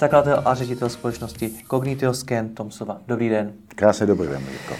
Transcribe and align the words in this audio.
zakladatel 0.00 0.42
a 0.44 0.54
ředitel 0.54 0.88
společnosti 0.88 1.50
Cognitio 1.70 2.14
Scan 2.14 2.48
Tomsova. 2.48 3.00
Dobrý 3.06 3.28
den. 3.28 3.52
Krásný 3.68 4.06
dobrý 4.06 4.28
den, 4.28 4.42
Mirko. 4.44 4.74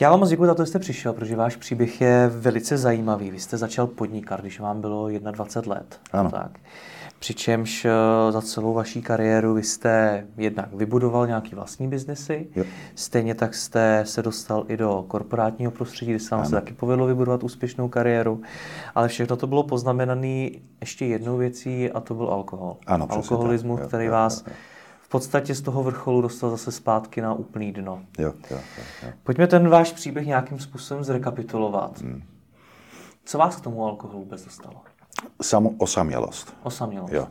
Já 0.00 0.10
vám 0.10 0.20
moc 0.20 0.28
děkuji 0.28 0.46
za 0.46 0.54
to, 0.54 0.62
že 0.62 0.66
jste 0.66 0.78
přišel, 0.78 1.12
protože 1.12 1.36
váš 1.36 1.56
příběh 1.56 2.00
je 2.00 2.30
velice 2.34 2.78
zajímavý. 2.78 3.30
Vy 3.30 3.40
jste 3.40 3.56
začal 3.56 3.86
podnikat, 3.86 4.40
když 4.40 4.60
vám 4.60 4.80
bylo 4.80 5.08
21 5.08 5.74
let. 5.74 6.00
Ano. 6.12 6.30
Tak. 6.30 6.50
Přičemž 7.22 7.84
eh, 7.84 7.90
za 8.32 8.42
celou 8.42 8.74
vaší 8.74 9.02
kariéru 9.02 9.54
vy 9.54 9.62
jste 9.62 10.26
jednak 10.36 10.74
vybudoval 10.74 11.26
nějaký 11.26 11.54
vlastní 11.54 11.88
biznesy, 11.88 12.48
jo. 12.56 12.64
stejně 12.94 13.34
tak 13.34 13.54
jste 13.54 14.02
se 14.06 14.22
dostal 14.22 14.64
i 14.68 14.76
do 14.76 15.04
korporátního 15.08 15.72
prostředí, 15.72 16.10
kde 16.10 16.20
se 16.20 16.34
vám 16.34 16.44
se 16.44 16.50
taky 16.50 16.74
povedlo 16.74 17.06
vybudovat 17.06 17.44
úspěšnou 17.44 17.88
kariéru, 17.88 18.42
ale 18.94 19.08
všechno 19.08 19.36
to 19.36 19.46
bylo 19.46 19.62
poznamenané 19.62 20.50
ještě 20.80 21.06
jednou 21.06 21.36
věcí 21.36 21.90
a 21.90 22.00
to 22.00 22.14
byl 22.14 22.26
alkohol. 22.26 22.76
Ano, 22.86 23.12
Alkoholismus, 23.12 23.80
tak. 23.80 23.88
který 23.88 24.04
jo, 24.04 24.12
vás 24.12 24.38
jo, 24.38 24.44
jo. 24.48 24.54
v 25.02 25.08
podstatě 25.08 25.54
z 25.54 25.60
toho 25.60 25.82
vrcholu 25.82 26.20
dostal 26.20 26.50
zase 26.50 26.72
zpátky 26.72 27.20
na 27.20 27.34
úplný 27.34 27.72
dno. 27.72 28.02
Jo, 28.18 28.32
jo, 28.50 28.58
jo. 29.02 29.08
Pojďme 29.22 29.46
ten 29.46 29.68
váš 29.68 29.92
příběh 29.92 30.26
nějakým 30.26 30.58
způsobem 30.58 31.04
zrekapitulovat. 31.04 32.00
Hmm. 32.00 32.22
Co 33.24 33.38
vás 33.38 33.56
k 33.56 33.60
tomu 33.60 33.86
alkoholu 33.86 34.18
vůbec 34.18 34.44
dostalo? 34.44 34.91
Samo, 35.42 35.74
osamělost. 35.78 36.56
Osamělost. 36.62 37.12
Jo. 37.12 37.28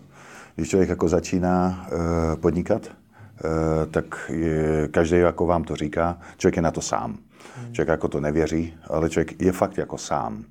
Když 0.56 0.70
člověk 0.70 0.90
jako 0.90 1.08
začíná 1.08 1.88
uh, 1.94 2.42
podnikat, 2.42 2.82
uh, 2.86 3.92
tak 3.92 4.32
je, 4.34 4.88
každý 4.88 5.18
jako 5.18 5.46
vám 5.46 5.64
to 5.64 5.76
říká, 5.76 6.18
člověk 6.38 6.56
je 6.56 6.62
na 6.62 6.72
to 6.72 6.82
sám. 6.82 7.18
Hmm. 7.58 7.74
Člověk 7.74 7.88
jako 7.88 8.08
to 8.08 8.20
nevěří, 8.20 8.74
ale 8.88 9.10
člověk 9.10 9.42
je 9.42 9.52
fakt 9.52 9.78
jako 9.78 9.98
sám. 9.98 10.44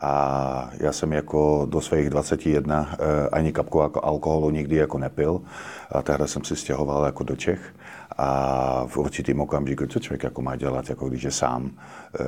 A 0.00 0.70
já 0.78 0.92
jsem 0.92 1.12
jako 1.12 1.66
do 1.70 1.80
svých 1.80 2.10
21 2.10 2.80
uh, 2.80 2.96
ani 3.32 3.52
kapku 3.52 3.80
jako 3.80 4.04
alkoholu 4.04 4.50
nikdy 4.50 4.76
jako 4.76 4.98
nepil. 4.98 5.40
A 5.92 6.02
tehdy 6.02 6.28
jsem 6.28 6.44
si 6.44 6.56
stěhoval 6.56 7.04
jako 7.04 7.24
do 7.24 7.36
Čech. 7.36 7.74
A 8.18 8.84
v 8.86 8.96
určitým 8.96 9.40
okamžiku, 9.40 9.86
co 9.86 9.98
člověk 9.98 10.22
jako 10.22 10.42
má 10.42 10.56
dělat, 10.56 10.88
jako 10.88 11.08
když 11.08 11.22
je 11.22 11.30
sám 11.30 11.70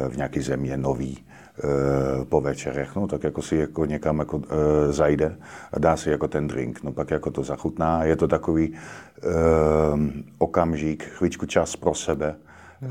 v 0.08 0.16
nějaké 0.16 0.42
země 0.42 0.76
nový, 0.76 1.24
Eh, 1.43 1.43
po 2.28 2.40
večerech, 2.40 2.96
no 2.96 3.06
tak 3.06 3.24
jako 3.24 3.42
si 3.42 3.56
jako 3.56 3.84
někam 3.84 4.18
jako 4.18 4.40
e, 4.88 4.92
zajde 4.92 5.36
a 5.72 5.78
dá 5.78 5.96
si 5.96 6.10
jako 6.10 6.28
ten 6.28 6.46
drink, 6.46 6.82
no 6.82 6.92
pak 6.92 7.10
jako 7.10 7.30
to 7.30 7.42
zachutná. 7.44 8.04
Je 8.04 8.16
to 8.16 8.28
takový 8.28 8.74
e, 8.74 8.76
okamžik, 10.38 11.04
chvíčku 11.04 11.46
čas 11.46 11.76
pro 11.76 11.94
sebe 11.94 12.34
e, 12.82 12.88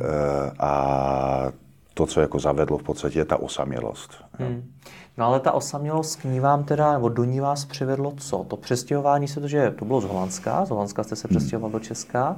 a 0.59 1.51
to, 1.93 2.05
co 2.05 2.21
jako 2.21 2.39
zavedlo 2.39 2.77
v 2.77 2.83
podstatě, 2.83 3.19
je 3.19 3.25
ta 3.25 3.37
osamělost. 3.37 4.11
Hmm. 4.31 4.71
No 5.17 5.25
ale 5.25 5.39
ta 5.39 5.51
osamělost 5.51 6.15
k 6.15 6.23
ní 6.23 6.39
vám 6.39 6.63
teda, 6.63 6.93
nebo 6.93 7.09
do 7.09 7.23
ní 7.23 7.39
vás 7.39 7.65
přivedlo 7.65 8.13
co? 8.17 8.37
To 8.43 8.57
přestěhování 8.57 9.27
se 9.27 9.39
to, 9.41 9.47
že 9.47 9.71
to 9.71 9.85
bylo 9.85 10.01
z 10.01 10.05
Holandska, 10.05 10.65
z 10.65 10.69
Holandska 10.69 11.03
jste 11.03 11.15
se 11.15 11.27
hmm. 11.27 11.37
přestěhoval 11.37 11.69
hmm. 11.69 11.79
do 11.79 11.85
Česka, 11.85 12.37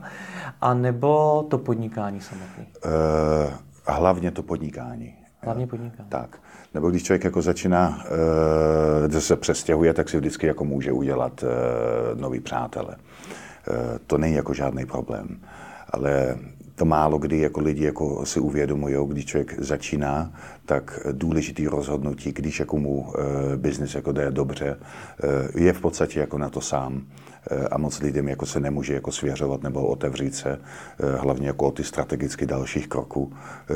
a 0.62 0.73
nebo 0.73 1.44
to 1.50 1.58
podnikání 1.58 2.22
samotné? 2.22 2.66
E, 3.88 3.94
hlavně 3.94 4.32
to 4.32 4.44
podnikání. 4.44 5.25
Hlavně 5.46 5.68
podniká. 5.68 6.04
Tak. 6.10 6.38
Nebo 6.73 6.89
když 6.89 7.04
člověk 7.04 7.23
jako 7.23 7.42
začíná, 7.42 8.04
e, 9.16 9.22
se 9.22 9.36
přestěhuje, 9.36 9.94
tak 9.94 10.10
si 10.10 10.17
vždycky 10.17 10.48
jako 10.48 10.66
může 10.66 10.92
udělat 10.92 11.44
e, 11.44 11.48
nový 12.16 12.39
přátele. 12.39 12.95
E, 12.95 14.00
to 14.08 14.17
není 14.17 14.36
jako 14.36 14.54
žádný 14.54 14.86
problém. 14.86 15.39
Ale 15.89 16.38
to 16.76 16.86
málo 16.86 17.17
kdy 17.17 17.39
jako 17.39 17.61
lidi 17.61 17.86
jako 17.86 18.26
si 18.26 18.39
uvědomují, 18.39 18.95
když 19.08 19.26
člověk 19.26 19.60
začíná, 19.60 20.32
tak 20.66 21.00
důležitý 21.11 21.67
rozhodnutí, 21.67 22.32
když 22.32 22.60
jako 22.60 22.78
mu 22.78 23.14
biznis 23.55 23.95
jako 23.95 24.11
jde 24.11 24.32
dobře, 24.32 24.78
je 25.55 25.73
v 25.73 25.82
podstatě 25.82 26.20
jako 26.20 26.38
na 26.38 26.50
to 26.50 26.61
sám. 26.61 27.04
Eh, 27.52 27.67
a 27.72 27.78
moc 27.78 28.00
lidem 28.00 28.28
jako 28.28 28.45
se 28.45 28.60
nemůže 28.60 28.94
jako 28.94 29.11
svěřovat 29.11 29.64
nebo 29.64 29.88
otevřít 29.88 30.36
se, 30.36 30.60
eh, 31.00 31.17
hlavně 31.17 31.48
jako 31.48 31.67
o 31.67 31.72
ty 31.72 31.83
strategicky 31.83 32.45
dalších 32.45 32.88
kroků, 32.88 33.33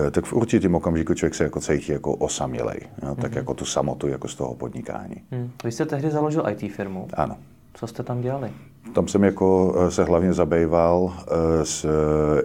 eh, 0.07 0.11
tak 0.11 0.25
v 0.25 0.33
určitém 0.33 0.75
okamžiku 0.75 1.13
člověk 1.13 1.35
se 1.35 1.43
jako 1.43 1.59
cítí 1.59 1.91
jako 1.91 2.13
osamělej, 2.13 2.79
jo, 3.03 3.15
tak 3.15 3.31
mm-hmm. 3.31 3.37
jako 3.37 3.53
tu 3.53 3.65
samotu 3.65 4.07
jako 4.07 4.27
z 4.27 4.35
toho 4.35 4.55
podnikání. 4.55 5.15
Hmm. 5.31 5.51
Vy 5.63 5.71
jste 5.71 5.85
tehdy 5.85 6.11
založil 6.11 6.43
IT 6.49 6.71
firmu. 6.71 7.07
Ano. 7.13 7.37
Co 7.73 7.87
jste 7.87 8.03
tam 8.03 8.21
dělali? 8.21 8.51
Tam 8.93 9.07
jsem 9.07 9.23
jako 9.23 9.75
se 9.89 10.03
hlavně 10.03 10.33
zabýval 10.33 11.13
s 11.63 11.85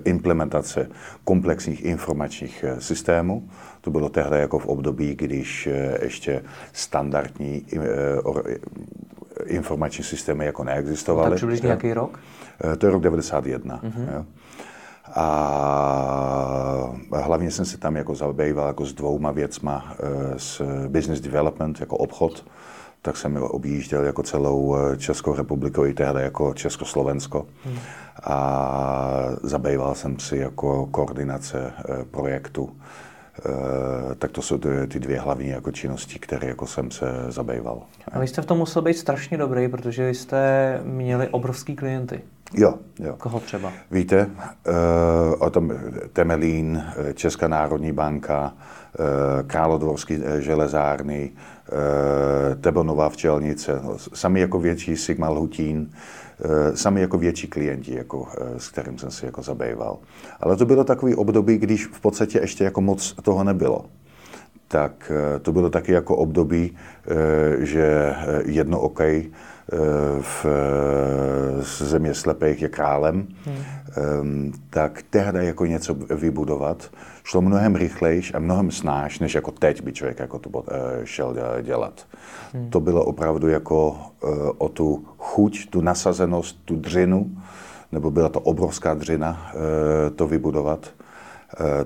implementace 0.04 0.88
komplexních 1.24 1.84
informačních 1.84 2.64
systémů. 2.78 3.48
To 3.80 3.90
bylo 3.90 4.08
tehdy 4.08 4.38
jako 4.38 4.58
v 4.58 4.66
období, 4.66 5.14
když 5.14 5.68
ještě 6.02 6.42
standardní 6.72 7.66
informační 9.44 10.04
systémy 10.04 10.46
jako 10.46 10.64
neexistovaly. 10.64 11.30
Tak 11.30 11.36
přibližně 11.36 11.68
jaký 11.68 11.92
rok? 11.92 12.18
Eh, 12.72 12.76
to 12.76 12.86
je 12.86 12.92
rok 12.92 13.02
91. 13.02 13.80
Mm-hmm. 13.82 14.14
Jo. 14.14 14.24
A 15.14 16.94
hlavně 17.12 17.50
jsem 17.50 17.64
se 17.64 17.78
tam 17.78 17.96
jako 17.96 18.14
zabýval 18.14 18.66
jako 18.66 18.84
s 18.86 18.92
dvouma 18.92 19.30
věcma, 19.30 19.94
eh, 19.98 20.38
s 20.38 20.62
business 20.88 21.20
development 21.20 21.80
jako 21.80 21.96
obchod, 21.96 22.46
tak 23.02 23.16
jsem 23.16 23.36
objížděl 23.36 24.04
jako 24.04 24.22
celou 24.22 24.76
eh, 24.76 24.96
Českou 24.96 25.34
republiku 25.34 25.84
i 25.84 25.94
tehdy 25.94 26.22
jako 26.22 26.54
Československo. 26.54 27.46
Hmm. 27.64 27.78
A 28.24 29.28
zabýval 29.42 29.94
jsem 29.94 30.18
si 30.18 30.36
jako 30.36 30.86
koordinace 30.86 31.72
projektu 32.10 32.70
tak 34.18 34.30
to 34.30 34.42
jsou 34.42 34.58
ty 34.88 35.00
dvě 35.00 35.20
hlavní 35.20 35.48
jako 35.48 35.72
činnosti, 35.72 36.18
které 36.18 36.48
jako 36.48 36.66
jsem 36.66 36.90
se 36.90 37.06
zabýval. 37.28 37.82
A 38.12 38.18
vy 38.18 38.26
jste 38.26 38.42
v 38.42 38.46
tom 38.46 38.58
musel 38.58 38.82
být 38.82 38.94
strašně 38.94 39.38
dobrý, 39.38 39.68
protože 39.68 40.10
jste 40.10 40.80
měli 40.84 41.28
obrovský 41.28 41.76
klienty. 41.76 42.20
Jo, 42.54 42.74
jo. 42.98 43.14
Koho 43.18 43.40
třeba? 43.40 43.72
Víte, 43.90 44.26
uh, 44.26 44.74
o 45.38 45.50
tom 45.50 45.72
Temelín, 46.12 46.84
eh, 46.96 47.14
Česká 47.14 47.48
národní 47.48 47.92
banka, 47.92 48.52
Králodvorský 49.46 50.18
železárny, 50.38 51.30
Tebonová 52.60 53.08
včelnice, 53.08 53.80
no, 53.84 53.98
sami 53.98 54.40
jako 54.40 54.58
větší 54.58 54.96
Sigma 54.96 55.28
Lhutín, 55.28 55.90
Eh, 55.90 56.23
sami 56.74 57.00
jako 57.00 57.18
větší 57.18 57.46
klienti, 57.46 57.94
jako, 57.94 58.28
eh, 58.38 58.60
s 58.60 58.68
kterým 58.68 58.98
jsem 58.98 59.10
si 59.10 59.26
jako 59.26 59.42
zabýval. 59.42 59.98
Ale 60.40 60.56
to 60.56 60.66
bylo 60.66 60.84
takový 60.84 61.14
období, 61.14 61.58
když 61.58 61.86
v 61.86 62.00
podstatě 62.00 62.38
ještě 62.38 62.64
jako 62.64 62.80
moc 62.80 63.14
toho 63.22 63.44
nebylo. 63.44 63.84
Tak 64.68 65.12
eh, 65.14 65.38
to 65.38 65.52
bylo 65.52 65.70
taky 65.70 65.92
jako 65.92 66.16
období, 66.16 66.76
že 67.58 68.14
jedno 68.44 68.80
okej 68.80 69.30
v 70.20 70.46
země 71.62 72.14
slepých 72.14 72.62
je 72.62 72.68
králem, 72.68 73.26
hmm. 73.44 74.52
tak 74.70 75.02
tehdy 75.10 75.46
jako 75.46 75.66
něco 75.66 75.94
vybudovat 75.94 76.90
šlo 77.24 77.42
mnohem 77.42 77.76
rychlejš 77.76 78.34
a 78.34 78.38
mnohem 78.38 78.70
snáš, 78.70 79.18
než 79.18 79.34
jako 79.34 79.50
teď 79.50 79.82
by 79.82 79.92
člověk 79.92 80.18
jako 80.18 80.38
to 80.38 80.64
šel 81.04 81.36
dělat. 81.62 82.06
Hmm. 82.52 82.70
To 82.70 82.80
bylo 82.80 83.04
opravdu 83.04 83.48
jako 83.48 83.98
o 84.58 84.68
tu 84.68 85.04
chuť, 85.34 85.70
tu 85.70 85.80
nasazenost, 85.80 86.56
tu 86.64 86.76
dřinu, 86.76 87.30
nebo 87.92 88.10
byla 88.10 88.28
to 88.28 88.40
obrovská 88.40 88.94
dřina 88.94 89.52
to 90.16 90.26
vybudovat. 90.26 90.90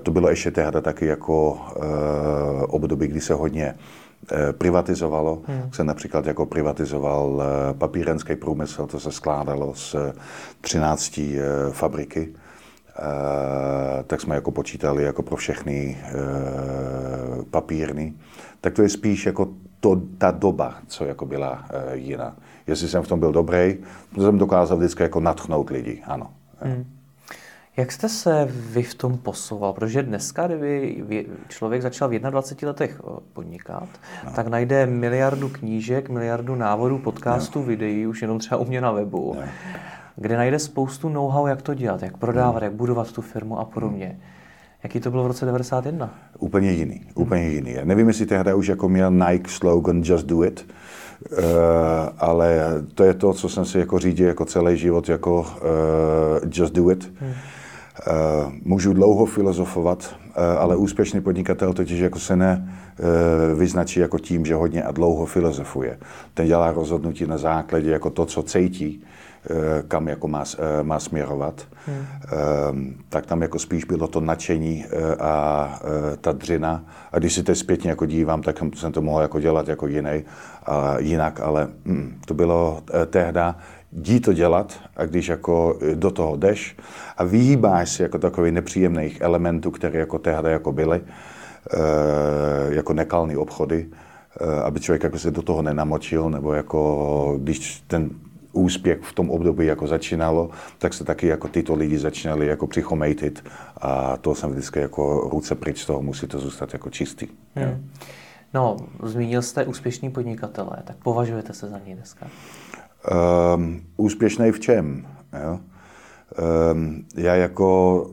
To 0.03 0.11
bylo 0.11 0.29
ještě 0.29 0.51
tehdy 0.51 0.81
taky 0.81 1.05
jako 1.05 1.57
období, 2.69 3.07
kdy 3.07 3.21
se 3.21 3.33
hodně 3.33 3.75
Eh, 4.31 4.53
privatizovalo. 4.53 5.41
Hmm. 5.47 5.71
Se 5.73 5.83
například 5.83 6.25
jako 6.25 6.45
privatizoval 6.45 7.41
eh, 7.41 7.73
papírenský 7.73 8.35
průmysl, 8.35 8.87
to 8.87 8.99
se 8.99 9.11
skládalo 9.11 9.73
z 9.75 9.95
13 10.61 11.17
eh, 11.17 11.41
fabriky. 11.71 12.33
tak 14.07 14.21
jsme 14.21 14.35
jako 14.35 14.51
počítali 14.51 15.03
jako 15.03 15.23
pro 15.23 15.35
všechny 15.35 15.97
papírny. 17.51 18.13
Tak 18.61 18.73
to 18.73 18.81
je 18.81 18.89
spíš 18.89 19.25
jako 19.25 19.47
to, 19.79 20.01
ta 20.17 20.31
doba, 20.31 20.75
co 20.87 21.05
jako 21.05 21.25
byla 21.25 21.65
jiná. 21.93 22.35
Jestli 22.69 22.87
jsem 22.87 23.03
v 23.03 23.07
tom 23.07 23.19
byl 23.19 23.31
dobrý, 23.31 23.77
to 24.15 24.21
jsem 24.21 24.37
dokázal 24.37 24.77
vždycky 24.77 25.03
jako 25.03 25.19
natchnout 25.19 25.69
lidi, 25.69 26.01
ano. 26.05 26.29
Hmm. 26.59 26.85
Jak 27.77 27.91
jste 27.91 28.09
se 28.09 28.47
vy 28.51 28.83
v 28.83 28.93
tom 28.93 29.17
posouval? 29.17 29.73
Protože 29.73 30.03
dneska, 30.03 30.47
kdyby 30.47 31.25
člověk 31.47 31.81
začal 31.81 32.09
v 32.09 32.19
21 32.19 32.69
letech 32.69 33.01
eh, 33.03 33.19
podnikat, 33.33 33.89
no. 34.25 34.31
tak 34.31 34.47
najde 34.47 34.85
miliardu 34.85 35.49
knížek, 35.49 36.09
miliardu 36.09 36.55
návodů, 36.55 36.97
podcastů, 36.97 37.59
no. 37.59 37.65
videí, 37.65 38.07
už 38.07 38.21
jenom 38.21 38.39
třeba 38.39 38.57
u 38.57 38.65
mě 38.65 38.81
na 38.81 38.91
webu, 38.91 39.35
no. 39.35 39.41
kde 40.15 40.37
najde 40.37 40.59
spoustu 40.59 41.09
know-how, 41.09 41.47
jak 41.47 41.61
to 41.61 41.73
dělat, 41.73 42.01
jak 42.03 42.17
prodávat, 42.17 42.59
no. 42.59 42.65
jak 42.65 42.73
budovat 42.73 43.11
tu 43.11 43.21
firmu 43.21 43.59
a 43.59 43.65
podobně. 43.65 44.15
No. 44.19 44.25
Jaký 44.83 44.99
to 44.99 45.11
bylo 45.11 45.23
v 45.23 45.27
roce 45.27 45.45
91? 45.45 46.13
Úplně 46.39 46.71
jiný, 46.71 47.01
úplně 47.15 47.49
jiný. 47.49 47.73
Já 47.73 47.85
nevím, 47.85 48.07
jestli 48.07 48.25
tehdy 48.25 48.53
už 48.53 48.67
jako 48.67 48.89
měl 48.89 49.11
Nike 49.11 49.49
slogan 49.49 50.01
Just 50.05 50.25
Do 50.25 50.43
It, 50.43 50.65
ale 52.17 52.59
to 52.95 53.03
je 53.03 53.13
to, 53.13 53.33
co 53.33 53.49
jsem 53.49 53.65
si 53.65 53.79
jako 53.79 53.99
řídil 53.99 54.27
jako 54.27 54.45
celý 54.45 54.77
život, 54.77 55.09
jako 55.09 55.39
uh, 55.39 56.49
Just 56.51 56.73
Do 56.73 56.91
It. 56.91 57.11
Hmm. 57.19 57.29
Uh, 57.29 58.53
můžu 58.63 58.93
dlouho 58.93 59.25
filozofovat, 59.25 60.15
uh, 60.25 60.43
ale 60.59 60.75
úspěšný 60.75 61.21
podnikatel 61.21 61.73
totiž 61.73 61.99
jako 61.99 62.19
se 62.19 62.35
ne 62.35 62.69
uh, 62.99 63.59
vyznačí 63.59 63.99
jako 63.99 64.19
tím, 64.19 64.45
že 64.45 64.55
hodně 64.55 64.83
a 64.83 64.91
dlouho 64.91 65.25
filozofuje. 65.25 65.97
Ten 66.33 66.47
dělá 66.47 66.71
rozhodnutí 66.71 67.25
na 67.25 67.37
základě 67.37 67.91
jako 67.91 68.09
to, 68.09 68.25
co 68.25 68.43
cítí, 68.43 69.03
kam 69.87 70.07
jako 70.07 70.27
má, 70.27 70.43
má 70.81 70.99
směrovat. 70.99 71.67
Hmm. 71.85 72.95
Tak 73.09 73.25
tam 73.25 73.41
jako 73.41 73.59
spíš 73.59 73.83
bylo 73.83 74.07
to 74.07 74.21
nadšení 74.21 74.85
a 75.19 75.79
ta 76.21 76.31
dřina. 76.31 76.83
A 77.11 77.19
když 77.19 77.33
si 77.33 77.43
teď 77.43 77.57
zpětně 77.57 77.89
jako 77.89 78.05
dívám, 78.05 78.41
tak 78.41 78.59
jsem 78.75 78.91
to 78.91 79.01
mohl 79.01 79.21
jako 79.21 79.39
dělat 79.39 79.67
jako 79.67 79.87
jiný, 79.87 80.23
a 80.65 80.99
jinak, 80.99 81.39
ale 81.39 81.67
mm, 81.85 82.19
to 82.25 82.33
bylo 82.33 82.81
tehda 83.09 83.55
jdi 83.91 84.19
to 84.19 84.33
dělat 84.33 84.79
a 84.95 85.05
když 85.05 85.27
jako 85.27 85.79
do 85.93 86.11
toho 86.11 86.35
jdeš 86.35 86.77
a 87.17 87.23
vyhýbáš 87.23 87.89
si 87.89 88.03
jako 88.03 88.19
takových 88.19 88.53
nepříjemných 88.53 89.21
elementů, 89.21 89.71
které 89.71 89.99
jako 89.99 90.19
tehdy 90.19 90.51
jako 90.51 90.71
byly, 90.71 91.01
eh, 91.73 91.77
jako 92.69 92.93
nekalní 92.93 93.37
obchody, 93.37 93.87
eh, 94.41 94.61
aby 94.63 94.79
člověk 94.79 95.03
jako 95.03 95.19
se 95.19 95.31
do 95.31 95.41
toho 95.41 95.61
nenamočil, 95.61 96.29
nebo 96.29 96.53
jako 96.53 97.37
když 97.39 97.83
ten 97.87 98.09
úspěch 98.51 98.99
v 99.01 99.13
tom 99.13 99.29
období 99.29 99.65
jako 99.65 99.87
začínalo, 99.87 100.49
tak 100.77 100.93
se 100.93 101.03
taky 101.03 101.27
jako 101.27 101.47
tyto 101.47 101.75
lidi 101.75 101.97
začínali 101.97 102.47
jako 102.47 102.67
přichomejtit 102.67 103.43
a 103.77 104.17
to 104.17 104.35
jsem 104.35 104.51
vždycky 104.51 104.79
jako 104.79 105.29
ruce 105.31 105.55
pryč 105.55 105.81
z 105.81 105.85
toho, 105.85 106.01
musí 106.01 106.27
to 106.27 106.39
zůstat 106.39 106.73
jako 106.73 106.89
čistý. 106.89 107.27
Hmm. 107.55 107.89
No, 108.53 108.77
zmínil 109.03 109.41
jste 109.41 109.65
úspěšní 109.65 110.09
podnikatelé, 110.09 110.77
tak 110.83 110.95
považujete 111.03 111.53
se 111.53 111.69
za 111.69 111.79
něj 111.85 111.95
dneska? 111.95 112.27
Um, 113.55 113.81
úspěšný 113.97 114.51
v 114.51 114.59
čem? 114.59 115.07
Jo? 115.43 115.59
Um, 116.71 117.05
já 117.15 117.35
jako, 117.35 118.09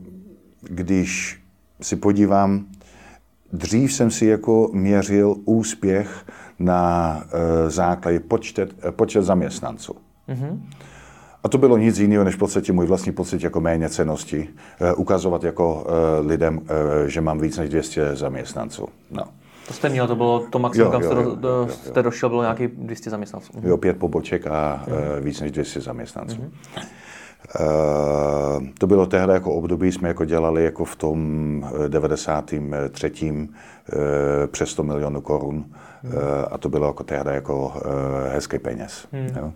když 0.61 1.41
si 1.81 1.95
podívám, 1.95 2.65
dřív 3.53 3.93
jsem 3.93 4.11
si 4.11 4.25
jako 4.25 4.69
měřil 4.73 5.35
úspěch 5.45 6.25
na 6.59 7.15
uh, 7.23 7.69
základě 7.69 8.19
počet, 8.19 8.91
počet 8.91 9.21
zaměstnanců. 9.21 9.95
Mm-hmm. 10.29 10.59
A 11.43 11.49
to 11.49 11.57
bylo 11.57 11.77
nic 11.77 11.99
jiného, 11.99 12.23
než 12.23 12.35
v 12.35 12.37
podstatě 12.37 12.73
můj 12.73 12.85
vlastní 12.85 13.11
pocit 13.11 13.43
jako 13.43 13.61
méně 13.61 13.89
cenosti. 13.89 14.49
Uh, 14.81 14.99
ukazovat 14.99 15.43
jako 15.43 15.75
uh, 15.75 16.27
lidem, 16.27 16.57
uh, 16.57 16.63
že 17.07 17.21
mám 17.21 17.39
víc 17.39 17.57
než 17.57 17.69
200 17.69 18.15
zaměstnanců. 18.15 18.87
No. 19.11 19.23
To 19.67 19.73
jste 19.73 19.89
měl, 19.89 20.07
to 20.07 20.15
bylo 20.15 20.39
to 20.49 20.59
maximum, 20.59 20.91
kam 20.91 21.03
jste, 21.03 21.15
do, 21.15 21.35
do, 21.35 21.67
jste 21.69 22.03
došel, 22.03 22.29
bylo 22.29 22.41
nějaký 22.41 22.67
200 22.67 23.09
zaměstnanců. 23.09 23.51
Jo, 23.63 23.77
pět 23.77 23.97
poboček 23.97 24.47
a 24.47 24.85
mm. 24.87 25.23
víc 25.23 25.41
než 25.41 25.51
200 25.51 25.81
zaměstnanců. 25.81 26.41
Mm. 26.41 26.51
Uh, 27.59 28.67
to 28.77 28.87
bylo 28.87 29.05
tehdy 29.05 29.33
jako 29.33 29.53
období, 29.53 29.91
jsme 29.91 30.07
jako 30.07 30.25
dělali 30.25 30.63
jako 30.63 30.85
v 30.85 30.95
tom 30.95 31.69
93. 31.87 33.11
Uh, 33.31 33.47
přes 34.47 34.69
100 34.69 34.83
milionů 34.83 35.21
korun 35.21 35.65
uh, 36.03 36.11
a 36.51 36.57
to 36.57 36.69
bylo 36.69 36.87
jako 36.87 37.03
tehdy 37.03 37.31
jako 37.33 37.65
uh, 37.65 37.71
hezký 38.33 38.59
peněz. 38.59 39.07
Mm. 39.11 39.29
Jo. 39.37 39.53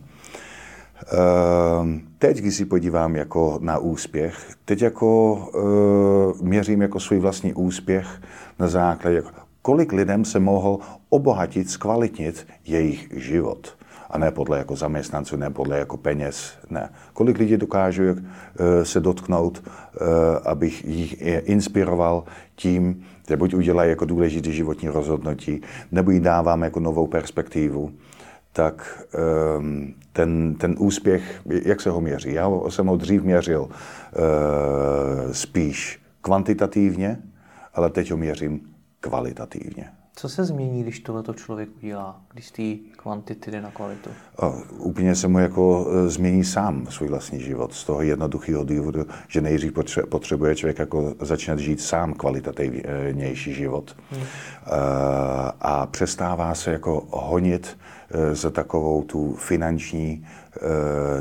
Uh, 1.14 1.90
teď, 2.18 2.38
když 2.38 2.56
si 2.56 2.66
podívám 2.66 3.16
jako 3.16 3.60
na 3.62 3.78
úspěch, 3.78 4.56
teď 4.66 4.82
jako 4.82 5.34
uh, 5.34 6.48
měřím 6.48 6.82
jako 6.82 7.00
svůj 7.00 7.20
vlastní 7.20 7.54
úspěch 7.54 8.22
na 8.60 8.68
základě 8.68 9.16
jako 9.16 9.30
kolik 9.62 9.94
lidem 9.94 10.26
se 10.26 10.40
mohl 10.40 10.80
obohatit, 11.10 11.70
zkvalitnit 11.70 12.48
jejich 12.66 13.10
život. 13.12 13.78
A 14.10 14.18
ne 14.18 14.32
podle 14.32 14.58
jako 14.58 14.76
zaměstnanců, 14.76 15.36
ne 15.36 15.50
podle 15.50 15.80
jako 15.80 15.98
peněz, 15.98 16.54
ne. 16.70 16.90
Kolik 17.14 17.38
lidí 17.38 17.58
dokážu 17.58 18.04
uh, 18.04 18.18
se 18.84 19.00
dotknout, 19.00 19.64
uh, 19.64 20.08
abych 20.46 20.86
jich 20.86 21.22
inspiroval 21.22 22.24
tím, 22.56 23.04
že 23.30 23.38
buď 23.38 23.54
udělají 23.54 23.90
jako 23.90 24.06
důležité 24.06 24.52
životní 24.52 24.90
rozhodnutí, 24.90 25.62
nebo 25.92 26.12
jí 26.12 26.20
dávám 26.20 26.62
jako 26.62 26.80
novou 26.80 27.08
perspektivu 27.08 27.92
tak 28.54 29.04
um, 29.58 29.94
ten, 30.14 30.56
ten 30.56 30.76
úspěch, 30.80 31.42
jak 31.46 31.82
se 31.82 31.90
ho 31.90 32.02
měří? 32.02 32.34
Já 32.34 32.50
jsem 32.70 32.88
ho 32.88 32.98
dřív 32.98 33.24
měřil 33.24 33.62
uh, 33.62 33.70
spíš 35.32 36.00
kvantitativně, 36.22 37.18
ale 37.74 37.90
teď 37.90 38.12
ho 38.12 38.18
měřím 38.18 38.62
kvalitativně. 39.00 40.01
Co 40.22 40.30
se 40.30 40.46
změní, 40.46 40.84
když 40.84 41.00
tohleto 41.00 41.34
člověk 41.34 41.70
udělá, 41.84 42.22
když 42.34 42.48
z 42.48 42.52
té 42.52 42.92
kvantity 42.98 43.52
jde 43.52 43.62
na 43.62 43.72
kvalitu? 43.72 44.10
A 44.40 44.54
úplně 44.78 45.16
se 45.16 45.28
mu 45.28 45.40
jako 45.40 45.88
e, 45.92 46.10
změní 46.10 46.44
sám 46.44 46.88
svůj 46.90 47.10
vlastní 47.10 47.40
život 47.40 47.74
z 47.74 47.84
toho 47.84 48.02
jednoduchého 48.02 48.64
důvodu, 48.64 49.06
že 49.28 49.42
nejdřív 49.42 49.74
potřebuje 50.10 50.56
člověk 50.56 50.80
jako 50.80 51.14
začínat 51.20 51.60
žít 51.60 51.82
sám 51.82 52.14
kvalitativnější 52.14 53.54
život 53.54 53.96
hmm. 54.12 54.24
a 55.62 55.88
přestává 55.92 56.56
se 56.56 56.72
jako 56.72 57.08
honit 57.10 57.78
e, 58.12 58.36
za 58.36 58.50
takovou 58.50 59.04
tu 59.04 59.36
finanční 59.36 60.12
e, 60.12 60.60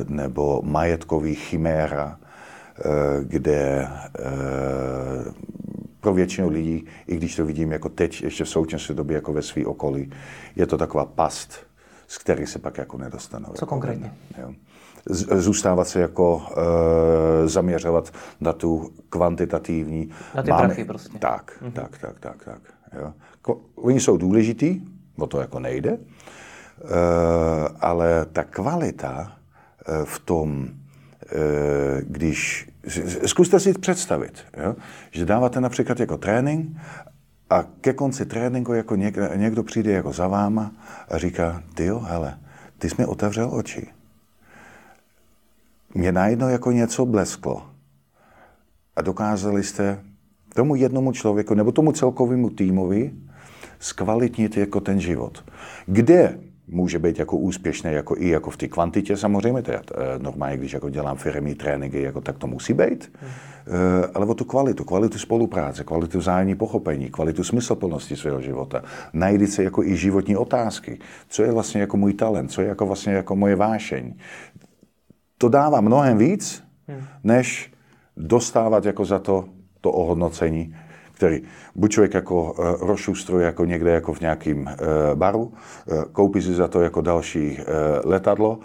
nebo 0.09 0.63
majetkový 0.65 1.35
chiméra, 1.35 2.19
kde 3.23 3.89
pro 6.01 6.15
většinu 6.15 6.49
lidí, 6.49 6.87
i 7.07 7.17
když 7.17 7.37
to 7.37 7.45
vidím 7.45 7.73
jako 7.73 7.89
teď, 7.89 8.23
ještě 8.23 8.45
v 8.45 8.49
současné 8.49 8.95
době 8.95 9.15
jako 9.15 9.33
ve 9.33 9.43
své 9.43 9.67
okolí, 9.67 10.13
je 10.57 10.67
to 10.67 10.79
taková 10.79 11.05
past, 11.05 11.53
z 12.09 12.19
které 12.19 12.47
se 12.47 12.59
pak 12.59 12.79
jako 12.79 12.99
nedostanou. 12.99 13.47
Co 13.47 13.53
jako 13.53 13.67
konkrétně? 13.67 14.13
Jo. 14.39 14.55
Zůstávat 15.39 15.89
se 15.89 16.01
jako 16.01 16.43
e, 17.45 17.49
zaměřovat 17.49 18.13
na 18.41 18.53
tu 18.53 18.93
kvantitativní. 19.09 20.11
Na 20.35 20.43
ty 20.43 20.51
Máme, 20.51 20.67
prachy 20.67 20.85
prostě. 20.85 21.19
Tak, 21.19 21.59
mm-hmm. 21.63 21.73
tak, 21.73 21.99
tak, 21.99 22.21
tak, 22.21 22.45
tak. 22.45 22.61
Jo. 23.01 23.13
Oni 23.75 24.01
jsou 24.01 24.17
důležitý, 24.17 24.81
o 25.19 25.27
to 25.27 25.41
jako 25.41 25.59
nejde, 25.59 25.91
e, 25.91 25.99
ale 27.81 28.27
ta 28.33 28.45
kvalita 28.45 29.33
e, 29.87 30.05
v 30.05 30.19
tom, 30.19 30.69
e, 30.69 32.03
když 32.03 32.70
Zkuste 33.27 33.61
si 33.61 33.73
představit, 33.73 34.45
jo? 34.65 34.77
že 35.11 35.25
dáváte 35.25 35.61
například 35.61 36.01
jako 36.01 36.17
trénink 36.17 36.77
a 37.51 37.63
ke 37.81 37.93
konci 37.93 38.27
tréninku 38.27 38.73
jako 38.73 38.97
někdo, 38.97 39.35
někdo 39.35 39.63
přijde 39.63 39.93
jako 39.93 40.13
za 40.13 40.29
váma 40.29 40.73
a 41.09 41.19
říká, 41.19 41.63
ty 41.75 41.85
jo, 41.85 41.99
hele, 41.99 42.39
ty 42.79 42.91
jsi 42.91 42.95
mi 42.99 43.07
otevřel 43.07 43.51
oči. 43.53 43.87
Mě 45.95 46.13
najednou 46.13 46.49
jako 46.49 46.73
něco 46.73 47.07
blesklo. 47.07 47.71
A 48.97 49.03
dokázali 49.03 49.63
jste 49.63 50.05
tomu 50.55 50.75
jednomu 50.75 51.13
člověku 51.13 51.55
nebo 51.55 51.73
tomu 51.73 51.93
celkovému 51.93 52.51
týmovi 52.51 53.13
zkvalitnit 53.79 54.57
jako 54.57 54.81
ten 54.81 55.01
život. 55.01 55.45
Kde 55.87 56.39
může 56.73 56.99
být 56.99 57.19
jako 57.19 57.37
úspěšný 57.37 57.93
jako 57.93 58.17
i 58.19 58.29
jako 58.29 58.51
v 58.51 58.57
té 58.57 58.69
kvantitě 58.69 59.17
samozřejmě, 59.17 59.63
to 59.63 59.71
je 59.71 59.79
eh, 59.79 60.19
normálně, 60.19 60.57
když 60.57 60.73
jako 60.73 60.91
dělám 60.91 61.17
firmní 61.17 61.55
tréninky, 61.55 62.03
jako 62.03 62.21
tak 62.21 62.39
to 62.39 62.47
musí 62.47 62.73
být, 62.73 63.13
mm. 63.23 63.29
ale 64.15 64.27
o 64.27 64.35
tu 64.35 64.45
kvalitu, 64.45 64.85
kvalitu 64.85 65.19
spolupráce, 65.19 65.85
kvalitu 65.85 66.19
vzájemní 66.19 66.55
pochopení, 66.55 67.11
kvalitu 67.11 67.45
smysluplnosti 67.45 68.17
svého 68.17 68.41
života, 68.41 68.83
najít 69.13 69.53
se 69.53 69.65
jako 69.65 69.83
i 69.83 69.97
životní 69.97 70.37
otázky, 70.37 70.99
co 71.29 71.43
je 71.43 71.53
vlastně 71.53 71.81
jako 71.81 71.97
můj 71.97 72.13
talent, 72.13 72.51
co 72.51 72.63
je 72.63 72.69
jako 72.69 72.87
vlastně 72.87 73.13
jako 73.13 73.37
moje 73.37 73.57
vášeň. 73.57 74.15
To 75.39 75.49
dává 75.49 75.81
mnohem 75.81 76.19
víc, 76.19 76.65
mm. 76.89 77.05
než 77.25 77.73
dostávat 78.17 78.85
jako 78.85 79.05
za 79.05 79.19
to 79.19 79.45
to 79.81 79.93
ohodnocení, 79.93 80.75
který 81.21 81.43
buď 81.75 81.91
člověk 81.91 82.15
jako 82.15 82.53
uh, 82.53 82.89
rozšustruje 82.89 83.47
jako 83.47 83.65
někde 83.65 83.91
jako 83.91 84.13
v 84.13 84.21
nějakým 84.21 84.61
uh, 84.61 84.69
baru, 85.15 85.43
uh, 85.43 86.03
koupí 86.13 86.43
si 86.43 86.55
za 86.55 86.69
to 86.69 86.81
jako 86.81 87.01
další 87.01 87.59
letadlo, 88.05 88.59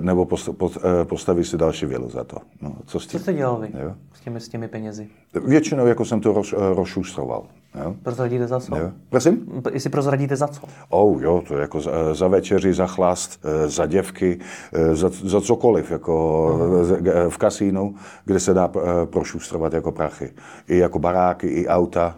nebo 0.00 0.24
post, 0.24 0.48
post, 0.56 0.78
postaví 1.04 1.44
si 1.44 1.56
další 1.56 1.86
vělu 1.86 2.10
za 2.10 2.24
to. 2.24 2.36
No, 2.62 2.76
co, 2.86 3.00
s 3.00 3.06
tím? 3.06 3.18
co 3.18 3.22
jste 3.22 3.32
dělal 3.32 3.56
vy 3.56 3.68
s 4.14 4.20
těmi, 4.20 4.40
s 4.40 4.48
těmi 4.48 4.68
penězi? 4.68 5.08
Většinou 5.46 5.86
jako 5.86 6.04
jsem 6.04 6.20
to 6.20 6.32
roz, 6.32 6.54
rozšustroval. 6.74 7.46
Jo? 7.74 7.94
Prozradíte 8.02 8.46
za 8.46 8.60
co? 8.60 8.76
Jo. 8.76 8.90
Prosím? 9.08 9.62
Jestli 9.72 9.90
prozradíte 9.90 10.36
za 10.36 10.48
co? 10.48 10.62
Oh, 10.88 11.22
jo, 11.22 11.42
to 11.48 11.54
je 11.54 11.60
jako 11.60 11.80
za, 11.80 11.90
za 12.14 12.28
večeři, 12.28 12.74
za 12.74 12.86
chlast, 12.86 13.40
eh, 13.64 13.68
za 13.68 13.86
děvky, 13.86 14.38
eh, 14.72 14.94
za, 14.94 15.08
za 15.24 15.40
cokoliv, 15.40 15.90
jako 15.90 16.58
z- 16.82 17.28
v 17.28 17.38
kasínu, 17.38 17.94
kde 18.24 18.40
se 18.40 18.54
dá 18.54 18.70
prošustrovat 19.04 19.72
jako 19.72 19.92
prachy. 19.92 20.30
I 20.68 20.78
jako 20.78 20.98
baráky, 20.98 21.46
i 21.46 21.66
auta, 21.68 22.14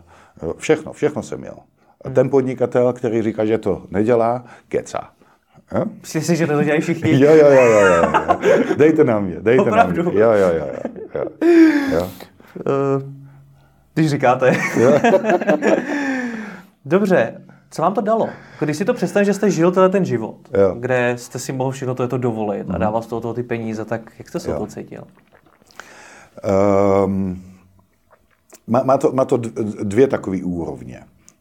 všechno, 0.56 0.92
všechno 0.92 1.22
jsem 1.22 1.40
měl. 1.40 1.54
A 2.04 2.10
ten 2.10 2.30
podnikatel, 2.30 2.92
který 2.92 3.22
říká, 3.22 3.44
že 3.44 3.58
to 3.58 3.82
nedělá, 3.90 4.44
kecá. 4.68 5.10
Jo? 5.74 5.84
Myslíte 6.00 6.26
si, 6.26 6.36
že 6.36 6.46
to 6.46 6.62
dělají 6.62 6.80
všichni? 6.80 7.20
Jo, 7.20 7.34
jo, 7.34 7.46
jo, 7.50 7.62
jo, 7.62 7.80
jo. 7.86 8.02
Dejte 8.76 9.04
na 9.04 9.20
mě, 9.20 9.36
dejte 9.40 9.62
Opravdu? 9.62 10.02
na 10.02 10.10
mě. 10.10 10.20
Jo, 10.20 10.30
jo, 10.32 10.48
jo, 10.48 10.66
jo, 10.66 10.90
jo. 11.14 11.24
jo. 11.92 12.08
Když 13.94 14.10
říkáte. 14.10 14.52
Dobře, 16.84 17.40
co 17.70 17.82
vám 17.82 17.94
to 17.94 18.00
dalo? 18.00 18.28
Když 18.60 18.76
si 18.76 18.84
to 18.84 18.94
představíte, 18.94 19.24
že 19.26 19.34
jste 19.34 19.50
žil 19.50 19.72
tenhle 19.72 19.88
ten 19.88 20.04
život, 20.04 20.36
Jo. 20.54 20.68
Mhm. 20.70 20.80
kde 20.80 21.14
jste 21.18 21.38
si 21.38 21.52
mohl 21.52 21.70
všechno 21.70 21.94
to 21.94 22.18
dovolit 22.18 22.70
a 22.70 22.78
dával 22.78 23.02
z 23.02 23.06
toho, 23.06 23.20
toho 23.20 23.34
ty 23.34 23.42
peníze, 23.42 23.84
tak 23.84 24.12
jak 24.18 24.28
jste 24.28 24.40
se 24.40 24.54
to 24.54 24.66
cítil? 24.66 25.04
Um, 27.04 27.42
má, 28.66 28.82
má, 28.82 28.98
to, 28.98 29.12
má 29.12 29.24
to 29.24 29.36
dvě 29.82 30.06
takové 30.06 30.38
úrovně. 30.42 31.00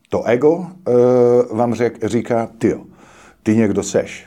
To 0.10 0.24
ego 0.24 0.52
uh, 0.56 1.58
vám 1.58 1.74
řek, 1.74 2.04
říká, 2.04 2.50
ty 2.58 2.80
ty 3.44 3.56
někdo 3.56 3.84
seš. 3.84 4.26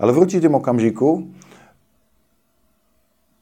Ale 0.00 0.12
v 0.12 0.18
určitém 0.18 0.54
okamžiku 0.54 1.28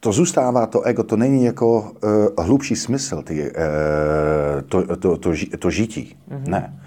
to 0.04 0.12
zůstává, 0.12 0.66
to 0.66 0.82
ego, 0.82 1.02
to 1.02 1.16
není 1.16 1.44
jako 1.44 1.80
uh, 1.80 2.44
hlubší 2.44 2.76
smysl, 2.76 3.22
ty, 3.22 3.42
uh, 3.42 3.50
to, 4.68 4.96
to, 4.96 5.16
to, 5.16 5.32
to 5.58 5.70
žití. 5.70 6.16
Mm-hmm. 6.30 6.48
Ne. 6.48 6.80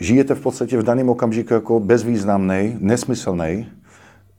Žijete 0.00 0.34
v 0.34 0.40
podstatě 0.40 0.78
v 0.78 0.82
daném 0.82 1.08
okamžiku 1.08 1.54
jako 1.54 1.80
bezvýznamný, 1.80 2.76
nesmyslný 2.80 3.66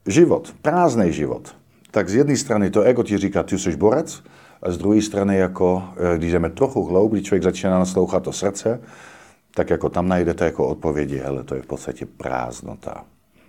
život, 0.06 0.54
prázdný 0.62 1.12
život. 1.12 1.56
Tak 1.90 2.08
z 2.08 2.14
jedné 2.14 2.36
strany 2.36 2.70
to 2.70 2.82
ego 2.82 3.02
ti 3.02 3.18
říká, 3.18 3.42
ty 3.42 3.58
jsi 3.58 3.76
borec, 3.76 4.22
a 4.62 4.70
z 4.70 4.78
druhé 4.78 5.02
strany, 5.02 5.36
jako, 5.36 5.82
eh, 5.96 6.18
když 6.18 6.32
jdeme 6.32 6.50
trochu 6.50 6.84
hloub, 6.84 7.12
když 7.12 7.26
člověk 7.26 7.42
začíná 7.42 7.78
naslouchat 7.78 8.22
to 8.22 8.32
srdce, 8.32 8.80
tak 9.54 9.70
jako 9.70 9.88
tam 9.88 10.08
najdete 10.08 10.44
jako 10.44 10.68
odpovědi, 10.68 11.18
hele, 11.18 11.44
to 11.44 11.54
je 11.54 11.62
v 11.62 11.66
podstatě 11.66 12.06
prázdnota. 12.06 13.04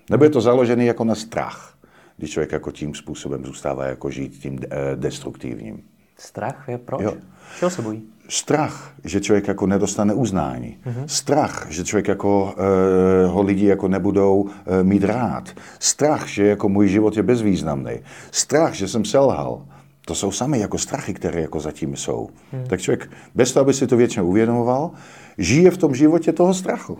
Nebo 0.09 0.24
je 0.24 0.29
to 0.29 0.41
založené 0.41 0.86
jako 0.86 1.03
na 1.03 1.15
strach, 1.15 1.74
když 2.19 2.31
člověk 2.31 2.51
jako 2.51 2.71
tím 2.71 2.95
způsobem 2.95 3.45
zůstává 3.45 3.85
jako 3.85 4.09
žít 4.09 4.29
tím 4.29 4.59
eh, 4.63 4.95
destruktivním. 4.95 5.83
Strach 6.17 6.65
je 6.67 6.77
proč? 6.77 7.01
Jo. 7.01 7.13
Čeho 7.59 7.69
se 7.71 7.81
bojí? 7.81 8.03
Strach, 8.29 8.93
že 9.03 9.21
člověk 9.21 9.47
jako 9.47 9.67
nedostane 9.67 10.13
uznání. 10.13 10.77
Mm-hmm. 10.85 11.03
Strach, 11.05 11.67
že 11.69 11.83
člověk 11.83 12.07
jako 12.07 12.55
e, 12.57 13.27
ho 13.27 13.41
lidi 13.41 13.65
jako 13.65 13.88
nebudou 13.88 14.49
e, 14.49 14.83
mít 14.83 15.03
rád. 15.03 15.49
Strach, 15.79 16.27
že 16.27 16.45
jako 16.45 16.69
můj 16.69 16.88
život 16.88 17.17
je 17.17 17.23
bezvýznamný. 17.23 17.91
Strach, 18.31 18.73
že 18.73 18.88
jsem 18.88 19.05
selhal. 19.05 19.65
To 20.05 20.15
jsou 20.15 20.31
sami 20.31 20.59
jako 20.59 20.77
strachy, 20.77 21.13
které 21.13 21.41
jako 21.41 21.59
zatím 21.59 21.95
jsou. 21.95 22.29
Mm. 22.53 22.63
Tak 22.67 22.81
člověk, 22.81 23.11
bez 23.35 23.51
toho, 23.51 23.61
aby 23.61 23.73
si 23.73 23.88
to 23.88 23.97
většinou 23.97 24.27
uvědomoval, 24.27 24.91
žije 25.38 25.71
v 25.71 25.77
tom 25.77 25.95
životě 25.95 26.33
toho 26.33 26.53
strachu. 26.53 26.97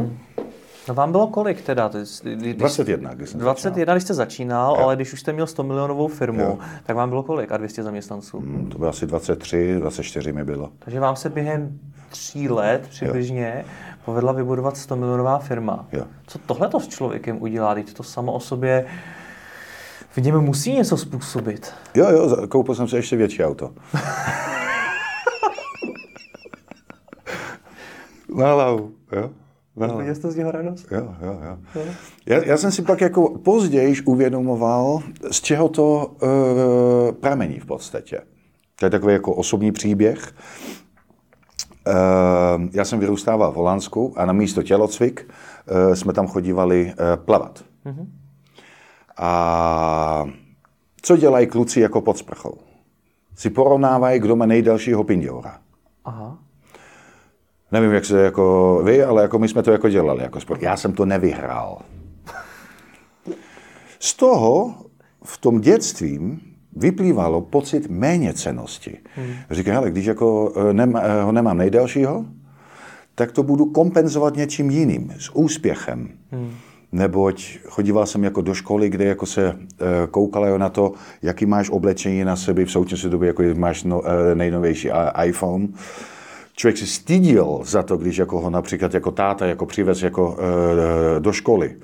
Mm. 0.00 0.18
No 0.88 0.94
vám 0.94 1.12
bylo 1.12 1.26
kolik 1.26 1.60
teda? 1.62 1.90
Když- 2.22 2.56
21, 2.56 3.14
když 3.14 3.30
jsem 3.30 3.40
21, 3.40 3.94
když 3.94 4.02
jste 4.04 4.14
začínal, 4.14 4.76
ale 4.76 4.96
když 4.96 5.12
už 5.12 5.20
jste 5.20 5.32
měl 5.32 5.46
100 5.46 5.62
milionovou 5.62 6.08
firmu, 6.08 6.40
Jo. 6.40 6.58
tak 6.86 6.96
vám 6.96 7.08
bylo 7.08 7.22
kolik 7.22 7.52
a 7.52 7.56
200 7.56 7.82
zaměstnanců? 7.82 8.40
začínal. 8.40 8.70
To 8.70 8.78
bylo 8.78 8.90
asi 8.90 9.06
23, 9.06 9.74
24 9.78 10.32
mi 10.32 10.44
bylo. 10.44 10.70
Takže 10.78 11.00
vám 11.00 11.16
se 11.16 11.28
během 11.30 11.78
tří 12.10 12.48
let 12.48 12.86
přibližně 12.90 13.64
povedla 14.04 14.32
vybudovat 14.32 14.76
100 14.76 14.96
milionová 14.96 15.38
firma. 15.38 15.86
Jo. 15.92 16.04
Co 16.26 16.38
tohle 16.38 16.68
to 16.68 16.80
s 16.80 16.88
člověkem 16.88 17.42
udělá? 17.42 17.74
Teď 17.74 17.92
to 17.92 18.02
samo 18.02 18.32
o 18.32 18.40
sobě 18.40 18.86
v 20.10 20.18
něm 20.18 20.40
musí 20.40 20.72
něco 20.72 20.96
způsobit. 20.96 21.72
Jo, 21.94 22.10
jo, 22.10 22.46
koupil 22.48 22.74
jsem 22.74 22.88
si 22.88 22.96
ještě 22.96 23.16
větší 23.16 23.44
auto. 23.44 23.70
Na 28.36 28.52
hlavu, 28.52 28.92
jo. 29.12 29.30
Hlavu. 29.76 29.98
Viděl 29.98 30.14
jste 30.14 30.30
z 30.30 30.36
něho 30.36 30.50
radost? 30.50 30.86
Jo, 30.90 31.14
jo, 31.22 31.38
jo. 31.44 31.82
Já, 32.26 32.44
já 32.44 32.56
jsem 32.56 32.72
si 32.72 32.82
pak 32.82 33.00
jako 33.00 33.38
později 33.38 34.02
uvědomoval, 34.04 35.02
z 35.30 35.40
čeho 35.40 35.68
to 35.68 36.16
e, 36.22 37.12
pramení 37.12 37.58
v 37.58 37.66
podstatě. 37.66 38.20
To 38.78 38.86
je 38.86 38.90
takový 38.90 39.12
jako 39.12 39.34
osobní 39.34 39.72
příběh. 39.72 40.34
E, 41.86 41.92
já 42.72 42.84
jsem 42.84 43.00
vyrůstával 43.00 43.52
v 43.52 43.54
Holandsku 43.54 44.14
a 44.16 44.26
na 44.26 44.32
místo 44.32 44.62
tělocvik 44.62 45.28
e, 45.66 45.96
jsme 45.96 46.12
tam 46.12 46.26
chodívali 46.26 46.92
e, 46.92 47.16
plavat. 47.16 47.64
A 49.16 50.24
co 51.02 51.16
dělají 51.16 51.46
kluci 51.46 51.80
jako 51.80 52.00
pod 52.00 52.18
sprchou? 52.18 52.58
Si 53.36 53.50
porovnávají, 53.50 54.20
kdo 54.20 54.36
má 54.36 54.46
nejdelšího 54.46 55.04
pinděura. 55.04 55.58
Aha. 56.04 56.38
Nevím, 57.72 57.92
jak 57.92 58.04
se 58.04 58.22
jako 58.22 58.80
vy, 58.84 59.04
ale 59.04 59.22
jako 59.22 59.38
my 59.38 59.48
jsme 59.48 59.62
to 59.62 59.72
jako 59.72 59.88
dělali 59.88 60.22
jako 60.22 60.40
sport. 60.40 60.62
Já 60.62 60.76
jsem 60.76 60.92
to 60.92 61.06
nevyhrál. 61.06 61.78
Z 63.98 64.14
toho 64.14 64.74
v 65.24 65.38
tom 65.38 65.60
dětství 65.60 66.40
vyplývalo 66.76 67.40
pocit 67.40 67.90
méněcenosti. 67.90 68.98
Hmm. 69.14 69.34
Říkám, 69.50 69.74
hele, 69.74 69.90
když 69.90 70.06
jako 70.06 70.52
eh, 70.56 70.72
nema, 70.72 71.00
eh, 71.00 71.22
ho 71.22 71.32
nemám 71.32 71.58
nejdelšího, 71.58 72.24
tak 73.14 73.32
to 73.32 73.42
budu 73.42 73.66
kompenzovat 73.66 74.36
něčím 74.36 74.70
jiným, 74.70 75.14
s 75.18 75.30
úspěchem. 75.34 76.08
Hmm. 76.30 76.50
Neboť 76.92 77.58
chodíval 77.64 78.06
jsem 78.06 78.24
jako 78.24 78.40
do 78.40 78.54
školy, 78.54 78.90
kde 78.90 79.04
jako 79.04 79.26
se 79.26 79.48
e, 79.48 79.56
koukalo 80.10 80.58
na 80.58 80.68
to, 80.68 80.92
jaký 81.22 81.46
máš 81.46 81.70
oblečení 81.70 82.24
na 82.24 82.36
sebe 82.36 82.64
v 82.64 82.70
současné 82.70 83.10
době, 83.10 83.26
jako 83.26 83.42
máš 83.54 83.84
no, 83.84 84.02
nejnovější 84.34 84.90
iPhone. 85.24 85.68
Člověk 86.56 86.78
se 86.78 86.86
stydil 86.86 87.60
za 87.64 87.82
to, 87.82 87.96
když 87.96 88.16
jako 88.16 88.40
ho 88.40 88.50
například 88.50 88.94
jako 88.94 89.10
táta 89.10 89.46
jako 89.46 89.66
přivez 89.66 90.02
jako 90.02 90.36
e, 91.16 91.20
do 91.20 91.32
školy 91.32 91.76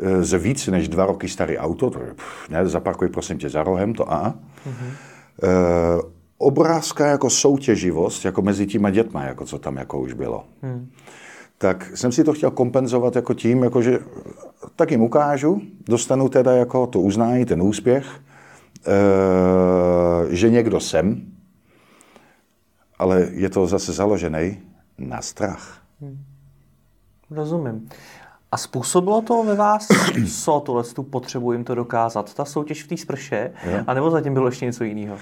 e, 0.00 0.22
ze 0.24 0.38
více 0.38 0.70
než 0.70 0.88
dva 0.88 1.06
roky 1.06 1.28
starý 1.28 1.58
auto, 1.58 1.90
to 1.90 2.00
je, 2.00 2.14
pff, 2.14 2.48
ne, 2.48 2.68
zaparkuj 2.68 3.08
prosím 3.08 3.38
tě 3.38 3.48
za 3.48 3.62
rohem, 3.62 3.94
to 3.94 4.12
a. 4.12 4.34
Mm-hmm. 4.66 4.90
E, 5.42 6.14
obrovská 6.38 7.06
jako 7.06 7.30
soutěživost 7.30 8.24
jako 8.24 8.42
mezi 8.42 8.66
těma 8.66 8.90
dětma, 8.90 9.22
jako 9.24 9.44
co 9.44 9.58
tam 9.58 9.76
jako 9.76 10.00
už 10.00 10.12
bylo. 10.12 10.44
Hmm. 10.62 10.90
Tak 11.58 11.90
jsem 11.94 12.12
si 12.12 12.24
to 12.24 12.32
chtěl 12.32 12.50
kompenzovat 12.50 13.16
jako 13.16 13.34
tím, 13.34 13.62
jako 13.62 13.82
že 13.82 13.98
tak 14.76 14.90
jim 14.90 15.02
ukážu, 15.02 15.62
dostanu 15.88 16.28
teda 16.28 16.52
jako 16.52 16.86
to 16.86 17.00
uznání, 17.00 17.44
ten 17.44 17.62
úspěch, 17.62 18.06
e, 18.86 20.34
že 20.34 20.50
někdo 20.50 20.80
jsem, 20.80 21.22
ale 22.98 23.28
je 23.30 23.50
to 23.50 23.66
zase 23.66 23.92
založený 23.92 24.60
na 24.98 25.22
strach. 25.22 25.82
Rozumím. 27.30 27.88
A 28.54 28.56
způsobilo 28.56 29.22
to 29.22 29.42
ve 29.42 29.54
vás, 29.54 29.88
co 30.44 30.60
tohle 30.60 30.84
tu 30.84 31.02
potřebu 31.02 31.52
jim 31.52 31.64
to 31.64 31.74
dokázat? 31.74 32.34
Ta 32.34 32.44
soutěž 32.44 32.84
v 32.84 32.88
té 32.88 32.96
sprše? 32.96 33.50
A 33.86 33.94
nebo 33.94 34.10
zatím 34.10 34.34
bylo 34.34 34.46
ještě 34.46 34.64
něco 34.64 34.84
jiného? 34.84 35.16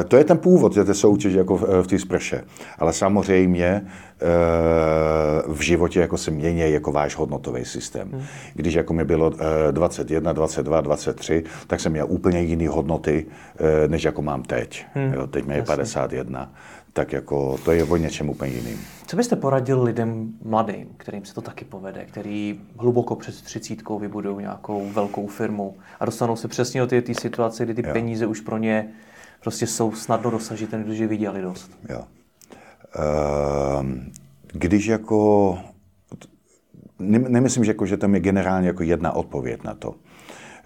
E, 0.00 0.04
to 0.04 0.16
je 0.16 0.24
ten 0.24 0.38
původ 0.38 0.74
té 0.74 0.94
soutěže 0.94 1.38
jako 1.38 1.56
v, 1.56 1.82
v 1.82 1.86
té 1.86 1.98
sprše. 1.98 2.44
Ale 2.78 2.92
samozřejmě 2.92 3.66
e, 3.66 3.82
v 5.48 5.60
životě 5.60 6.00
jako 6.00 6.18
se 6.18 6.30
mění 6.30 6.72
jako 6.72 6.92
váš 6.92 7.16
hodnotový 7.16 7.64
systém. 7.64 8.10
Hmm. 8.12 8.22
Když 8.54 8.74
jako 8.74 8.94
mi 8.94 9.04
bylo 9.04 9.32
e, 9.68 9.72
21, 9.72 10.32
22, 10.32 10.80
23, 10.80 11.44
tak 11.66 11.80
jsem 11.80 11.92
měl 11.92 12.06
úplně 12.08 12.40
jiné 12.40 12.68
hodnoty, 12.68 13.26
e, 13.84 13.88
než 13.88 14.04
jako 14.04 14.22
mám 14.22 14.42
teď. 14.42 14.86
Hmm. 14.94 15.12
Jo, 15.12 15.26
teď 15.26 15.46
mi 15.46 15.54
je 15.54 15.62
51. 15.62 16.52
Tak 16.96 17.12
jako 17.12 17.58
to 17.64 17.72
je 17.72 17.84
o 17.84 17.96
něčem 17.96 18.28
úplně 18.28 18.52
jiným. 18.52 18.78
Co 19.06 19.16
byste 19.16 19.36
poradil 19.36 19.82
lidem 19.82 20.32
mladým, 20.44 20.88
kterým 20.96 21.24
se 21.24 21.34
to 21.34 21.40
taky 21.40 21.64
povede, 21.64 22.04
který 22.04 22.60
hluboko 22.78 23.16
před 23.16 23.42
třicítkou 23.42 23.98
vybudují 23.98 24.36
nějakou 24.38 24.90
velkou 24.90 25.26
firmu 25.26 25.76
a 26.00 26.04
dostanou 26.04 26.36
se 26.36 26.48
přesně 26.48 26.80
do 26.80 26.86
té 26.86 27.14
situace, 27.20 27.64
kdy 27.64 27.74
ty 27.74 27.82
jo. 27.86 27.92
peníze 27.92 28.26
už 28.26 28.40
pro 28.40 28.58
ně 28.58 28.88
prostě 29.42 29.66
jsou 29.66 29.92
snadno 29.92 30.30
dosažitelné, 30.30 30.84
protože 30.84 31.06
vydělali 31.06 31.42
dost. 31.42 31.70
Jo. 31.88 32.04
Ehm, 33.80 34.12
když 34.52 34.86
jako, 34.86 35.58
nemyslím, 37.28 37.64
že, 37.64 37.70
jako, 37.70 37.86
že 37.86 37.96
tam 37.96 38.14
je 38.14 38.20
generálně 38.20 38.66
jako 38.66 38.82
jedna 38.82 39.12
odpověď 39.12 39.64
na 39.64 39.74
to. 39.74 39.94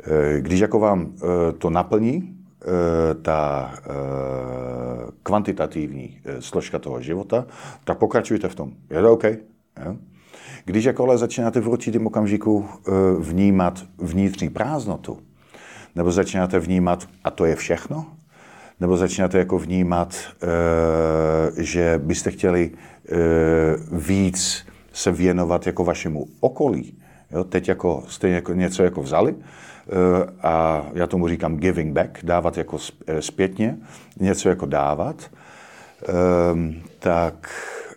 Eh, 0.04 0.40
Když 0.40 0.60
jako 0.60 0.78
vám 0.78 1.12
eh, 1.16 1.52
to 1.52 1.70
naplní, 1.70 2.39
ta 3.22 3.72
kvantitativní 5.22 6.20
složka 6.40 6.78
toho 6.78 7.00
života, 7.00 7.46
tak 7.84 7.98
pokračujte 7.98 8.48
v 8.48 8.54
tom. 8.54 8.72
Je 8.90 9.02
to 9.02 9.12
OK? 9.12 9.24
Jo? 9.84 9.96
Když 10.64 10.84
jako 10.84 11.04
ale 11.04 11.18
začínáte 11.18 11.60
v 11.60 11.68
určitém 11.68 12.06
okamžiku 12.06 12.68
vnímat 13.18 13.84
vnitřní 13.98 14.48
prázdnotu, 14.48 15.18
nebo 15.94 16.12
začínáte 16.12 16.58
vnímat, 16.58 17.08
a 17.24 17.30
to 17.30 17.44
je 17.44 17.56
všechno, 17.56 18.06
nebo 18.80 18.96
začínáte 18.96 19.38
jako 19.38 19.58
vnímat, 19.58 20.16
že 21.56 22.00
byste 22.02 22.30
chtěli 22.30 22.70
víc 23.92 24.66
se 24.92 25.12
věnovat 25.12 25.66
jako 25.66 25.84
vašemu 25.84 26.26
okolí. 26.40 26.98
Jo, 27.30 27.44
teď 27.44 27.68
jako 27.68 28.04
jste 28.08 28.28
jako 28.28 28.54
něco 28.54 28.82
jako 28.82 29.02
vzali 29.02 29.34
a 30.42 30.86
já 30.94 31.06
tomu 31.06 31.28
říkám 31.28 31.56
giving 31.56 31.92
back, 31.92 32.18
dávat 32.22 32.58
jako 32.58 32.78
zpětně, 33.20 33.78
něco 34.20 34.48
jako 34.48 34.66
dávat, 34.66 35.30
tak 36.98 37.50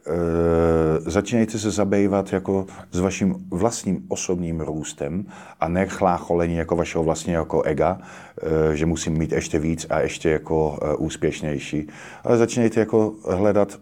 e, 0.08 1.10
začínejte 1.12 1.60
se 1.60 1.72
zabývat 1.72 2.34
jako 2.34 2.66
s 2.92 3.00
vaším 3.00 3.36
vlastním 3.50 4.06
osobním 4.08 4.62
růstem 4.62 5.26
a 5.60 5.68
ne 5.68 5.86
chlácholení 5.88 6.56
jako 6.56 6.76
vašeho 6.76 7.04
vlastního 7.04 7.42
jako 7.42 7.62
ega, 7.62 8.00
že 8.74 8.86
musím 8.86 9.18
mít 9.18 9.32
ještě 9.32 9.60
víc 9.60 9.88
a 9.90 10.00
ještě 10.00 10.30
jako 10.30 10.80
úspěšnější. 10.98 11.88
Ale 12.24 12.38
začínejte 12.38 12.80
jako 12.80 13.16
hledat 13.30 13.80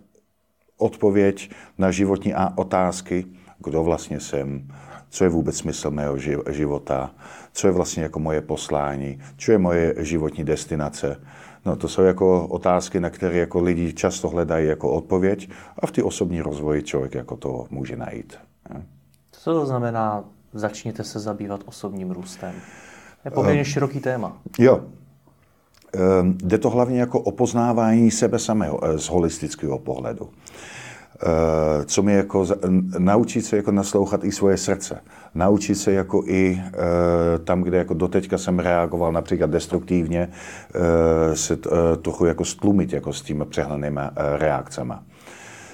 odpověď 0.78 1.50
na 1.78 1.92
životní 1.92 2.34
a 2.34 2.54
otázky, 2.56 3.26
kdo 3.60 3.84
vlastně 3.84 4.20
jsem, 4.20 4.68
co 5.12 5.24
je 5.24 5.30
vůbec 5.30 5.58
smysl 5.58 5.92
mého 5.92 6.18
života, 6.50 7.12
co 7.54 7.68
je 7.68 7.74
vlastně 7.74 8.04
jako 8.04 8.20
moje 8.20 8.42
poslání, 8.42 9.20
co 9.38 9.52
je 9.52 9.58
moje 9.58 9.96
životní 9.98 10.44
destinace. 10.44 11.20
No, 11.66 11.76
to 11.76 11.88
jsou 11.88 12.02
jako 12.02 12.48
otázky, 12.48 13.00
na 13.00 13.10
které 13.10 13.38
jako 13.38 13.62
lidi 13.62 13.94
často 13.94 14.30
hledají 14.30 14.68
jako 14.68 14.92
odpověď 14.92 15.50
a 15.80 15.88
v 15.88 15.92
ty 15.92 16.04
osobní 16.04 16.42
rozvoji 16.42 16.84
člověk 16.84 17.16
jako 17.16 17.36
to 17.36 17.66
může 17.70 17.96
najít. 17.96 18.38
Co 19.32 19.54
to 19.54 19.66
znamená, 19.66 20.24
začněte 20.54 21.04
se 21.04 21.20
zabývat 21.20 21.62
osobním 21.66 22.12
růstem? 22.12 22.54
Je 23.26 23.32
poměrně 23.32 23.62
uh, 23.62 23.68
široký 23.68 24.00
téma. 24.00 24.38
Jo. 24.60 24.80
Um, 26.22 26.38
jde 26.44 26.58
to 26.58 26.70
hlavně 26.70 27.00
jako 27.00 27.20
o 27.20 27.32
poznávání 27.32 28.12
sebe 28.12 28.40
samého 28.40 28.86
eh, 28.86 28.98
z 28.98 29.10
holistického 29.10 29.80
pohledu. 29.80 30.30
Uh, 31.26 31.86
co 31.86 32.04
mi 32.04 32.14
jako 32.14 32.48
naučit 32.98 33.46
se 33.46 33.58
jako 33.58 33.72
naslouchat 33.72 34.24
i 34.24 34.32
svoje 34.32 34.58
srdce 34.58 35.02
naučit 35.36 35.76
se 35.76 35.92
jako 35.92 36.24
i 36.26 36.62
e, 36.62 37.40
tam, 37.40 37.62
kde 37.62 37.78
jako 37.78 37.94
doteďka 37.94 38.38
jsem 38.38 38.60
reagoval 38.60 39.12
například 39.12 39.50
destruktivně, 39.50 40.30
e, 41.32 41.36
se 41.36 41.58
trochu 42.02 42.26
jako 42.26 42.46
stlumit 42.46 42.94
jako 42.94 43.14
s 43.14 43.22
těmi 43.22 43.46
přehnanými 43.46 44.02
reakcemi. 44.38 44.94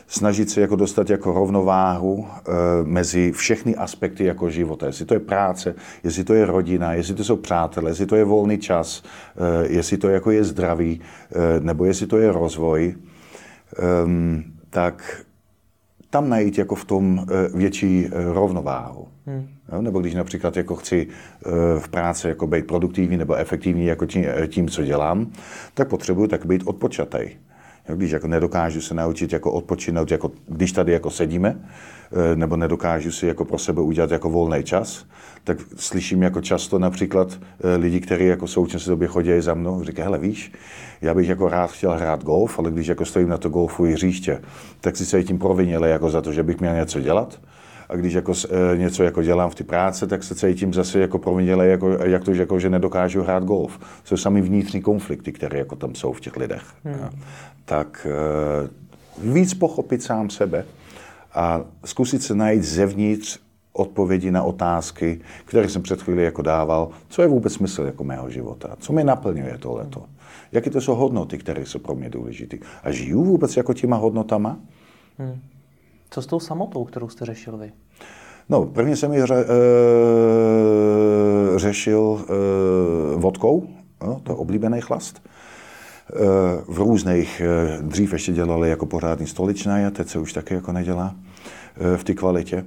Snažit 0.10 0.50
se 0.50 0.62
jako 0.62 0.76
dostat 0.76 1.10
jako 1.10 1.34
rovnováhu 1.34 2.28
e, 2.28 2.52
mezi 2.84 3.32
všechny 3.32 3.76
aspekty 3.76 4.24
jako 4.24 4.50
života. 4.50 4.86
Jestli 4.86 5.06
to 5.06 5.14
je 5.14 5.20
práce, 5.20 5.76
jestli 6.04 6.24
to 6.24 6.34
je 6.34 6.46
rodina, 6.46 6.94
jestli 6.94 7.14
to 7.14 7.24
jsou 7.24 7.36
přátelé, 7.36 7.92
jestli 7.92 8.06
to 8.06 8.16
je 8.16 8.24
volný 8.24 8.58
čas, 8.58 9.04
e, 9.64 9.68
jestli 9.74 9.98
to 9.98 10.10
jako 10.10 10.32
je 10.32 10.44
zdraví, 10.44 11.02
e, 11.36 11.60
nebo 11.60 11.86
jestli 11.86 12.08
to 12.08 12.18
je 12.18 12.32
rozvoj, 12.32 12.96
e, 12.96 13.84
tak 14.70 15.27
tam 16.10 16.30
najít 16.30 16.58
jako 16.58 16.76
v 16.76 16.86
tom 16.86 17.26
e, 17.30 17.58
větší 17.58 18.06
e, 18.06 18.10
rovnováhu. 18.34 19.08
Hmm. 19.28 19.48
Jo, 19.72 19.82
nebo 19.82 20.00
když 20.00 20.14
například 20.14 20.58
jako 20.58 20.76
chci 20.76 21.08
uh, 21.08 21.80
v 21.80 21.90
práci 21.90 22.28
jako 22.28 22.48
být 22.48 22.68
produktivní 22.68 23.18
nebo 23.18 23.36
efektivní 23.36 23.86
jako 23.86 24.06
tím, 24.06 24.26
eh, 24.28 24.48
tím, 24.48 24.70
co 24.70 24.84
dělám, 24.84 25.32
tak 25.74 25.88
potřebuji 25.88 26.28
tak 26.28 26.46
být 26.46 26.64
odpočatý. 26.66 27.20
Jo, 27.90 27.96
když 27.96 28.12
jako 28.12 28.28
nedokážu 28.28 28.82
se 28.82 28.94
naučit 28.94 29.34
jako 29.34 29.52
odpočinout, 29.52 30.12
jako 30.12 30.32
když 30.48 30.72
tady 30.72 30.92
jako 30.92 31.10
sedíme, 31.10 31.60
nebo 32.36 32.56
nedokážu 32.58 33.12
si 33.12 33.28
jako 33.28 33.46
pro 33.46 33.58
sebe 33.58 33.82
udělat 33.82 34.12
jako 34.12 34.30
volný 34.30 34.64
čas, 34.64 35.06
tak 35.44 35.58
slyším 35.76 36.24
jako 36.24 36.42
často 36.42 36.80
například 36.80 37.28
uh, 37.28 37.38
lidi, 37.82 38.00
kteří 38.00 38.26
jako 38.26 38.46
v 38.46 38.52
současné 38.52 38.92
době 38.92 39.08
chodí 39.08 39.42
za 39.42 39.54
mnou, 39.54 39.84
říkají, 39.84 40.04
hele 40.04 40.18
víš, 40.18 40.52
já 41.02 41.14
bych 41.14 41.30
jako 41.30 41.50
rád 41.50 41.72
chtěl 41.72 41.92
hrát 41.92 42.24
golf, 42.24 42.60
ale 42.60 42.72
když 42.72 42.88
jako 42.88 43.06
stojím 43.06 43.30
na 43.30 43.38
to 43.38 43.50
golfu 43.50 43.84
hřiště, 43.84 44.42
tak 44.82 44.98
si 44.98 45.06
se 45.06 45.24
tím 45.24 45.40
provinili 45.40 45.90
jako 45.90 46.10
za 46.10 46.22
to, 46.22 46.34
že 46.34 46.44
bych 46.44 46.60
měl 46.60 46.76
něco 46.76 47.00
dělat 47.00 47.40
a 47.90 47.96
když 47.96 48.14
jako 48.14 48.34
e, 48.74 48.78
něco 48.78 49.04
jako 49.04 49.24
dělám 49.24 49.50
v 49.50 49.56
té 49.56 49.64
práci, 49.64 50.08
tak 50.08 50.24
se 50.24 50.36
cítím 50.36 50.74
zase 50.74 51.00
jako 51.00 51.20
proměněle, 51.20 51.68
jako, 51.68 51.90
jak 51.90 52.24
to, 52.24 52.34
že, 52.34 52.42
jako, 52.42 52.60
že 52.60 52.70
nedokážu 52.70 53.24
hrát 53.24 53.44
golf. 53.44 53.80
Jsou 54.04 54.18
sami 54.18 54.42
vnitřní 54.42 54.82
konflikty, 54.82 55.32
které 55.32 55.60
jako 55.60 55.76
tam 55.76 55.96
jsou 55.96 56.14
v 56.14 56.22
těch 56.22 56.38
lidech. 56.38 56.64
Hmm. 56.84 57.10
Tak 57.66 58.08
e, 58.10 59.32
víc 59.32 59.54
pochopit 59.54 60.04
sám 60.04 60.30
sebe 60.30 60.66
a 61.38 61.66
zkusit 61.86 62.24
se 62.24 62.36
najít 62.36 62.64
zevnitř 62.64 63.40
odpovědi 63.74 64.32
na 64.32 64.44
otázky, 64.44 65.22
které 65.46 65.70
jsem 65.70 65.82
před 65.82 66.02
chvíli 66.02 66.24
jako 66.24 66.42
dával, 66.42 66.90
co 67.10 67.22
je 67.22 67.28
vůbec 67.28 67.54
smysl 67.54 67.84
jako 67.84 68.04
mého 68.04 68.30
života, 68.30 68.76
co 68.80 68.94
mě 68.94 69.04
naplňuje 69.04 69.58
tohleto, 69.58 70.06
jaké 70.52 70.70
to 70.70 70.82
jsou 70.82 70.96
hodnoty, 70.96 71.38
které 71.38 71.66
jsou 71.66 71.80
pro 71.80 71.96
mě 71.96 72.10
důležité. 72.10 72.58
A 72.84 72.92
žiju 72.92 73.24
vůbec 73.24 73.58
jako 73.58 73.74
těma 73.74 73.98
hodnotama? 73.98 74.58
Hmm. 75.18 75.40
Co 76.10 76.22
s 76.22 76.26
tou 76.26 76.40
samotou, 76.40 76.86
kterou 76.86 77.10
jste 77.10 77.26
řešil 77.26 77.58
vy? 77.58 77.72
No, 78.50 78.66
prvně 78.66 78.96
jsem 78.96 79.14
ji 79.14 79.26
ře, 79.26 79.36
e, 79.36 79.46
řešil 81.60 82.22
e, 82.22 83.16
vodkou, 83.16 83.68
no, 84.04 84.22
to 84.24 84.32
je 84.32 84.36
oblíbený 84.36 84.82
chlast. 84.82 85.22
E, 85.22 85.30
v 86.68 86.78
různých, 86.78 87.42
e, 87.42 87.78
dřív 87.82 88.14
ještě 88.14 88.32
dělali 88.32 88.70
jako 88.70 88.86
pořádný 88.86 89.28
stoličné, 89.28 89.88
a 89.88 89.92
teď 89.92 90.08
se 90.08 90.20
už 90.20 90.34
taky 90.34 90.54
jako 90.54 90.72
nedělá 90.72 91.16
v 91.98 92.04
té 92.04 92.14
kvalitě. 92.14 92.58
E, 92.58 92.66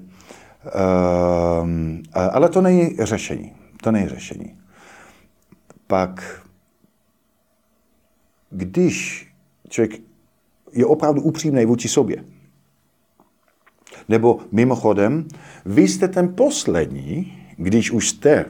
ale 2.14 2.48
to 2.48 2.60
není 2.60 2.96
řešení. 3.00 3.52
To 3.82 3.92
není 3.92 4.08
řešení. 4.08 4.56
Pak, 5.86 6.42
když 8.50 9.28
člověk 9.68 10.00
je 10.72 10.86
opravdu 10.86 11.22
upřímný 11.22 11.64
vůči 11.64 11.88
sobě, 11.88 12.24
nebo 14.08 14.40
mimochodem, 14.52 15.28
vy 15.64 15.88
jste 15.88 16.08
ten 16.08 16.34
poslední, 16.34 17.42
když 17.56 17.90
už 17.90 18.08
jste 18.08 18.32
e, 18.34 18.44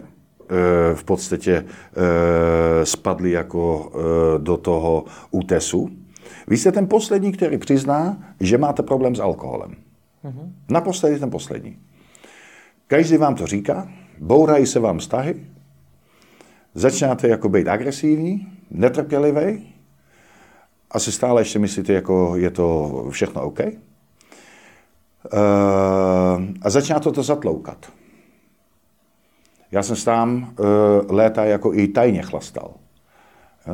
v 0.95 1.05
podstatě 1.05 1.53
e, 1.57 2.87
spadli 2.87 3.31
jako 3.31 3.93
do 4.39 4.57
toho 4.57 5.05
útesu, 5.31 5.91
vy 6.47 6.57
jste 6.57 6.73
ten 6.73 6.89
poslední, 6.89 7.33
který 7.33 7.59
přizná, 7.59 8.35
že 8.41 8.59
máte 8.59 8.83
problém 8.83 9.15
s 9.15 9.21
alkoholem. 9.21 9.77
Mm-hmm. 10.25 10.53
Naposledy 10.71 11.19
ten 11.19 11.31
poslední. 11.31 11.79
Každý 12.87 13.17
vám 13.17 13.35
to 13.35 13.47
říká, 13.47 13.93
bourají 14.19 14.67
se 14.67 14.81
vám 14.81 14.99
vztahy, 14.99 15.47
začínáte 16.75 17.29
jako 17.29 17.49
být 17.49 17.69
agresivní, 17.69 18.53
netrpělivý, 18.71 19.75
asi 20.91 21.13
stále 21.13 21.41
ještě 21.41 21.59
myslíte, 21.59 21.93
jako 21.93 22.37
je 22.37 22.51
to 22.51 23.07
všechno 23.11 23.43
OK. 23.43 23.61
Uh, 23.61 23.71
a 26.63 26.71
začíná 26.71 27.01
to 27.01 27.13
to 27.13 27.23
zatloukat. 27.23 27.93
Já 29.71 29.83
jsem 29.83 29.97
tam 29.97 30.55
uh, 30.59 30.67
léta 31.17 31.45
jako 31.45 31.75
i 31.75 31.89
tajně 31.89 32.23
chlastal. 32.23 32.75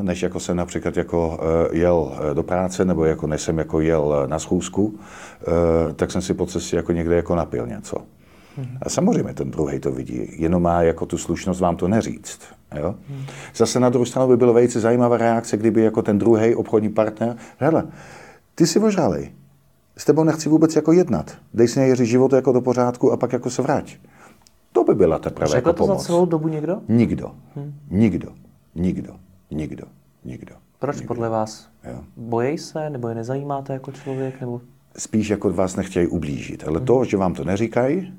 Než 0.02 0.22
jako 0.22 0.40
jsem 0.40 0.56
například 0.56 0.96
jako 0.96 1.28
uh, 1.28 1.76
jel 1.76 2.12
do 2.34 2.42
práce, 2.42 2.84
nebo 2.84 3.04
jako 3.04 3.26
než 3.26 3.42
jsem 3.42 3.58
jako 3.58 3.80
jel 3.80 4.26
na 4.26 4.38
schůzku, 4.38 4.98
tak 5.96 6.10
jsem 6.10 6.22
si 6.22 6.34
po 6.34 6.46
cestě 6.46 6.76
jako 6.76 6.92
někde 6.92 7.16
jako 7.16 7.34
napil 7.34 7.66
něco. 7.66 7.96
Hmm. 8.56 8.78
A 8.82 8.88
samozřejmě 8.88 9.34
ten 9.34 9.50
druhý 9.50 9.80
to 9.80 9.92
vidí, 9.92 10.42
jenom 10.42 10.62
má 10.62 10.82
jako 10.82 11.06
tu 11.06 11.18
slušnost 11.18 11.60
vám 11.60 11.76
to 11.76 11.88
neříct. 11.88 12.40
Jo? 12.78 12.94
Hmm. 13.08 13.24
Zase 13.56 13.80
na 13.80 13.88
druhou 13.88 14.04
stranu 14.04 14.28
by 14.28 14.36
bylo 14.36 14.52
velice 14.52 14.80
zajímavá 14.80 15.16
reakce, 15.16 15.56
kdyby 15.56 15.82
jako 15.82 16.02
ten 16.02 16.18
druhý 16.18 16.54
obchodní 16.54 16.88
partner, 16.88 17.36
hele, 17.58 17.84
ty 18.54 18.66
si 18.66 18.78
ožálej, 18.78 19.32
s 19.96 20.04
tebou 20.04 20.24
nechci 20.24 20.48
vůbec 20.48 20.76
jako 20.76 20.92
jednat. 20.92 21.30
Dej 21.54 21.68
si 21.68 21.80
Jeří 21.80 22.06
život 22.06 22.32
jako 22.32 22.52
do 22.52 22.60
pořádku 22.60 23.12
a 23.12 23.16
pak 23.16 23.32
jako 23.32 23.50
se 23.50 23.62
vrať. 23.62 23.96
To 24.72 24.84
by 24.84 24.94
byla 24.94 25.18
teprve 25.18 25.46
Řekl 25.46 25.68
jako 25.68 25.72
to 25.72 25.86
pomoc. 25.86 25.98
za 26.02 26.06
celou 26.06 26.26
dobu 26.26 26.48
někdo? 26.48 26.80
Nikdo. 26.88 27.30
Hmm. 27.56 27.74
Nikdo. 27.90 28.28
Nikdo. 28.74 29.12
Nikdo. 29.50 29.84
Nikdo. 30.24 30.54
Proč 30.78 30.96
Nikdo. 30.96 31.08
podle 31.08 31.28
vás? 31.28 31.68
Jo. 31.84 32.00
Bojí 32.16 32.58
se, 32.58 32.90
nebo 32.90 33.08
je 33.08 33.14
nezajímáte 33.14 33.72
jako 33.72 33.92
člověk? 33.92 34.40
Nebo... 34.40 34.60
Spíš 34.96 35.28
jako 35.28 35.50
vás 35.50 35.76
nechtějí 35.76 36.06
ublížit. 36.06 36.64
Ale 36.66 36.76
hmm. 36.76 36.86
to, 36.86 37.04
že 37.04 37.16
vám 37.16 37.34
to 37.34 37.44
neříkají, 37.44 38.14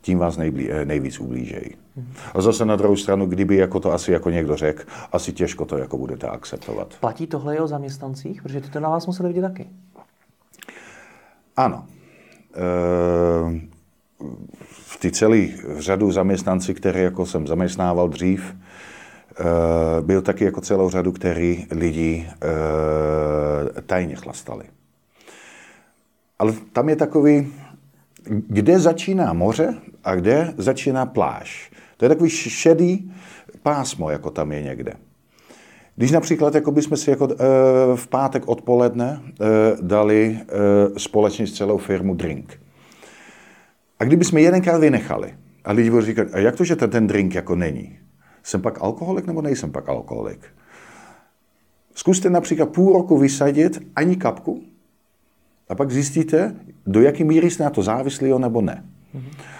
tím 0.00 0.18
vás 0.18 0.36
nejblí, 0.36 0.70
eh, 0.70 0.84
nejvíc 0.84 1.20
ublížejí. 1.20 1.70
Hmm. 1.96 2.12
A 2.34 2.40
zase 2.40 2.64
na 2.64 2.76
druhou 2.76 2.96
stranu, 2.96 3.26
kdyby 3.26 3.56
jako 3.56 3.80
to 3.80 3.92
asi 3.92 4.12
jako 4.12 4.30
někdo 4.30 4.56
řekl, 4.56 4.82
asi 5.12 5.32
těžko 5.32 5.64
to 5.64 5.78
jako 5.78 5.98
budete 5.98 6.26
akceptovat. 6.26 6.94
Platí 7.00 7.26
tohle 7.26 7.56
i 7.56 7.60
o 7.60 7.66
zaměstnancích? 7.66 8.42
Protože 8.42 8.60
ty 8.60 8.70
to 8.70 8.80
na 8.80 8.88
vás 8.88 9.06
museli 9.06 9.28
vidět 9.28 9.42
taky. 9.42 9.66
Ano. 11.56 11.86
E, 12.54 13.60
v 14.62 14.96
té 14.98 15.10
celé 15.10 15.46
řadu 15.78 16.12
zaměstnanci, 16.12 16.74
které 16.74 17.00
jako 17.00 17.26
jsem 17.26 17.46
zaměstnával 17.46 18.08
dřív, 18.08 18.54
byl 20.00 20.22
taky 20.22 20.44
jako 20.44 20.60
celou 20.60 20.90
řadu, 20.90 21.12
který 21.12 21.66
lidi 21.70 22.28
e, 22.28 23.82
tajně 23.82 24.16
chlastali. 24.16 24.64
Ale 26.38 26.54
tam 26.72 26.88
je 26.88 26.96
takový, 26.96 27.52
kde 28.28 28.78
začíná 28.78 29.32
moře 29.32 29.74
a 30.04 30.14
kde 30.14 30.54
začíná 30.56 31.06
pláž. 31.06 31.70
To 31.96 32.04
je 32.04 32.08
takový 32.08 32.30
šedý 32.30 33.12
pásmo, 33.62 34.10
jako 34.10 34.30
tam 34.30 34.52
je 34.52 34.62
někde. 34.62 34.92
Když 35.96 36.10
například 36.10 36.54
jako 36.54 36.72
bychom 36.72 36.96
si 36.96 37.10
jako, 37.10 37.28
e, 37.30 37.36
v 37.96 38.08
pátek 38.08 38.48
odpoledne 38.48 39.20
e, 39.20 39.44
dali 39.80 40.38
e, 40.38 40.98
společně 40.98 41.46
s 41.46 41.52
celou 41.52 41.78
firmu 41.78 42.14
drink. 42.14 42.60
A 43.98 44.04
kdybychom 44.04 44.38
jedenkrát 44.38 44.78
vynechali 44.78 45.34
a 45.64 45.72
lidi 45.72 45.90
budou 45.90 46.02
říkat, 46.02 46.28
a 46.32 46.38
jak 46.38 46.56
to, 46.56 46.64
že 46.64 46.76
ten, 46.76 46.90
ten 46.90 47.06
drink 47.06 47.34
jako 47.34 47.56
není? 47.56 47.98
Jsem 48.46 48.62
pak 48.62 48.82
alkoholik 48.82 49.26
nebo 49.26 49.42
nejsem 49.42 49.72
pak 49.72 49.88
alkoholik? 49.88 50.40
Zkuste 51.94 52.30
například 52.30 52.66
půl 52.66 52.92
roku 52.92 53.18
vysadit 53.18 53.78
ani 53.96 54.16
kapku 54.16 54.62
a 55.68 55.74
pak 55.74 55.90
zjistíte, 55.90 56.56
do 56.86 57.02
jaké 57.02 57.24
míry 57.24 57.50
jste 57.50 57.64
na 57.64 57.70
to 57.70 57.82
závislí 57.82 58.30
nebo 58.38 58.60
ne. 58.60 58.84
Mm-hmm. 59.14 59.55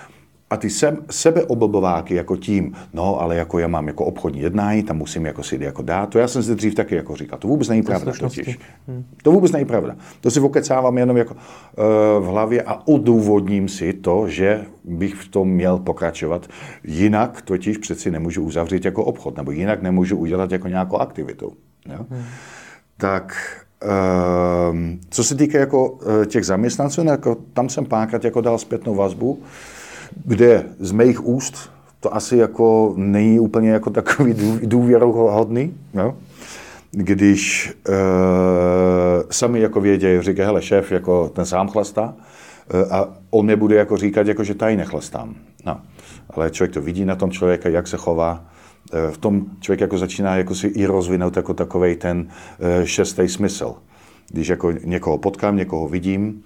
A 0.51 0.57
ty 0.57 0.71
se, 0.71 0.97
sebeoblbováky 1.11 2.15
jako 2.15 2.37
tím, 2.37 2.75
no 2.93 3.21
ale 3.21 3.37
jako 3.37 3.59
já 3.59 3.69
mám 3.69 3.87
jako 3.87 4.05
obchodní 4.05 4.41
jednání, 4.41 4.83
tam 4.83 4.97
musím 4.97 5.27
jako 5.27 5.43
si 5.43 5.59
jako 5.61 5.83
dát, 5.83 6.07
to 6.07 6.19
já 6.19 6.29
jsem 6.29 6.43
zde 6.43 6.55
dřív 6.55 6.75
taky 6.75 6.95
jako 6.95 7.17
říkal, 7.17 7.39
to 7.39 7.49
vůbec 7.49 7.69
není 7.69 7.83
pravda 7.83 8.13
totiž. 8.21 8.59
Hmm. 8.89 9.05
To 9.23 9.33
vůbec 9.33 9.53
není 9.53 9.65
pravda. 9.65 9.97
To 10.21 10.31
si 10.31 10.41
okecávám 10.41 10.99
jenom 10.99 11.17
jako 11.17 11.35
uh, 11.35 12.25
v 12.25 12.27
hlavě 12.27 12.63
a 12.63 12.87
odůvodním 12.87 13.69
si 13.69 13.93
to, 13.93 14.29
že 14.29 14.65
bych 14.85 15.15
v 15.15 15.29
tom 15.29 15.49
měl 15.49 15.79
pokračovat. 15.79 16.47
Jinak 16.85 17.43
totiž 17.43 17.79
přeci 17.79 18.11
nemůžu 18.11 18.43
uzavřít 18.43 18.85
jako 18.85 19.05
obchod, 19.05 19.37
nebo 19.37 19.51
jinak 19.51 19.83
nemůžu 19.83 20.17
udělat 20.17 20.53
jako 20.53 20.69
nějakou 20.69 20.97
aktivitu. 20.97 21.53
Jo? 21.93 22.07
Hmm. 22.11 22.25
Tak 22.97 23.37
uh, 23.85 24.77
co 25.11 25.25
se 25.25 25.35
týká 25.35 25.59
jako 25.59 25.91
uh, 25.91 26.25
těch 26.25 26.47
zaměstnanců, 26.47 27.03
no, 27.03 27.11
jako, 27.11 27.37
tam 27.53 27.69
jsem 27.69 27.85
párkrát 27.85 28.25
jako 28.25 28.41
dal 28.41 28.59
zpětnou 28.59 28.95
vazbu, 28.95 29.43
kde 30.25 30.65
z 30.79 30.93
mých 30.93 31.27
úst 31.27 31.71
to 32.01 32.15
asi 32.15 32.37
jako 32.37 32.95
není 32.97 33.41
úplně 33.41 33.71
jako 33.71 33.91
takový 33.91 34.35
důvěrohodný, 34.63 35.75
jo? 35.95 36.15
když 36.91 37.73
e, 37.89 37.93
sami 39.31 39.61
jako 39.61 39.81
vědějí, 39.81 40.23
říká, 40.23 40.45
hele, 40.45 40.63
šéf, 40.63 40.93
jako 40.93 41.29
ten 41.29 41.47
sám 41.47 41.69
chlastá, 41.69 42.15
e, 42.71 42.91
a 42.91 43.09
on 43.31 43.45
mě 43.45 43.57
bude 43.57 43.77
jako 43.77 43.97
říkat, 43.97 44.27
jako, 44.27 44.45
že 44.45 44.55
tady 44.55 44.77
nechlastám. 44.77 45.35
No. 45.67 45.81
Ale 46.31 46.51
člověk 46.51 46.75
to 46.75 46.81
vidí 46.81 47.05
na 47.05 47.17
tom 47.17 47.31
člověka, 47.31 47.69
jak 47.69 47.87
se 47.87 47.97
chová, 47.97 48.45
e, 48.93 49.11
v 49.11 49.19
tom 49.19 49.47
člověk 49.61 49.81
jako 49.81 49.99
začíná 49.99 50.37
jako 50.37 50.55
si 50.55 50.67
i 50.67 50.87
rozvinout 50.87 51.37
jako 51.37 51.55
takový 51.55 51.97
ten 51.97 52.29
e, 52.61 52.87
šestý 52.87 53.29
smysl. 53.29 53.75
Když 54.31 54.49
jako 54.49 54.73
někoho 54.73 55.19
potkám, 55.19 55.57
někoho 55.57 55.89
vidím, 55.89 56.43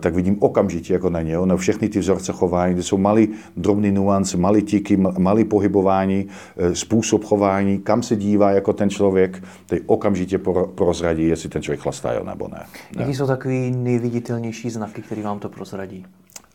tak 0.00 0.14
vidím 0.14 0.36
okamžitě 0.40 0.92
jako 0.92 1.10
na 1.10 1.22
něho, 1.22 1.46
na 1.46 1.56
všechny 1.56 1.88
ty 1.88 1.98
vzorce 1.98 2.32
chování, 2.32 2.74
kde 2.74 2.82
jsou 2.82 2.98
malý 2.98 3.28
drobné 3.56 3.92
nuance, 3.92 4.36
malý 4.36 4.62
tiky, 4.62 4.96
malý 4.96 5.44
pohybování, 5.44 6.26
eh, 6.56 6.74
způsob 6.74 7.24
chování, 7.24 7.78
kam 7.78 8.02
se 8.02 8.16
dívá 8.16 8.50
jako 8.50 8.72
ten 8.72 8.90
člověk, 8.90 9.42
teď 9.66 9.82
okamžitě 9.86 10.38
prozradí, 10.74 11.28
jestli 11.28 11.48
ten 11.48 11.62
člověk 11.62 11.80
chlastá 11.80 12.22
nebo 12.22 12.48
ne. 12.48 12.66
Jaký 12.98 13.14
jsou 13.14 13.26
takový 13.26 13.70
nejviditelnější 13.70 14.70
znaky, 14.70 15.02
které 15.02 15.22
vám 15.22 15.38
to 15.38 15.48
prozradí? 15.48 16.06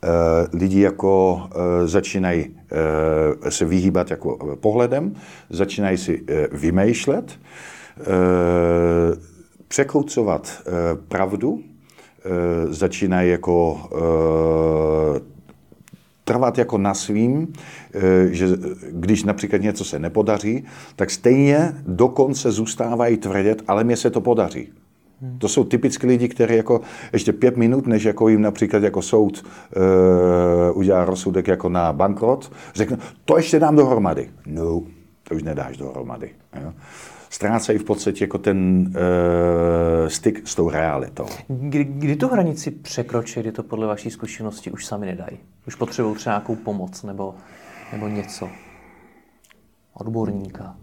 Uh, 0.03 0.59
lidi 0.59 0.81
jako 0.81 1.41
začínají 1.85 2.55
se 3.49 3.65
vyhýbat 3.65 4.11
jako 4.11 4.57
pohledem, 4.61 5.13
začínají 5.49 5.97
si 5.97 6.23
vymýšlet, 6.51 7.39
překrucovat 9.67 10.63
uh, 10.67 10.73
pravdu, 11.07 11.59
Eh, 11.63 11.72
začínají 12.69 13.29
jako 13.29 13.79
eh, 15.17 15.19
trvat 16.23 16.57
jako 16.57 16.77
na 16.77 16.93
svým, 16.93 17.53
eh, 17.93 18.27
že 18.31 18.47
když 18.91 19.23
například 19.23 19.61
něco 19.61 19.85
se 19.85 19.99
nepodaří, 19.99 20.63
tak 20.95 21.11
stejně 21.11 21.73
dokonce 21.87 22.51
zůstávají 22.51 23.17
tvrdit, 23.17 23.63
ale 23.67 23.83
mně 23.83 23.97
se 23.97 24.09
to 24.09 24.21
podaří. 24.21 24.69
Hmm. 25.21 25.39
To 25.39 25.47
jsou 25.47 25.63
typicky 25.63 26.07
lidi, 26.07 26.27
kteří 26.27 26.55
jako 26.55 26.81
ještě 27.13 27.33
pět 27.33 27.57
minut, 27.57 27.87
než 27.87 28.03
jako 28.03 28.29
jim 28.29 28.41
například 28.41 28.83
jako 28.83 29.01
soud 29.01 29.43
uh, 29.43 30.77
udělá 30.77 31.05
rozsudek 31.05 31.47
jako 31.47 31.69
na 31.69 31.93
bankrot, 31.93 32.51
řekne, 32.75 32.97
to 33.25 33.37
ještě 33.37 33.59
dám 33.59 33.75
dohromady. 33.75 34.29
No, 34.45 34.81
to 35.23 35.35
už 35.35 35.43
nedáš 35.43 35.77
dohromady. 35.77 36.29
Jo? 36.61 36.73
Ztrácejí 37.33 37.79
v 37.79 37.83
podstatě 37.83 38.23
jako 38.23 38.37
ten 38.37 38.87
uh, 38.87 40.07
styk 40.07 40.47
s 40.47 40.55
tou 40.55 40.69
realitou. 40.69 41.25
Kdy, 41.47 41.83
kdy 41.83 42.15
tu 42.15 42.27
hranici 42.27 42.71
překročí, 42.71 43.39
kdy 43.39 43.51
to 43.51 43.63
podle 43.63 43.87
vaší 43.87 44.09
zkušenosti 44.09 44.71
už 44.71 44.85
sami 44.85 45.05
nedají? 45.05 45.37
Už 45.67 45.75
potřebují 45.75 46.15
třeba 46.15 46.35
nějakou 46.35 46.55
pomoc 46.55 47.03
nebo, 47.03 47.35
nebo 47.91 48.07
něco? 48.07 48.49
Odborníka? 49.93 50.75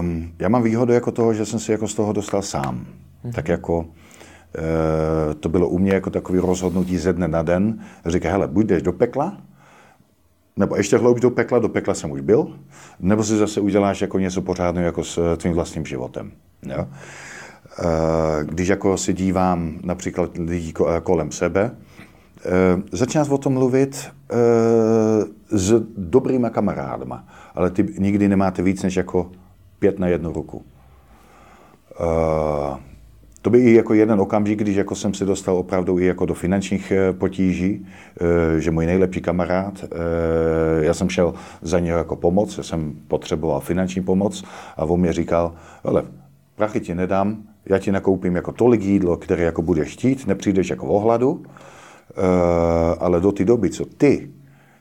Um, 0.00 0.32
já 0.38 0.48
mám 0.48 0.62
výhodu 0.62 0.92
jako 0.92 1.12
toho, 1.12 1.34
že 1.34 1.46
jsem 1.46 1.60
si 1.60 1.72
jako 1.72 1.88
z 1.88 1.94
toho 1.94 2.12
dostal 2.12 2.42
sám. 2.42 2.86
Mm-hmm. 3.24 3.32
Tak 3.32 3.48
jako 3.48 3.78
uh, 3.78 3.86
to 5.40 5.48
bylo 5.48 5.68
u 5.68 5.78
mě 5.78 5.92
jako 5.92 6.10
takový 6.10 6.38
rozhodnutí 6.38 6.98
ze 6.98 7.12
dne 7.12 7.28
na 7.28 7.42
den. 7.42 7.80
Říká, 8.06 8.30
hele, 8.30 8.48
buď 8.48 8.66
jdeš 8.66 8.82
do 8.82 8.92
pekla, 8.92 9.36
nebo 10.58 10.76
ještě 10.76 10.98
hloubš 10.98 11.20
do 11.20 11.30
pekla, 11.30 11.58
do 11.58 11.68
pekla 11.68 11.94
jsem 11.94 12.10
už 12.10 12.20
byl, 12.20 12.46
nebo 13.00 13.24
si 13.24 13.36
zase 13.36 13.60
uděláš 13.60 14.00
jako 14.00 14.18
něco 14.18 14.42
pořádného 14.42 14.86
jako 14.86 15.04
s 15.04 15.18
eh, 15.18 15.36
tvým 15.36 15.54
vlastním 15.54 15.86
životem. 15.86 16.32
Jo? 16.62 16.88
Eh, 17.80 17.84
když 18.44 18.68
jako 18.68 18.96
si 18.96 19.12
dívám 19.12 19.78
například 19.82 20.38
lidí 20.38 20.74
eh, 20.80 21.00
kolem 21.00 21.32
sebe, 21.32 21.70
začínáš 22.92 23.28
o 23.28 23.38
tom 23.38 23.52
mluvit 23.52 24.10
s 25.50 25.82
dobrýma 25.96 26.50
kamarádama, 26.50 27.24
ale 27.54 27.70
ty 27.70 27.86
nikdy 27.98 28.28
nemáte 28.28 28.62
víc 28.62 28.82
než 28.82 28.96
jako 28.96 29.30
pět 29.78 29.98
na 29.98 30.08
jednu 30.08 30.32
ruku 30.32 30.64
to 33.48 33.52
by 33.52 33.58
i 33.58 33.74
jako 33.74 33.94
jeden 33.94 34.20
okamžik, 34.20 34.58
když 34.58 34.76
jako 34.76 34.94
jsem 34.94 35.14
se 35.14 35.24
dostal 35.24 35.56
opravdu 35.56 35.98
i 35.98 36.06
jako 36.06 36.26
do 36.26 36.34
finančních 36.34 36.92
eh, 36.92 37.12
potíží, 37.12 37.86
eh, 38.56 38.60
že 38.60 38.70
můj 38.70 38.86
nejlepší 38.86 39.20
kamarád, 39.20 39.84
eh, 39.84 40.84
já 40.84 40.94
jsem 40.94 41.08
šel 41.08 41.34
za 41.62 41.78
něho 41.78 41.98
jako 41.98 42.16
pomoc, 42.16 42.58
já 42.58 42.62
jsem 42.64 42.92
potřeboval 43.08 43.60
finanční 43.60 44.02
pomoc 44.02 44.44
a 44.76 44.84
on 44.84 45.00
mě 45.00 45.12
říkal, 45.12 45.54
ale 45.84 46.02
prachy 46.56 46.80
ti 46.80 46.94
nedám, 46.94 47.42
já 47.66 47.78
ti 47.78 47.92
nakoupím 47.92 48.36
jako 48.36 48.52
tolik 48.52 48.82
jídlo, 48.82 49.16
které 49.16 49.44
jako 49.44 49.62
budeš 49.62 49.92
chtít, 49.92 50.26
nepřijdeš 50.26 50.70
jako 50.70 50.86
v 50.86 50.90
ohladu, 50.90 51.42
ale 52.98 53.20
do 53.20 53.32
té 53.32 53.44
doby, 53.44 53.70
co 53.70 53.84
ty 53.84 54.30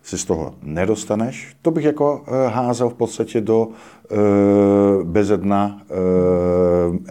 si 0.08 0.17
z 0.17 0.26
toho 0.26 0.56
nedostaneš, 0.63 1.56
to 1.62 1.72
bych 1.72 1.86
jako 1.86 2.15
uh, 2.15 2.54
házel 2.54 2.89
v 2.89 2.93
podstatě 2.93 3.41
do 3.41 3.67
uh, 3.67 5.04
bezedna 5.04 5.82
uh, 5.89 6.96
uh, 6.96 7.02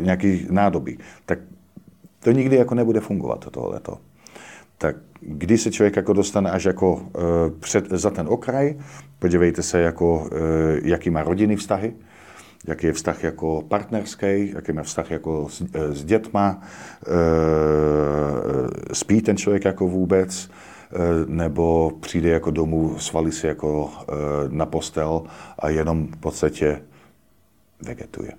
nějaký 0.00 0.46
nádobí. 0.50 0.98
Tak 1.26 1.38
to 2.20 2.30
nikdy 2.30 2.56
jako 2.56 2.74
nebude 2.74 3.00
fungovat 3.00 3.46
tohleto. 3.50 3.98
Tak 4.78 4.96
když 5.20 5.60
se 5.60 5.70
člověk 5.70 5.96
jako 5.96 6.12
dostane 6.12 6.50
až 6.50 6.64
jako 6.64 6.94
uh, 6.94 7.02
před, 7.60 7.90
za 7.90 8.10
ten 8.10 8.26
okraj, 8.28 8.74
podívejte 9.18 9.62
se, 9.62 9.80
jako, 9.80 10.18
uh, 10.18 10.28
jaký 10.82 11.10
má 11.10 11.22
rodinný 11.22 11.56
vztahy, 11.56 11.92
jaký 12.66 12.86
je 12.86 12.92
vztah 12.92 13.24
jako 13.24 13.64
partnerský, 13.68 14.50
jaký 14.54 14.72
má 14.72 14.82
vztah 14.82 15.10
jako 15.10 15.48
s, 15.48 15.62
s 15.90 16.04
dětma, 16.04 16.62
spí 18.92 19.22
ten 19.22 19.36
člověk 19.36 19.64
jako 19.64 19.88
vůbec, 19.88 20.50
Eh, 20.50 20.77
nebo 21.26 21.92
přijde 22.00 22.28
jako 22.28 22.50
domů, 22.50 22.98
svalí 22.98 23.32
si 23.32 23.46
jako 23.46 23.90
eh, 24.00 24.12
na 24.48 24.66
postel 24.66 25.22
a 25.58 25.68
jenom 25.68 26.06
v 26.06 26.16
podstatě 26.16 26.82
vegetuje. 27.82 28.32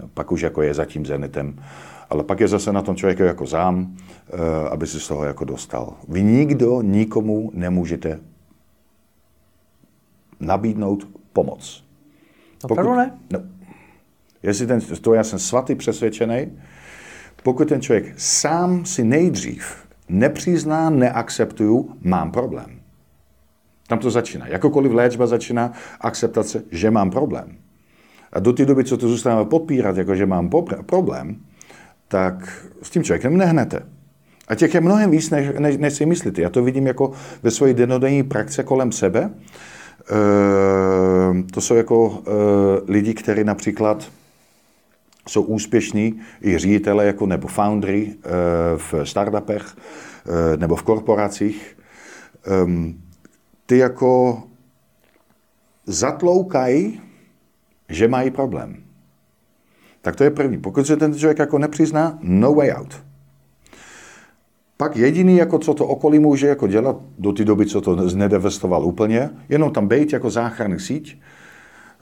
No, 0.00 0.08
pak 0.14 0.32
už 0.32 0.40
jako 0.40 0.62
je 0.62 0.74
za 0.74 0.84
tím 0.84 1.06
zenitem, 1.06 1.62
ale 2.10 2.24
pak 2.24 2.40
je 2.40 2.48
zase 2.48 2.72
na 2.72 2.82
tom 2.82 2.96
člověku 2.96 3.22
jako 3.22 3.46
zám, 3.46 3.96
eh, 4.28 4.68
aby 4.68 4.86
si 4.86 5.00
z 5.00 5.08
toho 5.08 5.24
jako 5.24 5.44
dostal. 5.44 5.96
Vy 6.08 6.22
nikdo 6.22 6.82
nikomu 6.82 7.50
nemůžete 7.54 8.20
nabídnout 10.40 11.08
pomoc. 11.32 11.84
Opravdu 12.62 12.90
Pokud, 12.90 12.98
ne? 12.98 13.18
No. 13.32 13.40
Jestli 14.42 14.66
ten, 14.66 14.80
to 14.80 15.14
já 15.14 15.24
jsem 15.24 15.38
svatý 15.38 15.74
přesvědčený, 15.74 16.58
pokud 17.42 17.68
ten 17.68 17.80
člověk 17.80 18.14
sám 18.16 18.84
si 18.84 19.04
nejdřív 19.04 19.82
nepřizná, 20.12 20.90
neakceptuju, 20.90 21.90
mám 22.00 22.30
problém. 22.30 22.80
Tam 23.88 23.98
to 23.98 24.10
začíná. 24.10 24.46
Jakokoliv 24.48 24.92
léčba 24.92 25.26
začíná 25.26 25.72
akceptace, 26.00 26.62
že 26.70 26.90
mám 26.90 27.10
problém. 27.10 27.56
A 28.32 28.40
do 28.40 28.52
té 28.52 28.64
doby, 28.64 28.84
co 28.84 28.96
to 28.96 29.08
zůstává 29.08 29.44
podpírat, 29.44 29.96
jako 29.96 30.14
že 30.14 30.26
mám 30.26 30.50
problém, 30.86 31.36
tak 32.08 32.66
s 32.82 32.90
tím 32.90 33.02
člověkem 33.02 33.36
nehnete. 33.36 33.82
A 34.48 34.54
těch 34.54 34.74
je 34.74 34.80
mnohem 34.80 35.10
víc, 35.10 35.30
než, 35.30 35.48
než, 35.58 35.76
než 35.76 35.94
si 35.94 36.06
myslíte. 36.06 36.42
Já 36.42 36.48
to 36.50 36.62
vidím 36.62 36.86
jako 36.86 37.12
ve 37.42 37.50
své 37.50 37.74
denodenní 37.74 38.22
praxi 38.22 38.64
kolem 38.64 38.92
sebe. 38.92 39.30
E, 39.30 39.30
to 41.42 41.60
jsou 41.60 41.74
jako 41.74 42.22
e, 42.26 42.92
lidi, 42.92 43.14
kteří 43.14 43.44
například 43.44 44.10
jsou 45.28 45.42
úspěšní 45.42 46.20
i 46.42 46.58
ředitele 46.58 47.06
jako 47.06 47.26
nebo 47.26 47.48
foundry 47.48 48.14
eh, 48.14 48.28
v 48.76 48.94
startupech 49.04 49.76
eh, 49.76 50.56
nebo 50.56 50.76
v 50.76 50.82
korporacích. 50.82 51.76
Ehm, 52.46 53.00
ty 53.66 53.78
jako 53.78 54.42
zatloukají 55.86 57.00
že 57.92 58.08
mají 58.08 58.30
problém. 58.30 58.76
Tak 60.02 60.16
to 60.16 60.24
je 60.24 60.30
první. 60.30 60.58
Pokud 60.58 60.86
se 60.86 60.96
ten 60.96 61.14
člověk 61.14 61.38
jako 61.38 61.58
nepřizná, 61.58 62.18
no 62.22 62.54
way 62.54 62.72
out. 62.72 63.02
Pak 64.76 64.96
jediný, 64.96 65.36
jako 65.36 65.58
co 65.58 65.74
to 65.74 65.86
okolí 65.86 66.18
může 66.18 66.46
jako 66.46 66.66
dělat, 66.66 66.96
do 67.18 67.32
té 67.32 67.44
doby, 67.44 67.66
co 67.66 67.80
to 67.80 68.08
znedevestoval 68.08 68.84
úplně, 68.84 69.30
jenom 69.48 69.72
tam 69.72 69.88
být 69.88 70.12
jako 70.12 70.30
záchranný 70.30 70.80
síť. 70.80 71.20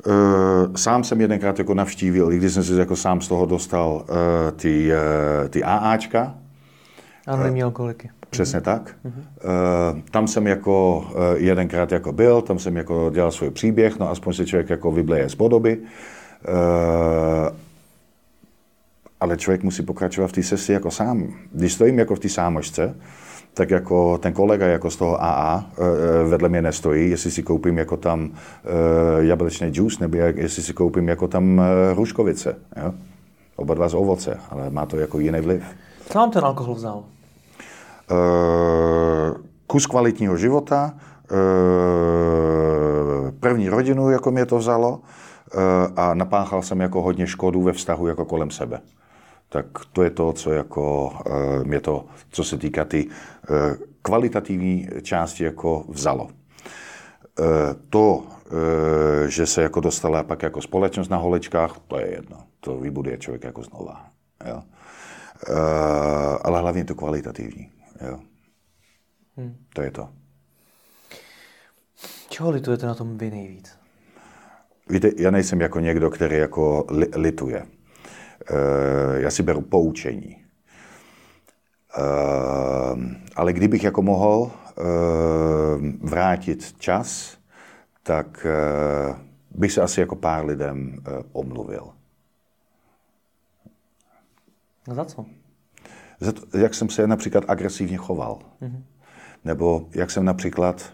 E, 0.07 0.79
sám 0.79 1.05
jsem 1.05 1.21
jedenkrát 1.21 1.59
jako 1.59 1.75
navštívil, 1.75 2.33
i 2.33 2.37
když 2.37 2.53
jsem 2.53 2.65
si 2.65 2.75
jako 2.75 2.97
sám 2.97 3.21
z 3.21 3.29
toho 3.29 3.47
dostal 3.47 4.05
e, 4.09 4.53
ty, 4.53 4.93
e, 4.93 5.49
ty 5.49 5.63
AAčka. 5.63 6.35
Anonymní 7.27 7.63
alkoholiky. 7.63 8.11
Přesně 8.31 8.61
tak. 8.61 8.97
Mm-hmm. 9.05 10.03
Tam 10.11 10.29
jsem 10.29 10.47
jako 10.47 11.07
jedenkrát 11.35 11.93
jako 11.93 12.13
byl, 12.13 12.43
tam 12.43 12.59
jsem 12.59 12.77
jako 12.77 13.11
dělal 13.15 13.31
svůj 13.31 13.51
příběh, 13.51 13.99
no 13.99 14.11
aspoň 14.11 14.33
se 14.33 14.47
člověk 14.47 14.71
jako 14.71 14.93
vybleje 14.93 15.29
z 15.29 15.35
podoby. 15.35 15.79
Ale 19.21 19.37
člověk 19.37 19.63
musí 19.63 19.83
pokračovat 19.83 20.29
v 20.29 20.33
té 20.33 20.43
sesi 20.43 20.73
jako 20.73 20.91
sám. 20.91 21.35
Když 21.53 21.73
stojím 21.73 21.99
jako 21.99 22.15
v 22.15 22.19
té 22.19 22.29
sámočce, 22.29 22.95
tak 23.55 23.71
jako 23.71 24.19
ten 24.19 24.33
kolega 24.33 24.67
jako 24.67 24.91
z 24.91 24.97
toho 24.97 25.23
AA 25.23 25.65
e, 25.79 25.85
e, 25.85 26.29
vedle 26.29 26.49
mě 26.49 26.63
nestojí, 26.63 27.11
jestli 27.11 27.31
si 27.31 27.43
koupím 27.43 27.79
jako 27.79 27.97
tam 27.97 28.31
e, 28.31 29.25
jablečný 29.25 29.71
džus, 29.71 29.99
nebo 29.99 30.17
jestli 30.17 30.63
si 30.63 30.73
koupím 30.73 31.09
jako 31.09 31.29
tam 31.29 31.63
hruškovice. 31.93 32.57
Jo? 32.85 32.93
Oba 33.57 33.75
dva 33.75 33.89
z 33.89 33.95
ovoce, 33.95 34.39
ale 34.51 34.71
má 34.71 34.87
to 34.87 34.97
jako 34.97 35.19
jiný 35.19 35.41
vliv. 35.41 35.63
Co 36.11 36.19
vám 36.19 36.31
ten 36.31 36.45
alkohol 36.45 36.75
vzal? 36.75 37.05
kus 39.67 39.87
kvalitního 39.87 40.37
života, 40.37 40.95
první 43.41 43.69
rodinu, 43.69 44.11
jako 44.11 44.31
mě 44.31 44.47
to 44.47 44.59
vzalo, 44.59 45.01
a 45.97 46.15
napáchal 46.15 46.63
jsem 46.63 46.81
jako 46.81 47.03
hodně 47.03 47.27
škodu 47.27 47.63
ve 47.63 47.73
vztahu 47.73 48.07
jako 48.07 48.25
kolem 48.25 48.51
sebe 48.51 48.81
tak 49.51 49.67
to 49.93 50.03
je 50.03 50.11
to, 50.11 50.33
co 50.33 50.53
jako 50.53 51.13
eh, 51.27 51.65
mě 51.65 51.81
to, 51.81 52.07
co 52.31 52.45
se 52.45 52.59
týká 52.59 52.85
ty 52.85 53.09
eh, 53.09 53.77
kvalitativní 54.03 54.89
části 55.03 55.45
jako 55.45 55.85
vzalo. 55.89 56.31
Eh, 57.41 57.75
to, 57.91 58.27
že 59.27 59.47
se 59.47 59.63
jako 59.63 59.81
dostala 59.81 60.23
pak 60.23 60.43
jako 60.43 60.63
společnost 60.63 61.09
na 61.09 61.17
holečkách, 61.17 61.79
to 61.89 61.99
je 61.99 62.11
jedno. 62.11 62.45
To 62.61 62.79
vybuduje 62.79 63.19
člověk 63.19 63.45
jako 63.45 63.63
znova. 63.63 64.07
Jo. 64.47 64.63
Ale 66.43 66.61
hlavně 66.61 66.85
to 66.85 66.95
kvalitativní. 66.95 67.71
Jo. 68.09 68.21
Hmm. 69.37 69.57
To 69.75 69.83
je 69.83 69.91
to. 69.91 70.09
Čeho 72.29 72.51
litujete 72.51 72.87
na 72.87 72.95
tom 72.95 73.19
vy 73.19 73.31
nejvíc? 73.31 73.79
Víte, 74.89 75.11
já 75.17 75.31
nejsem 75.31 75.61
jako 75.61 75.81
někdo, 75.81 76.11
který 76.11 76.37
jako 76.37 76.87
li, 76.91 77.07
lituje. 77.17 77.67
Eh, 78.51 79.21
já 79.21 79.31
si 79.31 79.43
beru 79.43 79.61
poučení. 79.61 80.37
Eh, 81.99 82.03
ale 83.37 83.53
kdybych 83.53 83.85
jako 83.85 84.03
mohl 84.03 84.51
eh, 84.51 84.83
vrátit 86.01 86.75
čas, 86.79 87.39
tak 88.03 88.47
bych 89.51 89.73
se 89.73 89.83
asi 89.83 90.01
jako 90.01 90.17
pár 90.17 90.45
lidem 90.45 91.03
omluvil. 91.33 91.89
No 94.89 94.95
za 94.95 95.05
co? 95.05 95.27
Za 96.21 96.33
to, 96.33 96.59
jak 96.59 96.75
jsem 96.75 96.89
se 96.89 97.07
například 97.07 97.45
agresivně 97.49 97.97
choval. 97.97 98.39
Mm-hmm. 98.63 98.83
Nebo 99.45 99.89
jak 99.95 100.11
jsem 100.11 100.25
například 100.25 100.93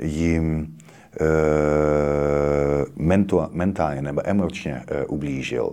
jim 0.00 0.78
Eh, 1.20 2.84
mentálně 3.50 4.02
nebo 4.02 4.20
emočně 4.24 4.82
eh, 4.88 5.04
ublížil. 5.04 5.72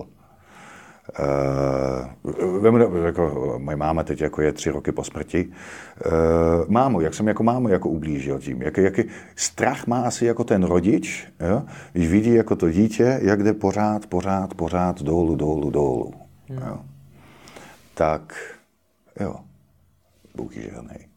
Uh, 1.19 3.05
jako, 3.05 3.55
moje 3.57 3.77
máma 3.77 4.03
teď 4.03 4.21
jako 4.21 4.41
je 4.41 4.53
tři 4.53 4.69
roky 4.69 4.91
po 4.91 5.03
smrti. 5.03 5.51
Uh, 6.05 6.11
mámu, 6.67 7.01
jak 7.01 7.13
jsem 7.13 7.27
jako 7.27 7.43
mámu 7.43 7.69
jako 7.69 7.89
ublížil 7.89 8.39
tím. 8.39 8.61
Jak, 8.61 8.77
jaký 8.77 9.03
strach 9.35 9.87
má 9.87 10.01
asi 10.01 10.25
jako 10.25 10.43
ten 10.43 10.63
rodič, 10.63 11.27
jo? 11.39 11.63
když 11.93 12.09
vidí 12.09 12.33
jako 12.33 12.55
to 12.55 12.69
dítě, 12.71 13.19
jak 13.21 13.43
jde 13.43 13.53
pořád, 13.53 14.07
pořád, 14.07 14.53
pořád 14.53 15.01
dolů, 15.01 15.35
dolů, 15.35 15.69
dolů. 15.69 16.13
Hmm. 16.49 16.59
Jo? 16.67 16.79
Tak 17.93 18.33
jo, 19.19 19.35
Bůh 20.35 20.57
je 20.57 20.63
žádnej. 20.63 21.10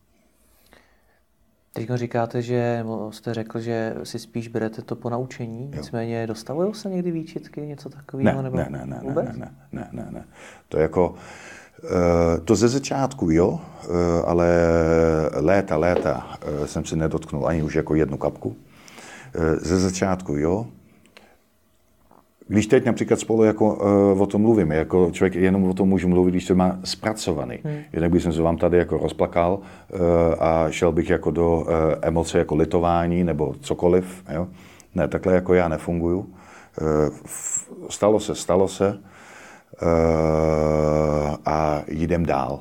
Teď 1.77 1.91
říkáte, 1.95 2.43
že 2.43 2.85
jste 3.11 3.35
řekl, 3.35 3.61
že 3.61 3.95
si 4.03 4.19
spíš 4.19 4.49
berete 4.49 4.83
to 4.83 4.97
po 4.97 5.11
naučení, 5.11 5.71
jo. 5.73 5.77
nicméně 5.77 6.27
dostavují 6.27 6.75
se 6.75 6.91
někdy 6.91 7.11
výčitky, 7.11 7.61
něco 7.61 7.89
takového? 7.89 8.37
Ne, 8.37 8.43
nebo 8.43 8.57
ne, 8.57 8.67
ne, 8.71 8.87
ne, 8.87 9.01
vůbec? 9.03 9.27
ne, 9.27 9.35
ne, 9.35 9.51
ne, 9.73 9.89
ne, 9.93 10.07
ne. 10.11 10.25
To 10.69 10.79
jako, 10.79 11.15
eh, 11.85 12.41
to 12.41 12.57
ze 12.57 12.69
začátku 12.69 13.31
jo, 13.31 13.61
eh, 13.85 13.89
ale 14.25 14.49
léta, 15.35 15.77
léta 15.77 16.39
eh, 16.43 16.67
jsem 16.67 16.85
si 16.85 16.97
nedotknul 16.97 17.47
ani 17.47 17.63
už 17.63 17.75
jako 17.75 17.95
jednu 17.95 18.17
kapku. 18.17 18.57
Ze 19.61 19.81
začátku 19.81 20.37
jo, 20.37 20.67
když 22.49 22.67
teď 22.67 22.85
například 22.85 23.21
spolu 23.21 23.45
jako, 23.45 23.75
uh, 23.75 24.23
o 24.23 24.27
tom 24.27 24.43
mluvíme, 24.43 24.77
jako 24.77 25.11
člověk 25.11 25.35
jenom 25.35 25.65
o 25.65 25.75
tom 25.75 25.89
může 25.89 26.07
mluvit, 26.07 26.31
když 26.31 26.47
to 26.47 26.55
má 26.55 26.79
zpracovaný. 26.85 27.59
Hmm. 27.65 27.79
Jinak 27.93 28.11
bych 28.11 28.23
se 28.23 28.43
vám 28.43 28.57
tady 28.57 28.79
jako 28.79 28.99
rozplakal 28.99 29.59
uh, 29.59 30.01
a 30.39 30.71
šel 30.71 30.93
bych 30.93 31.11
jako 31.11 31.31
do 31.31 31.57
uh, 31.57 31.67
emoce 32.03 32.39
jako 32.39 32.55
litování 32.55 33.25
nebo 33.25 33.55
cokoliv. 33.61 34.25
Jo? 34.33 34.49
Ne, 34.95 35.09
takhle 35.09 35.35
jako 35.35 35.55
já 35.55 35.69
nefunguju. 35.69 36.19
Uh, 36.19 36.27
stalo 37.91 38.21
se, 38.21 38.35
stalo 38.35 38.69
se 38.69 38.89
uh, 39.83 39.89
a 41.47 41.83
jdem 41.89 42.27
dál. 42.27 42.61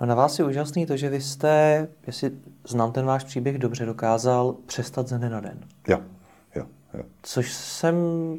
No 0.00 0.06
na 0.06 0.14
vás 0.14 0.38
je 0.38 0.44
úžasný 0.44 0.86
to, 0.86 0.96
že 0.96 1.08
vy 1.08 1.20
jste, 1.20 1.88
jestli 2.06 2.30
znám 2.68 2.92
ten 2.92 3.04
váš 3.04 3.24
příběh 3.24 3.58
dobře, 3.58 3.86
dokázal 3.86 4.54
přestat 4.66 5.08
ze 5.08 5.18
dne 5.18 5.30
na 5.30 5.40
den. 5.40 5.58
Jo. 5.88 5.98
Což 7.22 7.52
jsem 7.52 7.96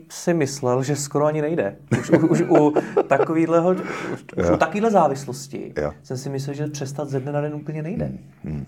si 0.09 0.33
myslel, 0.33 0.83
že 0.83 0.95
skoro 0.95 1.25
ani 1.25 1.41
nejde. 1.41 1.75
Už, 1.99 2.09
už, 2.09 2.21
už 2.29 2.41
u 2.41 2.73
takovýhleho, 3.07 3.71
už, 3.71 4.23
už 4.37 4.49
u 4.53 4.57
takovýhle 4.57 4.91
závislosti 4.91 5.73
jo. 5.77 5.93
jsem 6.03 6.17
si 6.17 6.29
myslel, 6.29 6.55
že 6.55 6.67
přestat 6.67 7.09
ze 7.09 7.19
dne 7.19 7.31
na 7.31 7.41
den 7.41 7.53
úplně 7.53 7.83
nejde. 7.83 8.05
Hmm. 8.05 8.19
Hmm. 8.43 8.65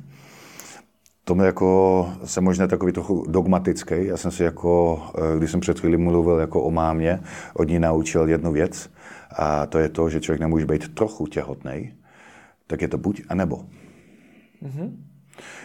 To 1.26 1.36
mě 1.36 1.46
jako, 1.46 2.10
jsem 2.26 2.44
možná 2.44 2.68
takový 2.68 2.92
trochu 2.92 3.26
dogmatický. 3.30 3.96
Já 4.00 4.18
jsem 4.18 4.32
si 4.32 4.44
jako, 4.44 5.02
eh, 5.18 5.38
když 5.38 5.52
jsem 5.52 5.60
před 5.60 5.80
chvíli 5.80 5.98
mluvil 5.98 6.40
jako 6.40 6.64
o 6.64 6.72
mámě, 6.72 7.20
od 7.54 7.68
ní 7.68 7.80
naučil 7.80 8.30
jednu 8.30 8.52
věc. 8.52 8.90
A 9.38 9.66
to 9.66 9.80
je 9.80 9.90
to, 9.90 10.10
že 10.10 10.22
člověk 10.22 10.42
nemůže 10.42 10.66
být 10.66 10.96
trochu 10.96 11.28
těhotný, 11.28 11.94
tak 12.68 12.82
je 12.82 12.88
to 12.88 12.98
buď 12.98 13.22
a 13.30 13.36
nebo. 13.36 13.66
Mm-hmm. 14.64 14.92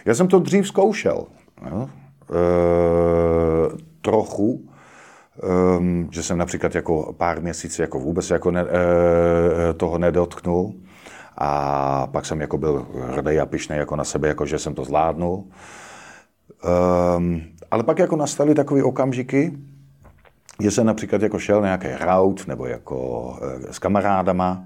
Já 0.05 0.15
jsem 0.15 0.27
to 0.27 0.39
dřív 0.39 0.67
zkoušel. 0.67 1.25
Jo? 1.69 1.89
E, 2.29 3.88
trochu, 4.09 4.69
um, 5.77 6.09
že 6.11 6.23
jsem 6.23 6.37
například 6.37 6.75
jako 6.75 7.13
pár 7.17 7.41
měsíců 7.41 7.81
jako 7.81 7.99
vůbec 7.99 8.29
jako 8.29 8.51
ne, 8.51 8.61
e, 8.61 9.73
toho 9.73 9.97
nedotknul. 9.97 10.73
A 11.37 12.07
pak 12.07 12.25
jsem 12.25 12.41
jako 12.41 12.57
byl 12.57 12.87
hrdý 13.13 13.39
a 13.39 13.45
pišný 13.45 13.77
jako 13.77 13.95
na 13.95 14.03
sebe, 14.03 14.27
jako 14.27 14.45
že 14.45 14.59
jsem 14.59 14.73
to 14.75 14.85
zvládnul. 14.85 15.43
Um, 17.17 17.41
ale 17.71 17.83
pak 17.83 17.99
jako 17.99 18.15
nastaly 18.15 18.55
takové 18.55 18.83
okamžiky, 18.83 19.57
že 20.61 20.71
jsem 20.71 20.85
například 20.85 21.21
jako 21.21 21.39
šel 21.39 21.61
nějaký 21.61 21.87
raut 21.99 22.47
nebo 22.47 22.65
jako 22.65 23.37
e, 23.69 23.73
s 23.73 23.79
kamarádama 23.79 24.63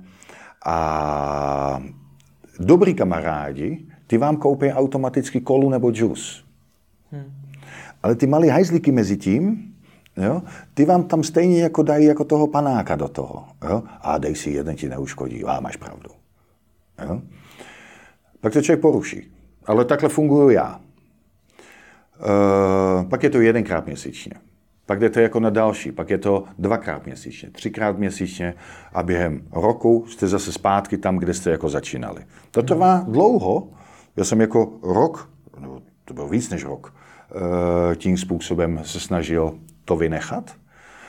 a 0.65 1.83
dobrý 2.59 2.93
kamarádi, 2.93 3.85
ty 4.07 4.17
vám 4.17 4.37
koupí 4.37 4.71
automaticky 4.71 5.41
kolu 5.41 5.69
nebo 5.69 5.91
džus. 5.91 6.45
Hmm. 7.11 7.42
Ale 8.03 8.15
ty 8.15 8.27
malé 8.27 8.47
hajzlíky 8.47 8.91
mezi 8.91 9.17
tím, 9.17 9.73
jo, 10.17 10.41
ty 10.73 10.85
vám 10.85 11.03
tam 11.03 11.23
stejně 11.23 11.61
jako 11.61 11.83
dají 11.83 12.05
jako 12.05 12.23
toho 12.23 12.47
panáka 12.47 12.95
do 12.95 13.07
toho. 13.07 13.45
Jo? 13.69 13.83
A 14.01 14.17
dej 14.17 14.35
si 14.35 14.49
jeden, 14.49 14.75
ti 14.75 14.89
neuškodí. 14.89 15.43
A 15.43 15.59
máš 15.59 15.75
pravdu. 15.75 16.09
Jo? 17.05 17.21
Pak 18.41 18.53
to 18.53 18.61
člověk 18.61 18.81
poruší. 18.81 19.31
Ale 19.65 19.85
takhle 19.85 20.09
funguju 20.09 20.49
já. 20.49 20.79
E, 22.19 23.05
pak 23.05 23.23
je 23.23 23.29
to 23.29 23.41
jedenkrát 23.41 23.85
měsíčně. 23.85 24.33
Pak 24.85 24.99
jde 24.99 25.09
to 25.09 25.19
jako 25.19 25.39
na 25.39 25.49
další, 25.49 25.91
pak 25.91 26.09
je 26.09 26.17
to 26.17 26.43
dvakrát 26.59 27.05
měsíčně, 27.05 27.49
třikrát 27.49 27.97
měsíčně 27.97 28.53
a 28.93 29.03
během 29.03 29.41
roku 29.51 30.05
jste 30.07 30.27
zase 30.27 30.51
zpátky 30.51 30.97
tam, 30.97 31.17
kde 31.17 31.33
jste 31.33 31.51
jako 31.51 31.69
začínali. 31.69 32.25
To 32.51 32.63
trvá 32.63 33.05
dlouho. 33.07 33.69
Já 34.15 34.23
jsem 34.23 34.41
jako 34.41 34.73
rok, 34.83 35.29
no, 35.59 35.81
to 36.05 36.13
bylo 36.13 36.27
víc 36.27 36.49
než 36.49 36.63
rok, 36.63 36.93
tím 37.95 38.17
způsobem 38.17 38.79
se 38.83 38.99
snažil 38.99 39.53
to 39.85 39.95
vynechat. 39.95 40.55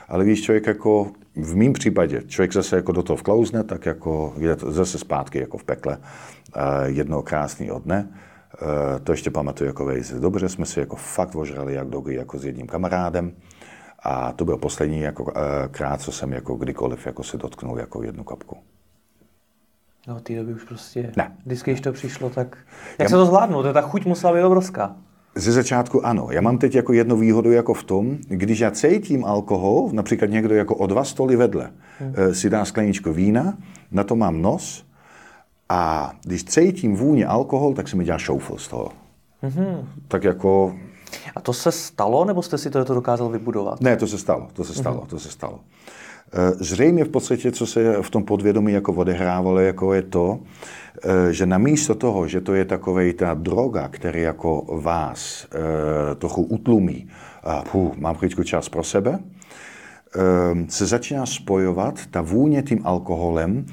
Ale 0.09 0.25
když 0.25 0.43
člověk 0.43 0.67
jako 0.67 1.11
v 1.37 1.57
mém 1.57 1.73
případě, 1.73 2.23
člověk 2.27 2.53
zase 2.53 2.77
jako 2.77 2.93
do 2.93 3.03
toho 3.03 3.17
vklouzne, 3.17 3.65
tak 3.65 3.87
jako 3.87 4.35
je 4.39 4.57
zase 4.69 4.99
zpátky 4.99 5.39
jako 5.39 5.59
v 5.59 5.65
pekle 5.65 5.99
eh, 5.99 6.61
jednoho 6.85 7.23
krásného 7.23 7.79
dne. 7.79 8.09
Eh, 8.55 9.01
to 9.01 9.13
ještě 9.13 9.31
pamatuju 9.31 9.69
jako 9.69 9.85
vejce. 9.85 10.21
Dobře 10.21 10.49
jsme 10.49 10.67
si 10.67 10.81
jako 10.81 10.97
fakt 10.97 11.35
ožrali 11.35 11.75
jak 11.75 11.89
dogy 11.89 12.15
jako 12.15 12.39
s 12.39 12.45
jedním 12.45 12.67
kamarádem. 12.67 13.33
A 14.07 14.33
to 14.33 14.45
byl 14.45 14.57
poslední 14.57 15.01
jako, 15.01 15.33
krát, 15.71 16.01
co 16.01 16.13
jsem 16.13 16.33
jako 16.33 16.55
kdykoliv 16.55 17.07
jako 17.07 17.23
se 17.23 17.39
dotknul 17.39 17.79
jako 17.79 18.03
jednu 18.03 18.25
kapku. 18.25 18.57
No, 20.09 20.21
té 20.21 20.37
doby 20.37 20.55
už 20.55 20.65
prostě, 20.65 21.13
ne. 21.17 21.37
vždycky, 21.47 21.71
když 21.71 21.81
to 21.81 21.93
přišlo, 21.93 22.31
tak 22.31 22.59
jak 22.99 23.01
Já... 23.01 23.09
se 23.09 23.15
to 23.15 23.27
zvládnu? 23.27 23.63
To 23.63 23.73
ta 23.73 23.81
chuť 23.81 24.05
musela 24.05 24.33
být 24.33 24.43
obrovská. 24.43 24.97
Ze 25.37 25.53
začátku 25.53 26.07
ano. 26.07 26.29
Já 26.31 26.41
mám 26.41 26.59
teď 26.59 26.75
jako 26.75 26.93
jednu 26.93 27.17
výhodu 27.17 27.53
jako 27.53 27.75
v 27.75 27.85
tom, 27.85 28.19
když 28.29 28.61
já 28.61 28.71
cítím 28.71 29.25
alkohol, 29.25 29.89
například 29.93 30.31
někdo 30.31 30.55
jako 30.55 30.75
o 30.75 30.87
dva 30.87 31.05
stoly 31.05 31.37
vedle 31.37 31.71
hmm. 31.99 32.35
si 32.35 32.51
dá 32.51 32.65
skleničku 32.65 33.13
vína, 33.13 33.59
na 33.91 34.05
to 34.05 34.17
mám 34.17 34.43
nos 34.43 34.85
a 35.69 36.13
když 36.25 36.45
cítím 36.45 36.97
vůně 36.97 37.27
alkohol, 37.27 37.75
tak 37.75 37.89
se 37.89 37.97
mi 37.97 38.05
dělá 38.05 38.19
šoufl 38.19 38.59
z 38.59 38.69
toho. 38.69 38.89
Hmm. 39.43 39.89
Tak 40.09 40.25
jako... 40.25 40.75
A 41.37 41.41
to 41.41 41.53
se 41.53 41.73
stalo, 41.73 42.25
nebo 42.25 42.43
jste 42.43 42.59
si 42.59 42.71
to, 42.71 42.85
to 42.85 42.95
dokázal 42.95 43.29
vybudovat? 43.29 43.81
Ne, 43.81 43.97
to 43.97 44.07
se 44.07 44.19
stalo, 44.19 44.49
to 44.53 44.65
se 44.65 44.75
stalo, 44.75 44.99
hmm. 44.99 45.07
to 45.07 45.19
se 45.19 45.31
stalo. 45.31 45.61
Eh, 46.37 46.51
zřejmě 46.51 47.05
v 47.05 47.09
podstatě, 47.09 47.53
co 47.53 47.67
se 47.67 48.03
v 48.03 48.11
tom 48.11 48.25
podvědomí 48.25 48.73
jako 48.73 48.93
odehrávalo, 48.93 49.61
jako 49.61 49.95
je 49.95 50.03
to, 50.03 50.41
eh, 51.05 51.33
že 51.33 51.47
namísto 51.47 51.95
toho, 51.95 52.29
že 52.29 52.41
to 52.41 52.55
je 52.55 52.65
takovej 52.65 53.13
ta 53.13 53.35
droga, 53.35 53.89
který 53.89 54.23
jako 54.23 54.81
vás 54.83 55.47
eh, 55.47 56.15
trochu 56.15 56.43
utlumí, 56.43 57.09
a 57.43 57.63
puh, 57.63 57.97
mám 57.97 58.15
chvíličku 58.15 58.43
čas 58.43 58.69
pro 58.69 58.85
sebe, 58.85 59.19
se 60.69 60.87
začíná 60.87 61.27
spojovat 61.27 62.07
ta 62.07 62.21
vůně 62.21 62.63
tím 62.63 62.81
alkoholem, 62.85 63.67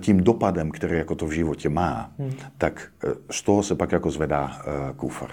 tím 0.00 0.20
dopadem, 0.20 0.70
který 0.70 0.98
jako 0.98 1.14
to 1.14 1.26
v 1.26 1.30
životě 1.30 1.68
má, 1.68 2.10
hmm. 2.18 2.32
tak 2.58 2.88
z 3.30 3.42
toho 3.42 3.62
se 3.62 3.74
pak 3.74 3.92
jako 3.92 4.10
zvedá 4.10 4.50
kufr. 4.96 5.26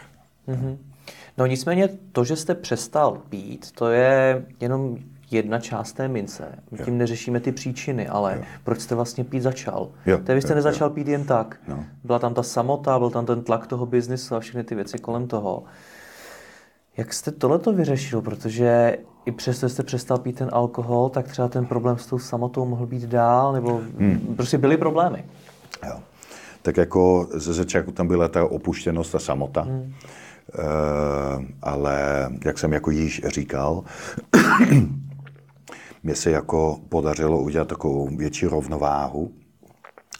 Hmm. 0.47 0.77
No 1.37 1.45
nicméně 1.45 1.89
to, 2.11 2.23
že 2.23 2.35
jste 2.35 2.55
přestal 2.55 3.21
pít, 3.29 3.71
to 3.71 3.89
je 3.89 4.45
jenom 4.59 4.97
jedna 5.33 5.59
část 5.59 5.93
té 5.93 6.07
mince. 6.07 6.59
My 6.71 6.77
tím 6.77 6.97
neřešíme 6.97 7.39
ty 7.39 7.51
příčiny, 7.51 8.07
ale 8.07 8.35
jo. 8.37 8.43
proč 8.63 8.81
jste 8.81 8.95
vlastně 8.95 9.23
pít 9.23 9.41
začal? 9.41 9.89
Jo. 10.05 10.17
To 10.17 10.33
vy 10.33 10.41
jste 10.41 10.51
jo, 10.51 10.55
nezačal 10.55 10.89
jo. 10.89 10.93
pít 10.93 11.07
jen 11.07 11.25
tak. 11.25 11.59
No. 11.67 11.85
Byla 12.03 12.19
tam 12.19 12.33
ta 12.33 12.43
samota, 12.43 12.99
byl 12.99 13.09
tam 13.09 13.25
ten 13.25 13.41
tlak 13.41 13.67
toho 13.67 13.85
biznisu 13.85 14.35
a 14.35 14.39
všechny 14.39 14.63
ty 14.63 14.75
věci 14.75 14.97
kolem 14.97 15.27
toho. 15.27 15.63
Jak 16.97 17.13
jste 17.13 17.31
tohleto 17.31 17.73
vyřešil? 17.73 18.21
Protože 18.21 18.97
i 19.25 19.31
přesto, 19.31 19.69
jste 19.69 19.83
přestal 19.83 20.17
pít 20.17 20.37
ten 20.37 20.49
alkohol, 20.51 21.09
tak 21.09 21.27
třeba 21.27 21.47
ten 21.47 21.65
problém 21.65 21.97
s 21.97 22.05
tou 22.05 22.19
samotou 22.19 22.65
mohl 22.65 22.85
být 22.85 23.03
dál, 23.03 23.53
nebo 23.53 23.81
hmm. 23.97 24.33
prostě 24.35 24.57
byly 24.57 24.77
problémy. 24.77 25.25
Jo. 25.87 25.99
Tak 26.61 26.77
jako 26.77 27.27
ze 27.33 27.53
začátku 27.53 27.91
tam 27.91 28.07
byla 28.07 28.27
ta 28.27 28.45
opuštěnost, 28.45 29.11
ta 29.11 29.19
samota. 29.19 29.61
Hmm. 29.61 29.93
Uh, 30.59 31.45
ale 31.61 32.29
jak 32.45 32.59
jsem 32.59 32.73
jako 32.73 32.91
již 32.91 33.21
říkal, 33.25 33.83
mně 36.03 36.15
se 36.15 36.31
jako 36.31 36.79
podařilo 36.89 37.41
udělat 37.41 37.67
takovou 37.67 38.07
větší 38.15 38.45
rovnováhu 38.45 39.31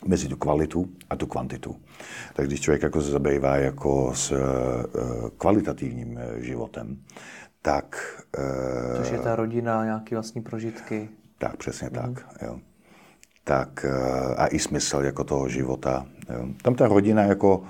mezi 0.08 0.28
tu 0.28 0.38
kvalitu 0.38 0.89
a 1.10 1.15
tu 1.15 1.28
kvantitu. 1.28 1.76
Tak 2.34 2.48
když 2.48 2.62
člověk 2.62 2.84
jako 2.84 3.02
se 3.02 3.12
zabývá 3.12 3.56
jako 3.56 4.12
s 4.15 4.32
uh, 4.32 4.38
kvalitativním 5.38 6.17
eh, 6.17 6.41
životem, 6.41 6.98
tak... 7.62 8.15
Uh, 8.38 8.98
Což 8.98 9.12
je 9.12 9.19
ta 9.19 9.36
rodina, 9.36 9.86
nějaké 9.86 10.15
vlastní 10.15 10.41
prožitky. 10.41 11.10
Tak, 11.38 11.58
přesně 11.58 11.89
mm. 11.89 11.93
tak. 11.93 12.26
Jo. 12.41 12.60
Tak 13.43 13.86
a 14.38 14.48
i 14.48 14.60
smysl 14.60 14.98
jako 14.98 15.24
toho 15.24 15.50
života. 15.50 16.06
Jo. 16.30 16.48
Tam 16.62 16.76
ta 16.76 16.88
rodina 16.88 17.22
jako, 17.22 17.63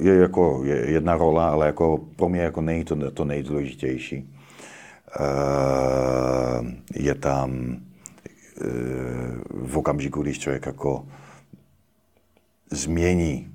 je 0.00 0.14
jako 0.14 0.60
je 0.64 0.90
jedna 0.90 1.16
rola, 1.16 1.48
ale 1.48 1.66
jako 1.66 1.98
pro 2.16 2.28
mě 2.28 2.40
jako 2.40 2.60
není 2.60 2.84
to, 2.84 3.10
to 3.10 3.24
nejdůležitější. 3.24 4.39
Eh, 5.18 6.60
je 6.94 7.14
tam 7.14 7.76
eh, 8.60 8.66
v 9.50 9.78
okamžiku, 9.78 10.22
když 10.22 10.38
člověk 10.38 10.66
jako 10.66 11.06
změní 12.70 13.52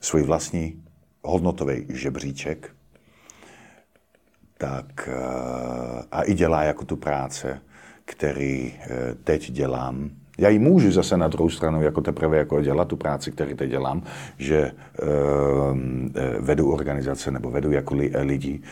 svůj 0.00 0.22
vlastní 0.22 0.82
hodnotový 1.22 1.86
žebříček, 1.88 2.70
tak 4.58 5.08
eh, 5.08 6.04
a 6.12 6.22
i 6.22 6.34
dělá 6.34 6.62
jako 6.62 6.84
tu 6.84 6.96
práce, 6.96 7.60
který 8.04 8.74
teď 9.24 9.50
dělám. 9.50 10.10
Já 10.38 10.48
ji 10.48 10.58
můžu 10.58 10.92
zase 10.92 11.16
na 11.16 11.28
druhou 11.28 11.50
stranu 11.50 11.82
jako 11.82 12.00
teprve 12.00 12.38
jako 12.38 12.62
dělat 12.62 12.88
tu 12.88 12.96
práci, 12.96 13.32
který 13.32 13.54
teď 13.54 13.70
dělám, 13.70 14.02
že 14.38 14.72
vedu 16.40 16.72
organizace 16.72 17.30
nebo 17.30 17.50
vedu 17.50 17.72
jako 17.72 17.94
lidi, 18.20 18.62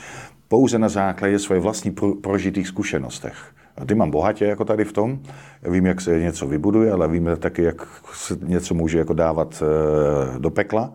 pouze 0.48 0.78
na 0.78 0.88
základě 0.88 1.38
své 1.38 1.58
vlastní 1.58 1.94
prožitých 2.20 2.68
zkušenostech. 2.68 3.34
A 3.76 3.84
ty 3.84 3.94
mám 3.94 4.10
bohatě 4.10 4.44
jako 4.44 4.64
tady 4.64 4.84
v 4.84 4.92
tom. 4.92 5.18
Já 5.62 5.70
vím, 5.70 5.86
jak 5.86 6.00
se 6.00 6.20
něco 6.20 6.46
vybuduje, 6.46 6.92
ale 6.92 7.08
vím 7.08 7.30
taky, 7.38 7.62
jak 7.62 7.88
se 8.14 8.38
něco 8.42 8.74
může 8.74 8.98
jako 8.98 9.14
dávat 9.14 9.62
e, 9.62 10.38
do 10.38 10.50
pekla, 10.50 10.92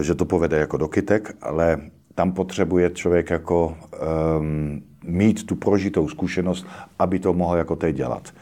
e, 0.00 0.02
že 0.04 0.14
to 0.14 0.24
povede 0.24 0.56
jako 0.56 0.76
do 0.76 0.88
kytek, 0.88 1.36
ale 1.42 1.78
tam 2.14 2.32
potřebuje 2.32 2.90
člověk 2.90 3.30
jako 3.30 3.76
um, 4.38 4.82
mít 5.04 5.46
tu 5.46 5.56
prožitou 5.56 6.08
zkušenost, 6.08 6.66
aby 6.98 7.18
to 7.18 7.32
mohl 7.32 7.56
jako 7.56 7.76
teď 7.76 7.96
dělat. 7.96 8.34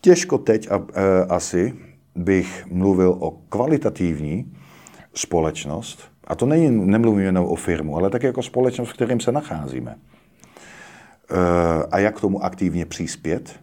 Těžko 0.00 0.38
teď 0.38 0.70
a, 0.70 0.82
e, 0.94 1.24
asi 1.24 1.74
bych 2.16 2.66
mluvil 2.70 3.16
o 3.20 3.30
kvalitativní 3.48 4.52
společnost, 5.14 6.09
a 6.30 6.34
to 6.34 6.46
není, 6.46 6.86
nemluvím 6.86 7.24
jenom 7.24 7.46
o 7.46 7.54
firmu, 7.54 7.96
ale 7.96 8.10
tak 8.10 8.22
jako 8.22 8.42
společnost, 8.42 8.88
v 8.88 8.92
kterém 8.92 9.20
se 9.20 9.32
nacházíme. 9.32 9.96
Eh, 11.30 11.86
a 11.90 11.98
jak 11.98 12.16
k 12.16 12.20
tomu 12.20 12.44
aktivně 12.44 12.86
přispět? 12.86 13.60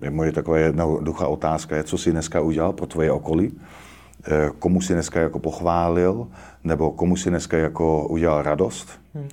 Je 0.00 0.10
moje 0.10 0.32
taková 0.32 0.58
jednoduchá 0.58 1.26
otázka, 1.26 1.76
je, 1.76 1.84
co 1.84 1.98
si 1.98 2.10
dneska 2.10 2.40
udělal 2.40 2.72
pro 2.72 2.86
tvoje 2.86 3.12
okolí? 3.12 3.60
Eh, 4.26 4.50
komu 4.58 4.80
si 4.80 4.92
dneska 4.92 5.20
jako 5.20 5.38
pochválil? 5.38 6.28
Nebo 6.64 6.90
komu 6.90 7.16
si 7.16 7.30
dneska 7.30 7.56
jako 7.56 8.08
udělal 8.08 8.42
radost? 8.42 8.88
Hmm. 9.14 9.28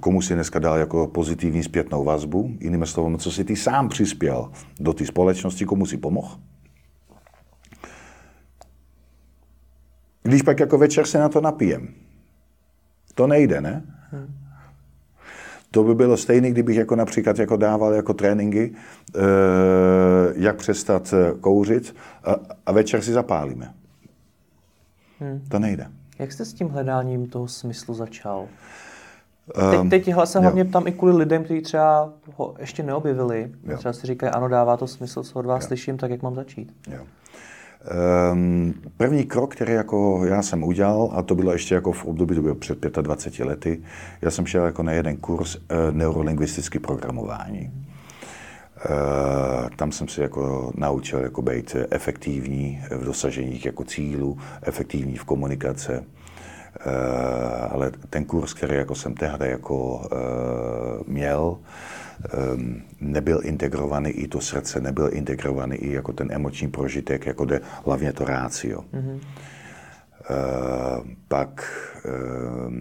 Komu 0.00 0.22
si 0.22 0.34
dneska 0.34 0.58
dal 0.58 0.78
jako 0.78 1.06
pozitivní 1.06 1.62
zpětnou 1.62 2.04
vazbu? 2.04 2.50
Jinými 2.60 2.86
slovy, 2.86 3.18
co 3.18 3.30
si 3.30 3.44
ty 3.44 3.56
sám 3.56 3.88
přispěl 3.88 4.50
do 4.80 4.92
té 4.92 5.06
společnosti, 5.06 5.64
komu 5.64 5.86
si 5.86 5.96
pomohl? 5.96 6.38
Když 10.26 10.42
pak 10.42 10.60
jako 10.60 10.78
večer 10.78 11.06
se 11.06 11.18
na 11.18 11.28
to 11.28 11.40
napijem. 11.40 11.88
To 13.14 13.26
nejde, 13.26 13.60
ne? 13.60 13.82
Hmm. 14.10 14.34
To 15.70 15.84
by 15.84 15.94
bylo 15.94 16.16
stejné, 16.16 16.50
kdybych 16.50 16.76
jako 16.76 16.96
například 16.96 17.38
jako 17.38 17.56
dával 17.56 17.94
jako 17.94 18.14
tréninky, 18.14 18.74
e, 19.14 19.20
jak 20.34 20.56
přestat 20.56 21.14
eh, 21.16 21.38
kouřit 21.40 21.96
a, 22.24 22.36
a 22.66 22.72
večer 22.72 23.02
si 23.02 23.12
zapálíme. 23.12 23.74
Hmm. 25.20 25.40
To 25.48 25.58
nejde. 25.58 25.86
Jak 26.18 26.32
jste 26.32 26.44
s 26.44 26.52
tím 26.52 26.68
hledáním 26.68 27.26
toho 27.26 27.48
smyslu 27.48 27.94
začal? 27.94 28.48
Teď, 29.54 29.90
teď 29.90 30.14
se 30.24 30.40
hlavně 30.40 30.64
tam 30.64 30.86
i 30.86 30.92
kvůli 30.92 31.16
lidem, 31.16 31.44
kteří 31.44 31.60
třeba 31.60 32.12
ho 32.36 32.54
ještě 32.58 32.82
neobjevili. 32.82 33.52
Jo. 33.64 33.76
Třeba 33.76 33.92
si 33.92 34.06
říkají, 34.06 34.32
ano, 34.32 34.48
dává 34.48 34.76
to 34.76 34.86
smysl, 34.86 35.22
co 35.22 35.38
od 35.38 35.46
vás 35.46 35.62
jo. 35.62 35.66
slyším, 35.66 35.96
tak 35.96 36.10
jak 36.10 36.22
mám 36.22 36.34
začít? 36.34 36.72
Jo. 36.90 37.06
Um, 38.32 38.74
první 38.96 39.24
krok, 39.24 39.54
který 39.54 39.72
jako 39.72 40.24
já 40.24 40.42
jsem 40.42 40.64
udělal, 40.64 41.10
a 41.12 41.22
to 41.22 41.34
bylo 41.34 41.52
ještě 41.52 41.74
jako 41.74 41.92
v 41.92 42.04
období, 42.04 42.34
to 42.34 42.42
bylo 42.42 42.54
před 42.54 42.78
25 43.00 43.44
lety, 43.44 43.82
já 44.22 44.30
jsem 44.30 44.46
šel 44.46 44.64
jako 44.64 44.82
na 44.82 44.92
jeden 44.92 45.16
kurz 45.16 45.56
uh, 45.56 45.62
neurolingvistický 45.90 46.78
programování. 46.78 47.86
Uh, 48.90 49.68
tam 49.76 49.92
jsem 49.92 50.08
si 50.08 50.20
jako 50.20 50.72
naučil 50.74 51.18
jako 51.18 51.42
být 51.42 51.76
efektivní 51.90 52.82
v 52.90 53.04
dosažení 53.04 53.60
jako 53.64 53.84
cílů, 53.84 54.38
efektivní 54.62 55.16
v 55.16 55.24
komunikace. 55.24 55.98
Uh, 55.98 56.92
ale 57.70 57.92
ten 58.10 58.24
kurz, 58.24 58.54
který 58.54 58.74
jako 58.74 58.94
jsem 58.94 59.14
tehdy 59.14 59.48
jako 59.48 59.94
uh, 59.94 60.00
měl, 61.06 61.58
nebyl 63.00 63.40
integrovaný 63.42 64.10
i 64.10 64.28
to 64.28 64.40
srdce, 64.40 64.80
nebyl 64.80 65.10
integrovaný 65.12 65.76
i 65.76 65.92
jako 65.92 66.12
ten 66.12 66.32
emoční 66.32 66.68
prožitek, 66.68 67.26
jako 67.26 67.44
jde 67.44 67.60
hlavně 67.84 68.12
to 68.12 68.24
rácio. 68.24 68.80
Mm-hmm. 68.80 69.20
Pak, 71.28 71.72
uh, 72.04 72.72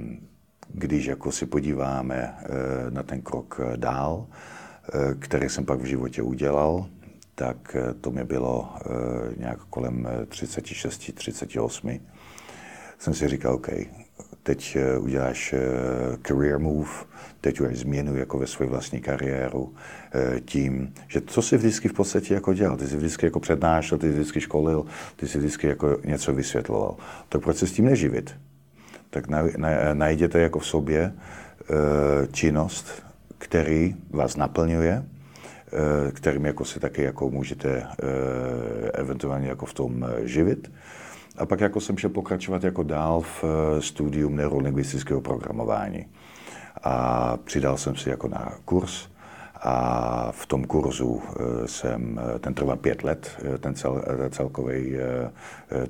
když 0.67 1.05
jako 1.05 1.31
si 1.31 1.45
podíváme 1.45 2.33
uh, 2.33 2.93
na 2.93 3.03
ten 3.03 3.21
krok 3.21 3.61
dál, 3.75 4.25
uh, 4.27 5.13
který 5.19 5.49
jsem 5.49 5.65
pak 5.65 5.79
v 5.79 5.85
životě 5.85 6.21
udělal, 6.21 6.85
tak 7.35 7.75
to 8.01 8.11
mi 8.11 8.23
bylo 8.23 8.73
nějak 9.37 9.59
kolem 9.59 10.07
36, 10.27 11.13
38. 11.13 11.99
Jsem 12.99 13.13
si 13.13 13.27
říkal, 13.27 13.53
OK, 13.53 13.69
teď 14.45 14.77
eh, 14.79 14.97
uděláš 14.97 15.53
eh, 15.53 15.59
career 16.27 16.59
move, 16.59 16.89
teď 17.41 17.59
uděláš 17.59 17.77
změnu 17.77 18.15
jako 18.15 18.37
ve 18.37 18.47
své 18.47 18.65
vlastní 18.65 19.01
kariéru 19.01 19.73
eh, 20.13 20.39
tím, 20.39 20.93
že 21.07 21.21
co 21.21 21.41
jsi 21.41 21.57
vždycky 21.57 21.87
v 21.87 21.93
podstatě 21.93 22.33
jako 22.33 22.53
dělal, 22.53 22.77
ty 22.77 22.87
jsi 22.87 22.97
vždycky 22.97 23.25
jako 23.25 23.39
přednášel, 23.39 23.97
ty 23.97 24.07
jsi 24.07 24.13
vždycky 24.13 24.41
školil, 24.41 24.85
ty 25.15 25.27
jsi 25.27 25.37
vždycky 25.37 25.67
jako 25.67 25.97
něco 26.05 26.33
vysvětloval. 26.33 26.97
Tak 27.29 27.41
proč 27.41 27.57
se 27.57 27.67
s 27.67 27.71
tím 27.71 27.85
neživit? 27.85 28.35
Tak 29.09 29.27
najděte 29.93 30.39
jako 30.39 30.59
v 30.59 30.67
sobě 30.67 31.13
činnost, 32.31 33.03
který 33.37 33.95
vás 34.09 34.35
naplňuje, 34.35 35.03
kterým 36.11 36.45
jako 36.45 36.65
si 36.65 36.79
taky 36.79 37.03
jako 37.03 37.29
můžete 37.29 37.87
eventuálně 38.93 39.47
jako 39.47 39.65
v 39.65 39.73
tom 39.73 40.05
živit 40.23 40.71
a 41.37 41.45
pak 41.45 41.59
jako 41.59 41.79
jsem 41.79 41.97
šel 41.97 42.09
pokračovat 42.09 42.63
jako 42.63 42.83
dál 42.83 43.21
v 43.21 43.43
eh, 43.43 43.81
studium 43.81 44.35
neurolingvistického 44.35 45.21
programování. 45.21 46.05
A 46.83 47.37
přidal 47.37 47.77
jsem 47.77 47.95
si 47.95 48.09
jako 48.09 48.27
na 48.27 48.53
kurz 48.65 49.07
a 49.55 50.31
v 50.31 50.45
tom 50.45 50.63
kurzu 50.63 51.21
eh, 51.23 51.67
jsem, 51.67 52.19
eh, 52.35 52.39
ten 52.39 52.53
trvá 52.53 52.75
pět 52.75 53.03
let, 53.03 53.37
ten 53.59 53.75
cel, 53.75 54.03
celkový 54.29 54.95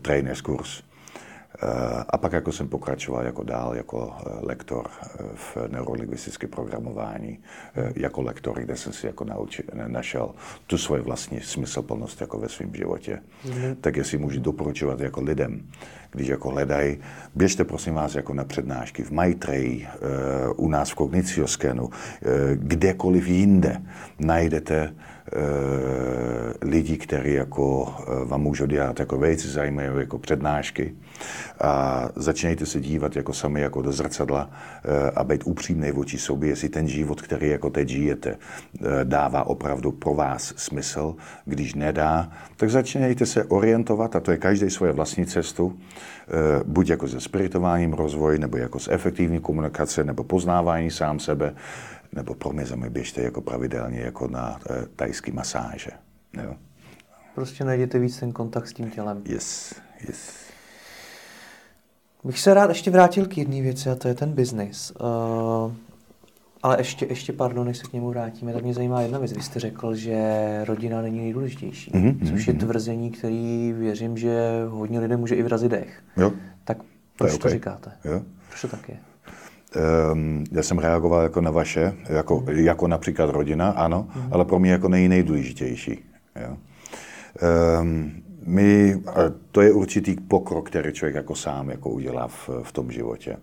trainers 0.01 0.41
kurz. 0.41 0.83
Eh, 1.63 2.03
a 2.09 2.17
pak 2.17 2.33
jako 2.33 2.51
jsem 2.51 2.67
pokračoval 2.67 3.25
jako 3.25 3.43
dál 3.43 3.75
jako 3.75 4.13
eh, 4.19 4.29
lektor 4.41 4.87
eh, 4.89 5.23
v 5.35 5.57
neurolingvistickém 5.67 6.49
programování, 6.49 7.39
jako 7.95 8.21
lektor, 8.21 8.59
kde 8.59 8.75
jsem 8.75 8.93
si 8.93 9.07
jako 9.07 9.25
naučil, 9.25 9.65
našel 9.87 10.31
tu 10.67 10.77
svoji 10.77 11.01
vlastní 11.01 11.41
smyslplnost 11.41 12.21
jako 12.21 12.37
ve 12.39 12.49
svém 12.49 12.75
životě. 12.75 13.19
Mm-hmm. 13.45 13.75
Tak 13.81 13.95
jestli 13.95 14.17
můžu 14.17 14.39
doporučovat 14.39 14.99
jako 14.99 15.21
lidem, 15.21 15.61
když 16.11 16.27
jako 16.27 16.49
hledají, 16.49 16.97
běžte 17.35 17.63
prosím 17.63 17.93
vás 17.93 18.15
jako 18.15 18.33
na 18.33 18.43
přednášky 18.43 19.03
v 19.03 19.11
Maitreji, 19.11 19.87
u 20.55 20.69
nás 20.69 20.91
v 20.91 20.95
Kognitioskenu, 20.95 21.89
kdekoliv 22.55 23.27
jinde 23.27 23.81
najdete 24.19 24.95
lidi, 26.61 26.97
kteří 26.97 27.34
jako 27.34 27.93
vám 28.26 28.41
můžou 28.41 28.65
dělat 28.65 28.99
jako 28.99 29.17
velice 29.17 29.47
zajímavé 29.47 30.01
jako 30.01 30.19
přednášky 30.19 30.95
a 31.61 32.05
začínejte 32.15 32.65
se 32.65 32.82
dívat 32.82 33.15
jako 33.15 33.34
sami 33.34 33.61
jako 33.61 33.82
do 33.82 33.91
zrcadla 33.91 34.49
eh, 34.84 35.11
a 35.15 35.23
být 35.23 35.41
upřímný 35.45 35.91
vůči 35.91 36.17
sobě, 36.17 36.49
jestli 36.49 36.69
ten 36.69 36.88
život, 36.88 37.21
který 37.21 37.49
jako 37.49 37.69
teď 37.69 37.89
žijete, 37.89 38.30
eh, 38.36 38.86
dává 39.03 39.47
opravdu 39.47 39.91
pro 39.91 40.13
vás 40.13 40.53
smysl. 40.57 41.15
Když 41.45 41.76
nedá, 41.76 42.32
tak 42.57 42.69
začínejte 42.69 43.26
se 43.26 43.43
orientovat, 43.43 44.15
a 44.15 44.19
to 44.19 44.32
je 44.32 44.38
každý 44.38 44.69
svoje 44.69 44.91
vlastní 44.91 45.26
cestu, 45.26 45.78
eh, 45.78 46.63
buď 46.65 46.89
jako 46.89 47.07
se 47.07 47.21
spiritováním 47.21 47.93
rozvoji, 47.93 48.39
nebo 48.39 48.57
jako 48.57 48.80
s 48.80 48.91
efektivní 48.91 49.39
komunikace, 49.39 50.03
nebo 50.03 50.23
poznávání 50.23 50.91
sám 50.91 51.19
sebe, 51.19 51.55
nebo 52.16 52.36
pro 52.36 52.53
mě 52.53 52.66
zemi 52.66 52.89
běžte 52.89 53.22
jako 53.22 53.41
pravidelně 53.41 53.99
jako 53.99 54.28
na 54.28 54.59
tajský 54.95 55.32
masáže. 55.32 55.91
Jo. 56.43 56.55
Prostě 57.36 57.63
najděte 57.63 57.99
víc 57.99 58.20
ten 58.20 58.32
kontakt 58.32 58.68
s 58.68 58.74
tím 58.74 58.89
tělem. 58.89 59.22
Yes, 59.26 59.74
yes. 60.07 60.45
Bych 62.24 62.39
se 62.39 62.53
rád 62.53 62.70
ještě 62.70 62.91
vrátil 62.91 63.26
k 63.26 63.38
jedné 63.38 63.61
věci, 63.61 63.89
a 63.89 63.95
to 63.95 64.07
je 64.07 64.13
ten 64.13 64.34
biznis. 64.34 64.91
Uh, 64.91 65.72
ale 66.63 66.80
ještě, 66.80 67.05
ještě, 67.05 67.34
pardon, 67.34 67.68
než 67.68 67.78
se 67.78 67.88
k 67.88 67.93
němu 67.93 68.09
vrátíme, 68.09 68.53
tak 68.53 68.63
mě 68.63 68.74
zajímá 68.74 69.01
jedna 69.01 69.20
věc. 69.20 69.34
Vy 69.34 69.43
jste 69.43 69.59
řekl, 69.59 69.95
že 69.95 70.61
rodina 70.68 71.01
není 71.01 71.20
nejdůležitější, 71.20 71.91
mm-hmm, 71.91 72.30
což 72.30 72.47
je 72.47 72.53
mhm. 72.53 72.59
tvrzení, 72.59 73.11
který 73.11 73.74
věřím, 73.74 74.18
že 74.18 74.49
hodně 74.70 74.99
lidem 74.99 75.20
může 75.20 75.36
i 75.36 75.43
vrazit 75.43 75.72
dech. 75.72 76.03
Jo. 76.18 76.32
Tak 76.63 76.78
proč 77.18 77.32
to, 77.32 77.38
okay. 77.38 77.51
to 77.51 77.55
říkáte? 77.55 77.91
Jo. 78.05 78.22
Proč 78.49 78.61
to 78.61 78.68
tak 78.68 78.89
je? 78.89 78.97
Um, 80.11 80.43
já 80.51 80.63
jsem 80.63 80.80
reagoval 80.80 81.21
jako 81.21 81.41
na 81.41 81.51
vaše, 81.51 81.93
jako, 82.09 82.43
jako 82.47 82.88
například 82.88 83.30
rodina, 83.30 83.69
ano, 83.69 84.07
mm. 84.15 84.28
ale 84.32 84.45
pro 84.45 84.59
mě 84.59 84.71
jako 84.71 84.89
nej, 84.89 85.09
nejdůležitější. 85.09 86.05
Jo. 86.41 86.57
Um, 87.82 88.11
my, 88.45 89.01
to 89.51 89.61
je 89.61 89.71
určitý 89.71 90.15
pokrok, 90.28 90.69
který 90.69 90.93
člověk 90.93 91.15
jako 91.15 91.36
sám 91.36 91.69
jako 91.69 91.89
udělá 91.89 92.28
v, 92.28 92.49
v 92.63 92.71
tom 92.71 92.91
životě. 92.91 93.38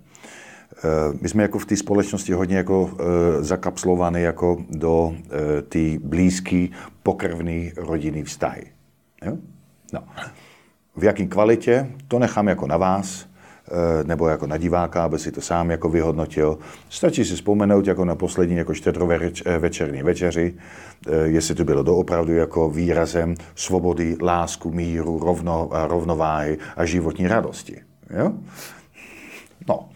Eh, 0.84 1.18
my 1.20 1.28
jsme 1.28 1.42
jako 1.42 1.58
v 1.58 1.66
té 1.66 1.76
společnosti 1.76 2.32
hodně 2.32 2.56
jako 2.56 2.90
e, 2.90 3.42
zakapslovaní 3.44 4.22
jako 4.22 4.64
do 4.70 5.14
e, 5.58 5.62
té 5.62 5.98
blízké 6.04 6.66
pokrvné 7.02 7.70
rodinný 7.76 8.22
vztahy. 8.22 8.66
Jo? 9.24 9.36
No. 9.92 10.04
V 10.96 11.04
jaký 11.04 11.26
kvalitě, 11.26 11.90
to 12.08 12.18
nechám 12.18 12.48
jako 12.48 12.66
na 12.66 12.76
vás, 12.76 13.26
Eh, 13.31 13.31
nebo 14.04 14.28
jako 14.28 14.46
na 14.46 14.56
diváka, 14.56 15.04
aby 15.04 15.18
si 15.18 15.32
to 15.32 15.40
sám 15.40 15.70
jako 15.70 15.88
vyhodnotil. 15.88 16.58
Stačí 16.88 17.24
si 17.24 17.34
vzpomenout 17.34 17.86
jako 17.86 18.04
na 18.04 18.14
poslední 18.14 18.56
jako 18.56 18.72
večerní 19.58 20.00
eh, 20.00 20.02
večeři, 20.02 20.54
eh, 21.06 21.16
jestli 21.24 21.54
to 21.54 21.64
bylo 21.64 21.82
doopravdu 21.82 22.34
jako 22.34 22.70
výrazem 22.70 23.34
svobody, 23.54 24.16
lásku, 24.22 24.70
míru, 24.70 25.18
rovno, 25.18 25.70
rovnováhy 25.72 26.58
a 26.76 26.84
životní 26.84 27.26
radosti. 27.28 27.82
Jo? 28.18 28.32
No. 29.68 29.88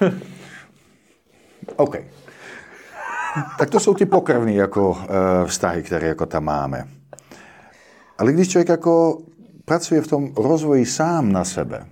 OK. 1.76 1.96
Tak 3.58 3.70
to 3.70 3.80
jsou 3.80 3.94
ty 3.94 4.06
pokrvní 4.06 4.56
jako 4.56 4.96
vztahy, 5.46 5.82
které 5.82 6.06
jako 6.06 6.26
tam 6.26 6.44
máme. 6.44 6.88
Ale 8.18 8.32
když 8.32 8.48
člověk 8.48 8.68
jako 8.68 9.18
pracuje 9.64 10.00
v 10.00 10.06
tom 10.06 10.32
rozvoji 10.36 10.86
sám 10.86 11.32
na 11.32 11.44
sebe, 11.44 11.86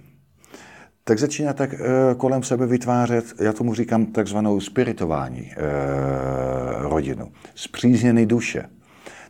tak 1.08 1.18
začíná 1.18 1.52
tak 1.52 1.74
e, 1.74 1.78
kolem 2.16 2.42
sebe 2.42 2.66
vytvářet, 2.66 3.24
já 3.40 3.52
tomu 3.52 3.74
říkám 3.74 4.06
takzvanou 4.06 4.60
spiritování 4.60 5.40
e, 5.40 5.56
rodinu, 6.82 7.32
zpřízněný 7.54 8.26
duše. 8.26 8.64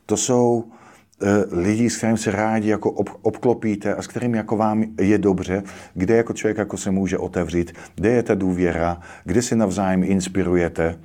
To 0.07 0.17
jsou 0.17 0.65
e, 0.65 1.57
lidi, 1.57 1.91
s 1.91 1.97
kterými 1.97 2.19
se 2.19 2.31
rádi 2.31 2.69
jako 2.69 2.91
ob, 2.91 3.11
obklopíte 3.23 3.95
a 3.95 4.03
s 4.03 4.07
kterými 4.07 4.37
jako 4.37 4.57
vám 4.57 4.85
je 5.01 5.19
dobře, 5.19 5.63
kde 5.95 6.17
jako 6.17 6.33
člověk 6.33 6.59
jako 6.59 6.77
se 6.77 6.91
může 6.91 7.19
otevřít, 7.19 7.73
kde 7.95 8.11
je 8.11 8.23
ta 8.23 8.35
důvěra, 8.35 9.01
kde 9.25 9.43
si 9.43 9.57
navzájem 9.57 10.03
inspirujete. 10.05 10.99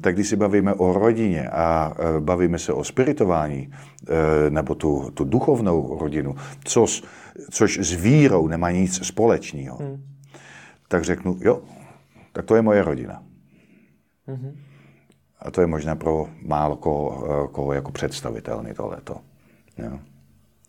Tak 0.00 0.14
když 0.14 0.28
si 0.28 0.36
bavíme 0.36 0.74
o 0.74 0.92
rodině 0.92 1.48
a 1.48 1.92
bavíme 2.20 2.58
se 2.58 2.72
o 2.72 2.84
spiritování, 2.84 3.72
nebo 4.48 4.74
tu, 4.74 5.10
tu 5.14 5.24
duchovnou 5.24 5.98
rodinu, 6.00 6.34
což 6.64 7.02
což 7.50 7.78
s 7.78 7.92
vírou 7.92 8.48
nemá 8.48 8.70
nic 8.70 9.06
společného, 9.06 9.76
hmm. 9.76 10.02
tak 10.88 11.04
řeknu, 11.04 11.38
jo, 11.40 11.62
tak 12.32 12.44
to 12.44 12.56
je 12.56 12.62
moje 12.62 12.82
rodina. 12.82 13.22
Hmm. 14.26 14.56
A 15.38 15.50
to 15.50 15.60
je 15.60 15.66
možná 15.66 15.96
pro 15.96 16.28
málo 16.42 16.76
koho, 16.76 17.48
koho 17.48 17.72
jako 17.72 17.92
představitelný 17.92 18.74
tohleto. 18.74 19.20
Jo. 19.78 19.98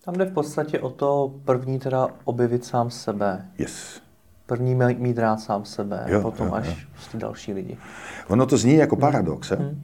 Tam 0.05 0.13
jde 0.13 0.25
v 0.25 0.33
podstatě 0.33 0.79
o 0.79 0.89
to 0.89 1.39
první 1.45 1.79
teda 1.79 2.07
objevit 2.23 2.65
sám 2.65 2.89
sebe. 2.89 3.47
Yes. 3.57 4.01
První 4.45 4.75
mít 4.75 5.17
rád 5.17 5.37
sám 5.37 5.65
sebe, 5.65 6.05
jo, 6.07 6.21
potom 6.21 6.47
jo, 6.47 6.53
až 6.53 6.67
jo. 6.67 6.73
Prostě 6.91 7.17
další 7.17 7.53
lidi. 7.53 7.77
Ono 8.27 8.45
to 8.45 8.57
zní 8.57 8.73
jako 8.73 8.95
paradox, 8.95 9.51
hmm. 9.51 9.81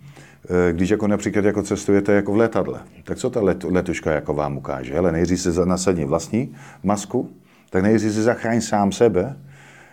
Eh, 0.50 0.74
když 0.74 0.90
jako 0.90 1.08
například 1.08 1.46
jako 1.46 1.64
cestujete 1.64 2.14
jako 2.14 2.34
v 2.34 2.38
letadle, 2.38 2.82
tak 3.04 3.18
co 3.18 3.30
ta 3.30 3.42
let, 3.42 3.64
letuška 3.64 4.12
jako 4.12 4.34
vám 4.34 4.58
ukáže? 4.58 4.94
Hele, 4.94 5.12
nejdřív 5.12 5.42
se 5.42 5.66
nasadni 5.66 6.06
vlastní 6.06 6.56
masku, 6.84 7.30
tak 7.70 7.84
nejdřív 7.84 8.14
si 8.14 8.22
zachráň 8.22 8.62
sám 8.62 8.92
sebe, 8.92 9.38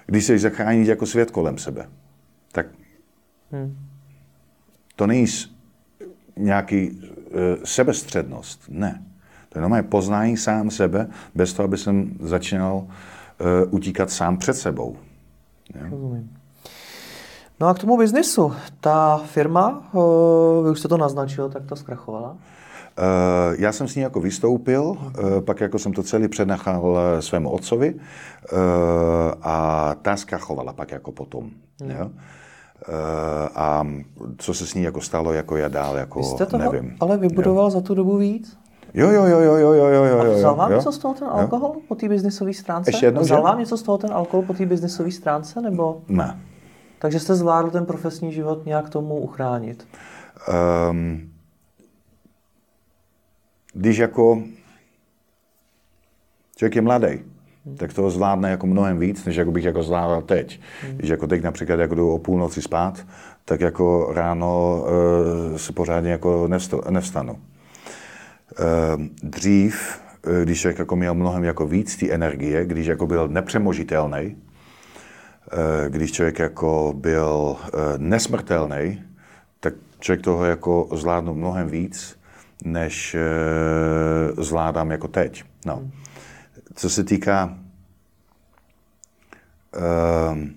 když 0.06 0.24
se 0.24 0.38
zachránit 0.38 0.88
jako 0.88 1.06
svět 1.06 1.30
kolem 1.30 1.58
sebe. 1.58 1.88
Tak 2.52 2.66
hmm. 3.52 3.76
to 4.96 5.06
není 5.06 5.26
nějaký 6.36 6.90
uh, 6.90 7.00
sebestřednost, 7.64 8.64
ne. 8.68 9.02
To 9.48 9.58
je 9.58 9.64
jenom 9.64 9.84
poznání 9.84 10.36
sám 10.36 10.70
sebe, 10.70 11.08
bez 11.34 11.52
toho, 11.52 11.64
aby 11.64 11.78
jsem 11.78 12.16
začínal 12.20 12.76
uh, 12.76 12.86
utíkat 13.70 14.10
sám 14.10 14.36
před 14.36 14.54
sebou. 14.54 14.96
Rozumím. 15.90 16.43
No 17.60 17.68
a 17.68 17.74
k 17.74 17.78
tomu 17.78 17.96
biznisu. 17.96 18.52
Ta 18.80 19.20
firma, 19.24 19.82
eh, 19.86 20.62
vy 20.62 20.70
už 20.70 20.78
jste 20.78 20.88
to 20.88 20.96
naznačil, 20.96 21.48
tak 21.48 21.66
to 21.66 21.76
zkrachovala? 21.76 22.36
Eh, 22.98 23.56
já 23.58 23.72
jsem 23.72 23.88
s 23.88 23.94
ní 23.96 24.02
jako 24.02 24.20
vystoupil, 24.20 24.96
eh, 24.98 25.40
pak 25.40 25.60
jako 25.60 25.78
jsem 25.78 25.92
to 25.92 26.02
celý 26.02 26.28
přenechal 26.28 26.98
svému 27.20 27.50
otcovi 27.50 27.94
a 29.42 29.96
ta 30.02 30.16
zkrachovala 30.16 30.72
pak 30.72 30.90
jako 30.90 31.12
potom. 31.12 31.50
Hmm. 31.80 31.90
Jo? 31.90 32.10
A 33.54 33.86
co 34.38 34.54
se 34.54 34.66
s 34.66 34.74
ní 34.74 34.82
jako 34.82 35.00
stalo, 35.00 35.32
jako 35.32 35.56
já 35.56 35.68
dál, 35.68 35.96
jako 35.96 36.18
Vy 36.18 36.24
jste 36.24 36.46
toho 36.46 36.72
nevím. 36.72 36.96
ale 37.00 37.16
vybudoval 37.16 37.64
jo. 37.64 37.70
za 37.70 37.80
tu 37.80 37.94
dobu 37.94 38.16
víc? 38.16 38.58
Jo, 38.94 39.10
jo, 39.10 39.26
jo, 39.26 39.40
jo, 39.40 39.56
jo, 39.56 39.72
jo, 39.72 39.84
jo, 39.84 40.04
jo. 40.04 40.20
A 40.20 40.24
vzal 40.24 40.54
vám 40.54 40.70
jo? 40.70 40.76
něco 40.76 40.92
z 40.92 40.98
toho 40.98 41.14
ten 41.14 41.28
alkohol 41.28 41.72
jo? 41.74 41.80
po 41.88 41.94
té 41.94 42.08
biznisové 42.08 42.54
stránce? 42.54 42.90
Ještě 42.90 43.06
jednou, 43.06 43.22
vzal 43.22 43.38
že? 43.38 43.42
vám 43.42 43.58
něco 43.58 43.76
z 43.76 43.82
toho 43.82 43.98
ten 43.98 44.12
alkohol 44.12 44.46
po 44.46 44.54
té 44.54 44.66
biznisové 44.66 45.10
stránce, 45.10 45.60
nebo? 45.60 46.02
Ne. 46.08 46.38
Takže 47.04 47.20
jste 47.20 47.34
zvládl 47.34 47.70
ten 47.70 47.86
profesní 47.86 48.32
život 48.32 48.66
nějak 48.66 48.88
tomu 48.90 49.16
uchránit? 49.18 49.88
Um, 50.90 51.32
když 53.74 53.98
jako 53.98 54.42
člověk 56.56 56.76
je 56.76 56.82
mladý, 56.82 57.22
hmm. 57.66 57.76
tak 57.76 57.92
to 57.92 58.10
zvládne 58.10 58.50
jako 58.50 58.66
mnohem 58.66 58.98
víc, 58.98 59.24
než 59.24 59.36
jako 59.36 59.50
bych 59.50 59.64
jako 59.64 59.82
zvládal 59.82 60.22
teď. 60.22 60.60
Hmm. 60.82 60.96
Když 60.96 61.10
jako 61.10 61.26
teď 61.26 61.42
například 61.42 61.80
jako 61.80 61.94
jdu 61.94 62.10
o 62.10 62.18
půlnoci 62.18 62.62
spát, 62.62 63.06
tak 63.44 63.60
jako 63.60 64.12
ráno 64.14 64.84
e, 65.54 65.58
se 65.58 65.72
pořádně 65.72 66.10
jako 66.10 66.48
nevstanu. 66.90 67.32
E, 67.32 67.38
dřív, 69.22 70.00
když 70.44 70.60
člověk 70.60 70.78
jako 70.78 70.96
měl 70.96 71.14
mnohem 71.14 71.44
jako 71.44 71.66
víc 71.66 71.96
té 71.96 72.10
energie, 72.10 72.64
když 72.64 72.86
jako 72.86 73.06
byl 73.06 73.28
nepřemožitelný, 73.28 74.36
když 75.88 76.12
člověk 76.12 76.38
jako 76.38 76.94
byl 76.96 77.56
e, 77.56 77.68
nesmrtelný, 77.98 79.02
tak 79.60 79.74
člověk 80.00 80.24
toho 80.24 80.44
jako 80.44 80.88
zvládnu 80.92 81.34
mnohem 81.34 81.68
víc, 81.68 82.18
než 82.64 83.14
e, 83.14 83.22
zvládám 84.42 84.90
jako 84.90 85.08
teď. 85.08 85.44
No. 85.66 85.90
Co 86.74 86.90
se 86.90 87.04
týká 87.04 87.58
e, 89.76 90.54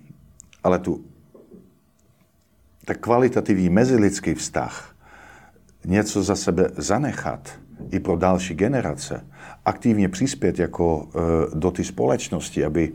ale 0.64 0.80
tu 0.80 1.06
tak 2.86 2.98
kvalitativní 2.98 3.70
mezilidský 3.70 4.34
vztah, 4.34 4.96
něco 5.86 6.24
za 6.24 6.36
sebe 6.36 6.70
zanechat 6.78 7.60
i 7.92 8.00
pro 8.00 8.18
další 8.18 8.54
generace, 8.54 9.26
aktivně 9.66 10.10
přispět 10.10 10.60
jako 10.60 11.10
do 11.54 11.72
té 11.72 11.84
společnosti, 11.84 12.66
aby 12.66 12.94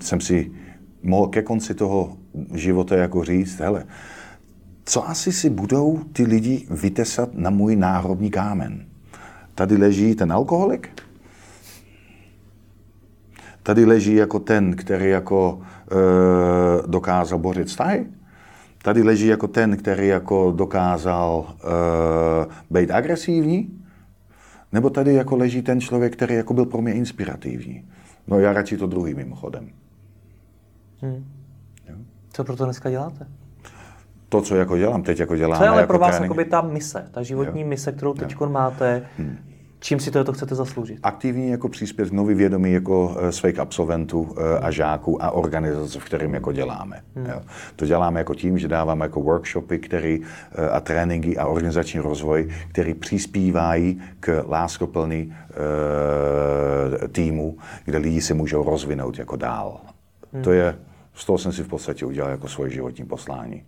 jsem 0.00 0.20
si 0.20 0.50
mohl 1.02 1.26
ke 1.26 1.42
konci 1.42 1.74
toho 1.74 2.16
života 2.54 2.96
jako 2.96 3.24
říct, 3.24 3.60
hele, 3.60 3.84
co 4.84 5.08
asi 5.08 5.32
si 5.32 5.50
budou 5.50 6.00
ty 6.12 6.22
lidi 6.24 6.66
vytesat 6.70 7.34
na 7.34 7.50
můj 7.50 7.76
náhrobní 7.76 8.30
kámen? 8.30 8.86
Tady 9.54 9.76
leží 9.76 10.14
ten 10.14 10.32
alkoholik? 10.32 10.88
Tady 13.62 13.84
leží 13.84 14.14
jako 14.14 14.38
ten, 14.38 14.76
který 14.76 15.10
jako 15.10 15.60
e, 15.60 16.86
dokázal 16.86 17.38
bořit 17.38 17.68
vztahy? 17.68 18.06
Tady 18.82 19.02
leží 19.02 19.26
jako 19.26 19.48
ten, 19.48 19.76
který 19.76 20.08
jako 20.08 20.52
dokázal 20.56 21.46
e, 21.48 22.46
být 22.70 22.90
agresivní? 22.90 23.82
Nebo 24.72 24.90
tady 24.90 25.14
jako 25.14 25.36
leží 25.36 25.62
ten 25.62 25.80
člověk, 25.80 26.12
který 26.12 26.34
jako 26.34 26.54
byl 26.54 26.64
pro 26.66 26.82
mě 26.82 26.92
inspirativní? 26.92 27.84
No 28.26 28.38
já 28.38 28.52
radši 28.52 28.76
to 28.76 28.86
druhý 28.86 29.14
mimochodem. 29.14 29.70
Hmm. 31.00 31.24
Co 32.32 32.44
pro 32.44 32.56
to 32.56 32.64
dneska 32.64 32.90
děláte? 32.90 33.26
To, 34.28 34.42
co 34.42 34.56
jako 34.56 34.76
dělám, 34.76 35.02
teď 35.02 35.20
jako 35.20 35.36
dělám. 35.36 35.58
Co 35.58 35.64
je 35.64 35.68
ale 35.68 35.80
jako 35.80 35.88
pro 35.88 35.98
vás 35.98 36.20
jakoby 36.20 36.44
ta 36.44 36.60
mise, 36.60 37.08
ta 37.10 37.22
životní 37.22 37.60
jo. 37.60 37.66
mise, 37.68 37.92
kterou 37.92 38.14
teď 38.14 38.40
máte, 38.40 39.06
hmm. 39.18 39.38
Čím 39.80 40.00
si 40.00 40.10
to, 40.10 40.32
chcete 40.32 40.54
zasloužit? 40.54 40.98
Aktivní 41.02 41.50
jako 41.50 41.68
příspěv 41.68 42.12
nový 42.12 42.34
vědomí 42.34 42.72
jako 42.72 43.16
eh, 43.20 43.32
svých 43.32 43.58
absolventů 43.58 44.34
eh, 44.36 44.58
a 44.58 44.70
žáků 44.70 45.22
a 45.22 45.30
organizace, 45.30 46.00
v 46.00 46.04
kterým 46.04 46.34
jako 46.34 46.52
děláme. 46.52 47.02
Hmm. 47.14 47.26
Jo. 47.26 47.42
To 47.76 47.86
děláme 47.86 48.20
jako 48.20 48.34
tím, 48.34 48.58
že 48.58 48.68
dáváme 48.68 49.04
jako 49.04 49.20
workshopy 49.20 49.78
který, 49.78 50.20
eh, 50.52 50.68
a 50.68 50.80
tréninky 50.80 51.38
a 51.38 51.46
organizační 51.46 52.00
rozvoj, 52.00 52.48
který 52.68 52.94
přispívají 52.94 54.02
k 54.20 54.44
láskoplný 54.48 55.26
uh, 55.26 57.08
týmu, 57.08 57.58
kde 57.84 57.98
lidi 57.98 58.20
se 58.20 58.34
můžou 58.34 58.64
rozvinout 58.64 59.18
jako 59.18 59.36
dál. 59.36 59.80
Hmm. 60.32 60.42
To 60.42 60.52
je 60.52 60.78
z 61.16 61.24
toho 61.24 61.38
jsem 61.38 61.52
si 61.52 61.62
v 61.62 61.68
podstatě 61.68 62.06
udělal 62.06 62.30
jako 62.30 62.48
svoje 62.48 62.70
životní 62.70 63.04
poslání. 63.04 63.64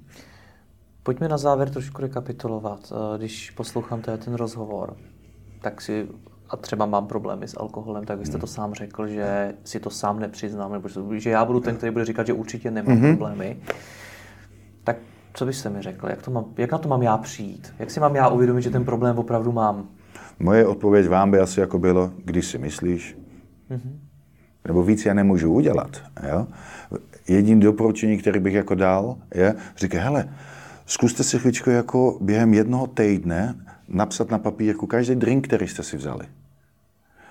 Pojďme 1.02 1.28
na 1.28 1.38
závěr 1.38 1.70
trošku 1.70 2.02
rekapitulovat. 2.02 2.92
Když 3.16 3.50
poslouchám 3.50 4.00
ten 4.00 4.34
rozhovor, 4.34 4.96
tak 5.60 5.80
si, 5.80 6.08
a 6.50 6.56
třeba 6.56 6.86
mám 6.86 7.06
problémy 7.06 7.48
s 7.48 7.60
alkoholem, 7.60 8.04
tak 8.04 8.18
byste 8.18 8.34
hmm. 8.34 8.40
to 8.40 8.46
sám 8.46 8.74
řekl, 8.74 9.06
že 9.06 9.54
si 9.64 9.80
to 9.80 9.90
sám 9.90 10.20
nepřiznám, 10.20 10.72
nebo 10.72 10.88
že 11.16 11.30
já 11.30 11.44
budu 11.44 11.60
ten, 11.60 11.76
který 11.76 11.92
bude 11.92 12.04
říkat, 12.04 12.26
že 12.26 12.32
určitě 12.32 12.70
nemám 12.70 12.96
hmm. 12.96 13.16
problémy. 13.16 13.56
Tak 14.84 14.96
co 15.34 15.46
byste 15.46 15.70
mi 15.70 15.82
řekl? 15.82 16.08
Jak, 16.08 16.22
to 16.22 16.30
mám, 16.30 16.44
jak 16.56 16.72
na 16.72 16.78
to 16.78 16.88
mám 16.88 17.02
já 17.02 17.16
přijít? 17.16 17.74
Jak 17.78 17.90
si 17.90 18.00
mám 18.00 18.16
já 18.16 18.28
uvědomit, 18.28 18.62
že 18.62 18.70
ten 18.70 18.84
problém 18.84 19.18
opravdu 19.18 19.52
mám? 19.52 19.88
Moje 20.38 20.66
odpověď 20.66 21.08
vám 21.08 21.30
by 21.30 21.38
asi 21.38 21.60
jako 21.60 21.78
bylo, 21.78 22.12
když 22.24 22.46
si 22.46 22.58
myslíš, 22.58 23.18
hmm. 23.70 24.00
nebo 24.66 24.82
víc 24.82 25.06
já 25.06 25.14
nemůžu 25.14 25.52
udělat. 25.52 26.02
Jo? 26.28 26.46
jediný 27.28 27.60
doporučení, 27.60 28.18
který 28.18 28.40
bych 28.40 28.54
jako 28.54 28.74
dal, 28.74 29.16
je, 29.34 29.54
říká, 29.76 30.00
hele, 30.00 30.28
zkuste 30.86 31.24
si 31.24 31.38
chvíličku 31.38 31.70
jako 31.70 32.18
během 32.20 32.54
jednoho 32.54 32.86
týdne 32.86 33.54
napsat 33.88 34.30
na 34.30 34.38
papírku 34.38 34.86
každý 34.86 35.14
drink, 35.14 35.46
který 35.46 35.68
jste 35.68 35.82
si 35.82 35.96
vzali. 35.96 36.26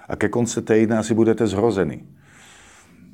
A 0.08 0.16
ke 0.16 0.30
konci 0.30 0.62
týdne 0.62 0.97
asi 0.97 1.14
budete 1.14 1.47
zhrozený. 1.47 2.03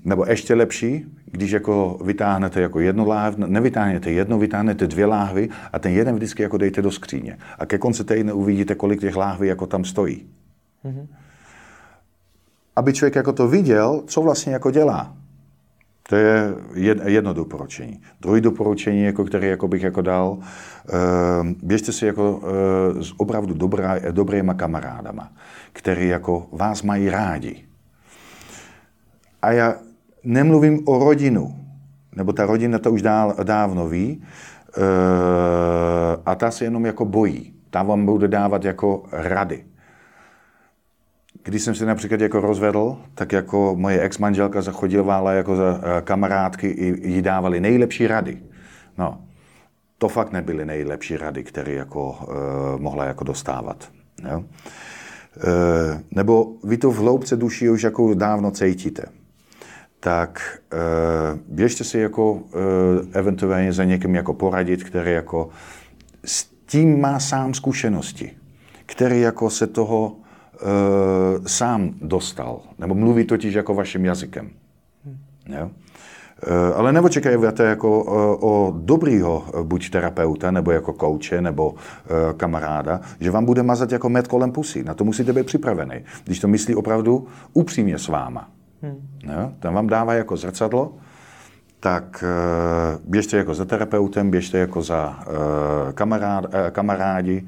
Nebo 0.05 0.25
ještě 0.25 0.53
lepší, 0.53 1.05
když 1.25 1.51
jako 1.51 1.99
vytáhnete 2.05 2.61
jako 2.61 2.79
jednu 2.79 3.07
láhvi, 3.07 3.43
nevytáhnete 3.47 4.11
jednu, 4.11 4.39
vytáhnete 4.39 4.87
dvě 4.87 5.05
láhvy 5.05 5.49
a 5.73 5.79
ten 5.79 5.91
jeden 5.91 6.15
vždycky 6.15 6.43
jako 6.43 6.57
dejte 6.57 6.81
do 6.81 6.91
skříně. 6.91 7.37
A 7.59 7.65
ke 7.65 7.77
konci 7.77 8.03
týdne 8.03 8.33
uvidíte, 8.33 8.75
kolik 8.75 9.01
těch 9.01 9.15
láhví 9.15 9.47
jako 9.47 9.67
tam 9.67 9.85
stojí. 9.85 10.27
Mm-hmm. 10.85 11.07
Aby 12.75 12.93
člověk 12.93 13.15
jako 13.15 13.33
to 13.33 13.47
viděl, 13.47 14.03
co 14.07 14.21
vlastně 14.21 14.53
jako 14.53 14.71
dělá. 14.71 15.15
To 16.09 16.15
je 16.15 16.55
jedno 17.05 17.33
doporučení. 17.33 18.01
Druhý 18.21 18.41
doporučení, 18.41 19.03
jako 19.03 19.25
který 19.25 19.47
jako 19.47 19.67
bych 19.67 19.83
jako 19.83 20.01
dal, 20.01 20.37
eh, 20.39 20.93
běžte 21.63 21.91
si 21.91 22.05
jako 22.05 22.41
eh, 22.43 23.03
s 23.03 23.13
opravdu 23.17 23.53
dobrá, 23.53 23.95
dobrýma 24.11 24.53
kamarádama, 24.53 25.31
který 25.73 26.07
jako 26.07 26.47
vás 26.51 26.83
mají 26.83 27.09
rádi. 27.09 27.63
A 29.41 29.51
já 29.51 29.75
nemluvím 30.23 30.79
o 30.85 30.99
rodinu, 30.99 31.55
nebo 32.15 32.33
ta 32.33 32.45
rodina 32.45 32.79
to 32.79 32.91
už 32.91 33.01
dál, 33.01 33.35
dávno 33.43 33.87
ví, 33.87 34.23
eh, 34.77 34.81
a 36.25 36.35
ta 36.35 36.51
se 36.51 36.63
jenom 36.63 36.85
jako 36.85 37.05
bojí. 37.05 37.53
Ta 37.69 37.83
vám 37.83 38.05
bude 38.05 38.27
dávat 38.27 38.65
jako 38.65 39.03
rady. 39.11 39.63
Když 41.43 41.61
jsem 41.61 41.75
se 41.75 41.85
například 41.85 42.21
jako 42.21 42.39
rozvedl, 42.39 42.97
tak 43.15 43.31
jako 43.31 43.75
moje 43.77 44.01
ex-manželka 44.01 44.61
zachodila 44.61 45.31
jako 45.31 45.55
za 45.55 45.81
eh, 45.83 46.01
kamarádky 46.01 46.67
i 46.67 47.09
jí 47.09 47.21
dávali 47.21 47.59
nejlepší 47.59 48.07
rady. 48.07 48.41
No, 48.97 49.21
to 49.97 50.09
fakt 50.09 50.31
nebyly 50.31 50.65
nejlepší 50.65 51.17
rady, 51.17 51.43
které 51.43 51.73
jako 51.73 52.09
uh, 52.09 52.81
mohla 52.81 53.05
jako 53.05 53.23
dostávat. 53.23 53.91
Jo? 54.31 54.39
Uh, 54.39 54.43
nebo 56.11 56.53
vy 56.63 56.77
to 56.77 56.91
v 56.91 56.97
hloubce 56.97 57.35
duši 57.35 57.69
už 57.69 57.83
jako 57.83 58.13
dávno 58.13 58.51
cítíte. 58.51 59.03
Tak 59.99 60.59
uh, 60.73 61.39
běžte 61.47 61.83
si 61.83 61.99
jako 61.99 62.31
uh, 62.31 62.41
eventuálně 63.13 63.73
za 63.73 63.83
někým 63.83 64.15
jako 64.15 64.33
poradit, 64.33 64.83
který 64.83 65.11
jako 65.11 65.49
s 66.25 66.43
tím 66.65 67.01
má 67.01 67.19
sám 67.19 67.53
zkušenosti, 67.53 68.31
který 68.85 69.21
jako 69.21 69.49
se 69.49 69.67
toho 69.67 70.15
uh, 70.63 71.45
sám 71.45 71.93
dostal, 72.01 72.59
nebo 72.79 72.95
mluví 72.95 73.25
totiž 73.25 73.53
jako 73.53 73.73
vaším 73.73 74.05
jazykem. 74.05 74.49
Jo? 75.47 75.65
Uh, 75.65 76.77
ale 76.77 76.93
neočekávajte 76.93 77.63
jako 77.63 78.03
uh, 78.03 78.13
o 78.51 78.73
dobrýho 78.77 79.45
buď 79.63 79.89
terapeuta, 79.89 80.51
nebo 80.51 80.71
jako 80.71 80.93
kouče, 80.93 81.41
nebo 81.41 81.75
kamaráda, 82.37 83.01
že 83.19 83.31
vám 83.31 83.45
bude 83.45 83.63
mazat 83.63 83.91
jako 83.91 84.09
med 84.09 84.27
kolem 84.27 84.51
pusy. 84.51 84.83
Na 84.83 84.93
to 84.93 85.03
musíte 85.03 85.33
být 85.33 85.45
připravený, 85.45 85.95
když 86.23 86.39
to 86.39 86.47
myslí 86.47 86.75
opravdu 86.75 87.27
upřímně 87.53 87.99
s 87.99 88.07
váma. 88.07 88.49
Hmm. 88.81 88.95
Jo? 89.23 89.51
Ten 89.59 89.73
vám 89.73 89.87
dává 89.87 90.13
jako 90.13 90.37
zrcadlo, 90.37 90.93
tak 91.83 92.23
eh, 92.23 92.99
běžte 93.05 93.37
jako 93.37 93.53
za 93.53 93.65
terapeutem, 93.65 94.31
běžte 94.31 94.57
jako 94.57 94.81
za 94.81 95.19
eh, 95.21 95.93
kamarád, 95.93 96.45
eh, 96.53 96.71
kamarádi, 96.71 97.47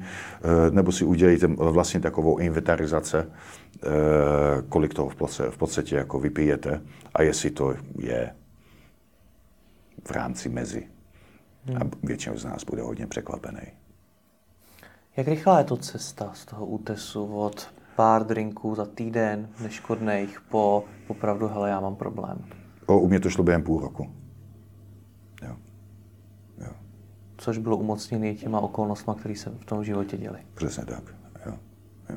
nebo 0.70 0.92
si 0.92 1.04
udělejte 1.04 1.46
vlastně 1.46 2.00
takovou 2.00 2.38
inventarizace, 2.38 3.28
kolik 4.68 4.94
toho 4.94 5.08
v 5.50 5.56
podstatě 5.56 5.96
jako 5.96 6.20
vypijete 6.20 6.80
a 7.14 7.22
jestli 7.22 7.50
to 7.50 7.74
je 7.98 8.30
v 10.04 10.10
rámci 10.10 10.48
mezi. 10.48 10.86
A 11.76 11.78
hmm. 11.78 11.90
většinou 12.02 12.38
z 12.38 12.44
nás 12.44 12.64
bude 12.64 12.82
hodně 12.82 13.06
překvapený. 13.06 13.62
Jak 15.16 15.28
rychlá 15.28 15.58
je 15.58 15.64
to 15.64 15.76
cesta 15.76 16.30
z 16.34 16.44
toho 16.44 16.66
útesu 16.66 17.36
od 17.36 17.68
pár 17.96 18.26
drinků 18.26 18.74
za 18.74 18.86
týden 18.86 19.48
neškodných 19.62 20.40
po 20.40 20.84
opravdu, 21.08 21.48
hele, 21.48 21.70
já 21.70 21.80
mám 21.80 21.96
problém? 21.96 22.44
O, 22.86 22.98
u 22.98 23.08
mě 23.08 23.20
to 23.20 23.30
šlo 23.30 23.44
během 23.44 23.62
půl 23.62 23.80
roku. 23.80 24.25
Což 27.46 27.58
bylo 27.58 27.76
umocněné 27.76 28.34
těma 28.34 28.60
okolnostmi, 28.60 29.12
které 29.20 29.36
se 29.36 29.50
v 29.50 29.64
tom 29.64 29.84
životě 29.84 30.16
děly. 30.16 30.38
Přesně 30.54 30.84
tak. 30.84 31.02
Jo. 31.46 31.52
Jo. 32.10 32.16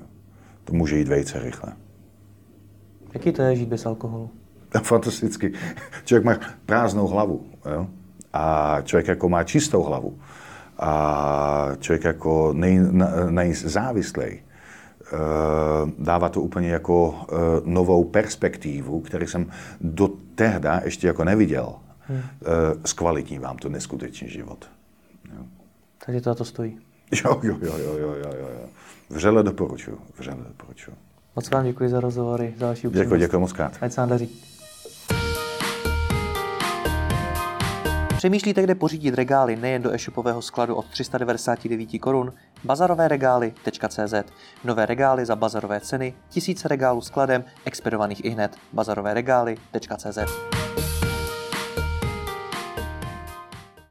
To 0.63 0.73
může 0.73 0.97
jít 0.97 1.07
vejce 1.07 1.39
rychle. 1.39 1.73
Jaký 3.13 3.31
to 3.31 3.41
je 3.41 3.55
žít 3.55 3.69
bez 3.69 3.85
alkoholu? 3.85 4.29
Fantasticky. 4.83 5.53
Člověk 6.05 6.25
má 6.25 6.39
prázdnou 6.65 7.07
hlavu. 7.07 7.45
Jo? 7.73 7.87
A 8.33 8.77
člověk 8.81 9.07
jako 9.07 9.29
má 9.29 9.43
čistou 9.43 9.83
hlavu. 9.83 10.19
A 10.79 11.69
člověk 11.79 12.03
jako 12.03 12.53
nej, 12.53 12.79
nej 13.29 13.53
závislý. 13.53 14.25
dává 15.97 16.29
to 16.29 16.41
úplně 16.41 16.69
jako 16.69 17.15
novou 17.65 18.03
perspektivu, 18.03 18.99
který 19.01 19.27
jsem 19.27 19.49
do 19.81 20.09
tehda 20.35 20.81
ještě 20.85 21.07
jako 21.07 21.23
neviděl. 21.23 21.75
Hmm. 21.99 22.21
Zkvalitní 22.85 23.39
vám 23.39 23.57
to 23.57 23.69
neskutečný 23.69 24.29
život. 24.29 24.69
Takže 26.05 26.21
to 26.21 26.29
za 26.29 26.35
to 26.35 26.45
stojí. 26.45 26.79
Jo, 27.25 27.39
jo, 27.43 27.57
jo, 27.61 27.77
jo, 27.77 27.97
jo, 27.97 28.15
jo, 28.17 28.33
jo. 28.39 28.69
Vřele 29.09 29.43
doporučuji, 29.43 29.97
vřele 30.17 30.43
doporučuji. 30.47 30.91
Moc 31.35 31.49
vám 31.49 31.65
děkuji 31.65 31.89
za 31.89 31.99
rozhovory, 31.99 32.53
za 32.57 32.67
vaši 32.67 32.87
upřímnost. 32.87 33.05
Děkuji, 33.05 33.19
děkuji 33.19 33.39
moc 33.39 33.53
krát. 33.53 33.77
Ať 33.81 33.91
se 33.93 34.01
vám 34.01 34.09
daří. 34.09 34.41
Přemýšlíte, 38.17 38.63
kde 38.63 38.75
pořídit 38.75 39.15
regály 39.15 39.55
nejen 39.55 39.81
do 39.81 39.93
e-shopového 39.93 40.41
skladu 40.41 40.75
od 40.75 40.85
399 40.85 41.99
korun? 41.99 42.33
Bazarovéregály.cz 42.63 44.13
Nové 44.63 44.85
regály 44.85 45.25
za 45.25 45.35
bazarové 45.35 45.79
ceny, 45.79 46.13
tisíce 46.29 46.67
regálů 46.67 47.01
skladem, 47.01 47.43
expedovaných 47.65 48.25
i 48.25 48.29
hned. 48.29 48.55
Bazarovéregály.cz 48.73 50.19